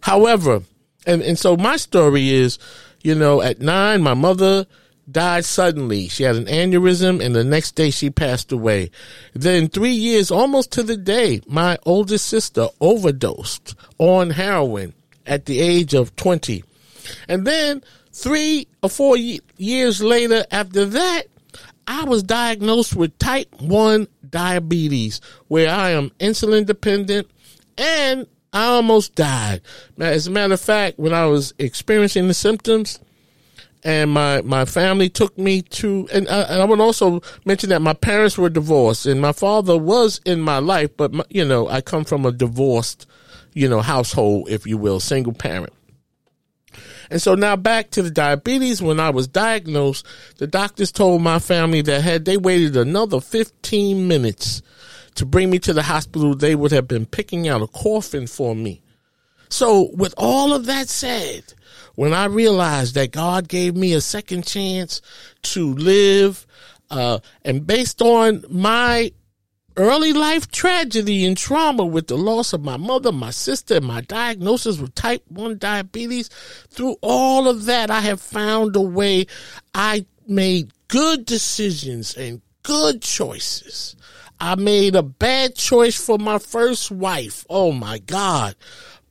However, 0.00 0.62
and, 1.06 1.22
and 1.22 1.38
so 1.38 1.56
my 1.56 1.76
story 1.76 2.30
is, 2.30 2.58
you 3.02 3.14
know, 3.14 3.42
at 3.42 3.60
nine, 3.60 4.02
my 4.02 4.14
mother 4.14 4.66
died 5.10 5.44
suddenly. 5.44 6.08
She 6.08 6.22
had 6.24 6.36
an 6.36 6.46
aneurysm 6.46 7.24
and 7.24 7.34
the 7.34 7.44
next 7.44 7.72
day 7.72 7.90
she 7.90 8.10
passed 8.10 8.52
away. 8.52 8.90
Then 9.34 9.68
three 9.68 9.92
years, 9.92 10.30
almost 10.30 10.72
to 10.72 10.82
the 10.82 10.96
day, 10.96 11.40
my 11.46 11.78
oldest 11.84 12.26
sister 12.26 12.68
overdosed 12.80 13.74
on 13.98 14.30
heroin 14.30 14.94
at 15.26 15.46
the 15.46 15.60
age 15.60 15.94
of 15.94 16.14
20. 16.16 16.64
And 17.28 17.46
then 17.46 17.82
three 18.12 18.68
or 18.82 18.90
four 18.90 19.16
years 19.16 20.02
later 20.02 20.44
after 20.50 20.84
that, 20.86 21.24
I 21.86 22.04
was 22.04 22.22
diagnosed 22.22 22.94
with 22.94 23.16
type 23.18 23.48
1 23.60 24.08
diabetes, 24.28 25.22
where 25.48 25.70
I 25.70 25.90
am 25.90 26.10
insulin 26.20 26.66
dependent 26.66 27.30
and 27.78 28.26
I 28.52 28.64
almost 28.66 29.14
died. 29.14 29.62
Now, 29.96 30.06
as 30.06 30.26
a 30.26 30.30
matter 30.30 30.54
of 30.54 30.60
fact, 30.60 30.98
when 30.98 31.14
I 31.14 31.26
was 31.26 31.54
experiencing 31.58 32.28
the 32.28 32.34
symptoms, 32.34 32.98
and 33.84 34.10
my, 34.10 34.42
my 34.42 34.64
family 34.64 35.08
took 35.08 35.36
me 35.38 35.62
to, 35.62 36.08
and 36.12 36.28
I, 36.28 36.42
and 36.42 36.62
I 36.62 36.64
would 36.64 36.80
also 36.80 37.22
mention 37.44 37.70
that 37.70 37.82
my 37.82 37.94
parents 37.94 38.36
were 38.36 38.50
divorced, 38.50 39.06
and 39.06 39.20
my 39.20 39.32
father 39.32 39.76
was 39.78 40.20
in 40.24 40.40
my 40.40 40.58
life, 40.58 40.96
but 40.96 41.12
my, 41.12 41.24
you 41.30 41.44
know, 41.44 41.68
I 41.68 41.80
come 41.80 42.04
from 42.04 42.26
a 42.26 42.32
divorced 42.32 43.06
you 43.58 43.68
know, 43.68 43.80
household, 43.80 44.48
if 44.48 44.68
you 44.68 44.78
will, 44.78 45.00
single 45.00 45.32
parent. 45.32 45.72
And 47.10 47.20
so 47.20 47.34
now 47.34 47.56
back 47.56 47.90
to 47.90 48.02
the 48.02 48.10
diabetes. 48.10 48.80
When 48.80 49.00
I 49.00 49.10
was 49.10 49.26
diagnosed, 49.26 50.06
the 50.36 50.46
doctors 50.46 50.92
told 50.92 51.22
my 51.22 51.40
family 51.40 51.80
that 51.82 52.02
had 52.02 52.24
they 52.24 52.36
waited 52.36 52.76
another 52.76 53.20
15 53.20 54.06
minutes 54.06 54.62
to 55.16 55.26
bring 55.26 55.50
me 55.50 55.58
to 55.60 55.72
the 55.72 55.82
hospital, 55.82 56.36
they 56.36 56.54
would 56.54 56.70
have 56.70 56.86
been 56.86 57.04
picking 57.04 57.48
out 57.48 57.62
a 57.62 57.66
coffin 57.66 58.28
for 58.28 58.54
me. 58.54 58.80
So 59.48 59.90
with 59.94 60.14
all 60.16 60.52
of 60.52 60.66
that 60.66 60.88
said, 60.88 61.54
when 61.98 62.14
I 62.14 62.26
realized 62.26 62.94
that 62.94 63.10
God 63.10 63.48
gave 63.48 63.74
me 63.74 63.92
a 63.92 64.00
second 64.00 64.46
chance 64.46 65.02
to 65.42 65.74
live, 65.74 66.46
uh, 66.92 67.18
and 67.44 67.66
based 67.66 68.00
on 68.00 68.44
my 68.48 69.10
early 69.76 70.12
life 70.12 70.48
tragedy 70.48 71.24
and 71.24 71.36
trauma 71.36 71.84
with 71.84 72.06
the 72.06 72.16
loss 72.16 72.52
of 72.52 72.62
my 72.62 72.76
mother, 72.76 73.10
my 73.10 73.32
sister, 73.32 73.78
and 73.78 73.84
my 73.84 74.00
diagnosis 74.02 74.78
with 74.78 74.94
type 74.94 75.24
1 75.26 75.58
diabetes, 75.58 76.28
through 76.70 76.94
all 77.00 77.48
of 77.48 77.64
that, 77.64 77.90
I 77.90 78.02
have 78.02 78.20
found 78.20 78.76
a 78.76 78.80
way. 78.80 79.26
I 79.74 80.06
made 80.28 80.70
good 80.86 81.26
decisions 81.26 82.16
and 82.16 82.42
good 82.62 83.02
choices. 83.02 83.96
I 84.38 84.54
made 84.54 84.94
a 84.94 85.02
bad 85.02 85.56
choice 85.56 86.00
for 86.00 86.16
my 86.16 86.38
first 86.38 86.92
wife. 86.92 87.44
Oh 87.50 87.72
my 87.72 87.98
God. 87.98 88.54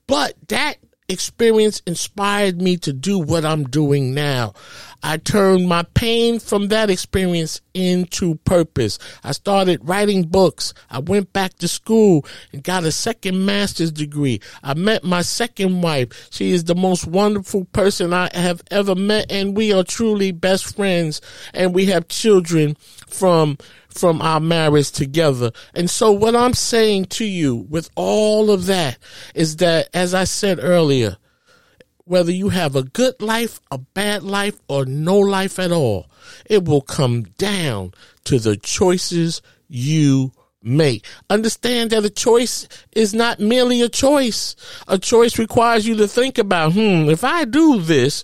But 0.07 0.35
that 0.47 0.77
experience 1.09 1.81
inspired 1.85 2.61
me 2.61 2.75
to 2.75 2.91
do 2.91 3.17
what 3.17 3.45
I'm 3.45 3.63
doing 3.63 4.13
now. 4.13 4.53
I 5.01 5.17
turned 5.17 5.67
my 5.67 5.83
pain 5.93 6.39
from 6.39 6.67
that 6.67 6.89
experience 6.89 7.61
into 7.73 8.35
purpose. 8.43 8.99
I 9.23 9.31
started 9.31 9.79
writing 9.87 10.23
books. 10.23 10.73
I 10.89 10.99
went 10.99 11.31
back 11.31 11.53
to 11.59 11.67
school 11.69 12.25
and 12.51 12.61
got 12.61 12.83
a 12.83 12.91
second 12.91 13.45
master's 13.45 13.91
degree. 13.91 14.41
I 14.63 14.73
met 14.73 15.05
my 15.05 15.21
second 15.21 15.81
wife. 15.81 16.27
She 16.29 16.51
is 16.51 16.65
the 16.65 16.75
most 16.75 17.07
wonderful 17.07 17.65
person 17.65 18.11
I 18.11 18.29
have 18.33 18.61
ever 18.69 18.95
met 18.95 19.31
and 19.31 19.55
we 19.55 19.71
are 19.71 19.83
truly 19.83 20.33
best 20.33 20.75
friends 20.75 21.21
and 21.53 21.73
we 21.73 21.85
have 21.85 22.09
children 22.09 22.75
from 23.07 23.57
from 23.97 24.21
our 24.21 24.39
marriage 24.39 24.91
together. 24.91 25.51
And 25.73 25.89
so 25.89 26.11
what 26.11 26.35
I'm 26.35 26.53
saying 26.53 27.05
to 27.05 27.25
you 27.25 27.55
with 27.55 27.89
all 27.95 28.51
of 28.51 28.67
that 28.67 28.97
is 29.35 29.57
that 29.57 29.89
as 29.93 30.13
I 30.13 30.25
said 30.25 30.59
earlier, 30.61 31.17
whether 32.05 32.31
you 32.31 32.49
have 32.49 32.75
a 32.75 32.83
good 32.83 33.21
life, 33.21 33.59
a 33.69 33.77
bad 33.77 34.23
life, 34.23 34.57
or 34.69 34.85
no 34.85 35.17
life 35.17 35.59
at 35.59 35.71
all, 35.71 36.09
it 36.45 36.63
will 36.63 36.81
come 36.81 37.23
down 37.37 37.91
to 38.23 38.39
the 38.39 38.55
choices 38.55 39.41
you 39.67 40.31
make. 40.63 41.05
Understand 41.29 41.91
that 41.91 42.05
a 42.05 42.09
choice 42.09 42.67
is 42.93 43.13
not 43.13 43.39
merely 43.39 43.81
a 43.81 43.89
choice. 43.89 44.55
A 44.87 44.97
choice 44.97 45.37
requires 45.37 45.87
you 45.87 45.95
to 45.97 46.07
think 46.07 46.37
about, 46.37 46.73
hmm, 46.73 47.09
if 47.09 47.23
I 47.23 47.45
do 47.45 47.81
this, 47.81 48.23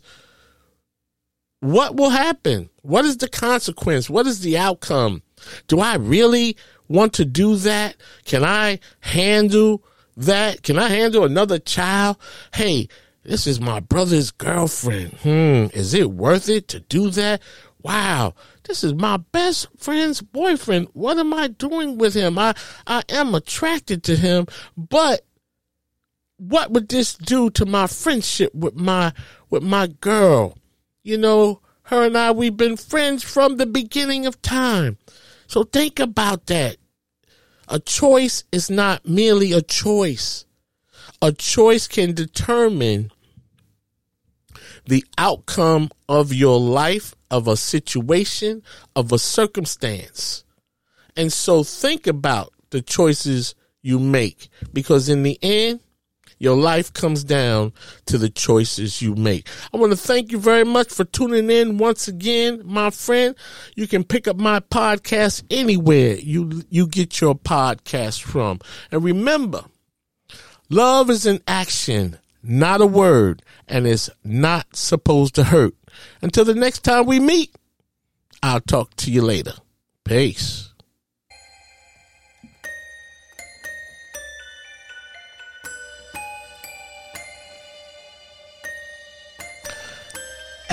what 1.59 1.95
will 1.95 2.09
happen? 2.09 2.69
What 2.81 3.05
is 3.05 3.17
the 3.17 3.29
consequence? 3.29 4.09
What 4.09 4.27
is 4.27 4.41
the 4.41 4.57
outcome? 4.57 5.23
Do 5.67 5.79
I 5.79 5.95
really 5.95 6.57
want 6.87 7.13
to 7.13 7.25
do 7.25 7.55
that? 7.57 7.95
Can 8.25 8.43
I 8.43 8.79
handle 9.01 9.83
that? 10.17 10.63
Can 10.63 10.77
I 10.77 10.89
handle 10.89 11.23
another 11.23 11.59
child? 11.59 12.17
Hey, 12.53 12.87
this 13.23 13.47
is 13.47 13.59
my 13.59 13.79
brother's 13.79 14.31
girlfriend. 14.31 15.13
Hmm, 15.21 15.67
is 15.73 15.93
it 15.93 16.11
worth 16.11 16.49
it 16.49 16.67
to 16.69 16.81
do 16.81 17.09
that? 17.11 17.41
Wow, 17.81 18.33
this 18.63 18.83
is 18.83 18.93
my 18.93 19.17
best 19.17 19.67
friend's 19.77 20.21
boyfriend. 20.21 20.87
What 20.93 21.17
am 21.17 21.33
I 21.33 21.47
doing 21.47 21.97
with 21.97 22.13
him? 22.13 22.37
I, 22.39 22.53
I 22.87 23.03
am 23.09 23.35
attracted 23.35 24.03
to 24.03 24.15
him, 24.15 24.47
but 24.77 25.25
what 26.37 26.71
would 26.71 26.89
this 26.89 27.15
do 27.15 27.49
to 27.51 27.65
my 27.65 27.87
friendship 27.87 28.53
with 28.55 28.75
my, 28.75 29.13
with 29.49 29.63
my 29.63 29.87
girl? 29.87 30.57
You 31.03 31.17
know, 31.17 31.61
her 31.83 32.05
and 32.05 32.17
I, 32.17 32.31
we've 32.31 32.55
been 32.55 32.77
friends 32.77 33.23
from 33.23 33.57
the 33.57 33.65
beginning 33.65 34.25
of 34.25 34.41
time. 34.41 34.97
So 35.53 35.63
think 35.63 35.99
about 35.99 36.47
that. 36.47 36.77
A 37.67 37.77
choice 37.77 38.43
is 38.51 38.71
not 38.71 39.05
merely 39.05 39.53
a 39.53 39.61
choice. 39.61 40.45
A 41.21 41.31
choice 41.31 41.87
can 41.87 42.15
determine 42.15 43.11
the 44.87 45.05
outcome 45.15 45.91
of 46.09 46.33
your 46.33 46.59
life, 46.59 47.13
of 47.29 47.47
a 47.47 47.55
situation, 47.55 48.63
of 48.95 49.11
a 49.11 49.19
circumstance. 49.19 50.43
And 51.15 51.31
so 51.31 51.63
think 51.63 52.07
about 52.07 52.51
the 52.71 52.81
choices 52.81 53.53
you 53.83 53.99
make 53.99 54.49
because 54.73 55.07
in 55.07 55.21
the 55.21 55.37
end, 55.43 55.81
your 56.43 56.57
life 56.57 56.91
comes 56.91 57.23
down 57.23 57.73
to 58.07 58.17
the 58.17 58.29
choices 58.29 59.01
you 59.01 59.15
make. 59.15 59.47
I 59.73 59.77
want 59.77 59.91
to 59.93 59.97
thank 59.97 60.31
you 60.31 60.37
very 60.37 60.65
much 60.65 60.89
for 60.89 61.05
tuning 61.05 61.49
in 61.49 61.77
once 61.77 62.07
again, 62.07 62.61
my 62.65 62.89
friend. 62.89 63.35
You 63.75 63.87
can 63.87 64.03
pick 64.03 64.27
up 64.27 64.37
my 64.37 64.59
podcast 64.59 65.43
anywhere 65.49 66.15
you, 66.15 66.63
you 66.69 66.87
get 66.87 67.21
your 67.21 67.35
podcast 67.35 68.21
from. 68.21 68.59
And 68.91 69.03
remember, 69.03 69.63
love 70.69 71.09
is 71.09 71.25
an 71.25 71.39
action 71.47 72.19
not 72.43 72.81
a 72.81 72.85
word, 72.85 73.41
and 73.69 73.87
it's 73.87 74.09
not 74.23 74.75
supposed 74.75 75.35
to 75.35 75.45
hurt. 75.45 75.75
Until 76.21 76.43
the 76.43 76.53
next 76.53 76.83
time 76.83 77.05
we 77.05 77.19
meet, 77.19 77.55
I'll 78.41 78.59
talk 78.59 78.93
to 78.97 79.11
you 79.11 79.21
later. 79.21 79.53
Peace. 80.03 80.72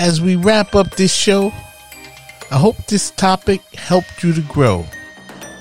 As 0.01 0.19
we 0.19 0.35
wrap 0.35 0.73
up 0.73 0.95
this 0.95 1.13
show, 1.13 1.53
I 2.49 2.57
hope 2.57 2.75
this 2.87 3.11
topic 3.11 3.61
helped 3.75 4.23
you 4.23 4.33
to 4.33 4.41
grow. 4.41 4.83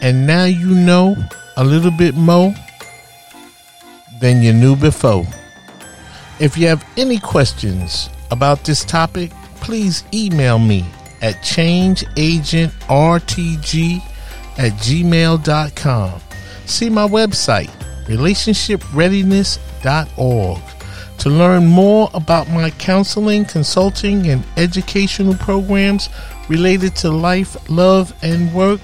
And 0.01 0.27
now 0.27 0.45
you 0.45 0.71
know 0.71 1.15
a 1.59 1.65
little 1.65 1.91
bit 1.91 2.15
more 2.15 2.55
than 4.19 4.43
you 4.43 4.55
knew 4.55 4.77
before. 4.77 5.27
If 6.39 6.57
you 6.57 6.69
have 6.69 6.83
any 6.97 7.19
questions 7.19 8.09
about 8.31 8.65
this 8.65 8.83
topic, 8.83 9.31
please 9.57 10.05
email 10.15 10.59
me 10.59 10.87
at 11.21 11.35
changeagentrtg 11.43 14.03
at 14.57 14.73
gmail.com. 14.73 16.21
See 16.65 16.89
my 16.89 17.07
website, 17.07 17.69
relationshipreadiness.org, 18.07 20.63
to 21.21 21.29
learn 21.29 21.67
more 21.67 22.11
about 22.15 22.49
my 22.49 22.71
counseling, 22.71 23.45
consulting, 23.45 24.27
and 24.29 24.43
educational 24.57 25.35
programs 25.35 26.09
related 26.49 26.97
to 26.97 27.11
life, 27.11 27.57
love, 27.69 28.15
and 28.23 28.53
work. 28.55 28.81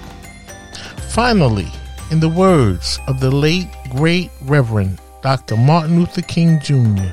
Finally, 1.09 1.67
in 2.11 2.19
the 2.19 2.29
words 2.29 2.99
of 3.07 3.19
the 3.19 3.31
late, 3.31 3.67
great 3.89 4.29
Reverend 4.43 5.01
Dr. 5.23 5.57
Martin 5.57 5.99
Luther 5.99 6.21
King 6.21 6.59
Jr., 6.61 7.11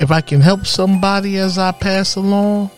if 0.00 0.10
I 0.10 0.22
can 0.22 0.40
help 0.40 0.66
somebody 0.66 1.36
as 1.36 1.58
I 1.58 1.70
pass 1.70 2.16
along, 2.16 2.70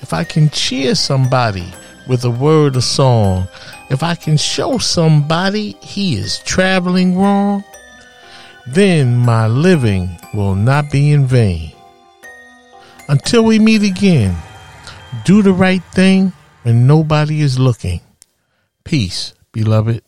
if 0.00 0.14
I 0.14 0.24
can 0.24 0.48
cheer 0.48 0.94
somebody 0.94 1.70
with 2.08 2.24
a 2.24 2.30
word 2.30 2.74
or 2.74 2.80
song, 2.80 3.46
if 3.90 4.02
I 4.02 4.14
can 4.14 4.38
show 4.38 4.78
somebody 4.78 5.76
he 5.82 6.16
is 6.16 6.38
traveling 6.40 7.18
wrong, 7.18 7.62
then 8.66 9.16
my 9.16 9.46
living 9.46 10.08
will 10.34 10.54
not 10.54 10.90
be 10.90 11.10
in 11.10 11.26
vain. 11.26 11.72
Until 13.08 13.44
we 13.44 13.58
meet 13.58 13.82
again, 13.82 14.36
do 15.24 15.42
the 15.42 15.52
right 15.52 15.82
thing 15.92 16.32
when 16.62 16.86
nobody 16.86 17.40
is 17.40 17.58
looking. 17.58 18.00
Peace, 18.84 19.34
beloved. 19.52 20.02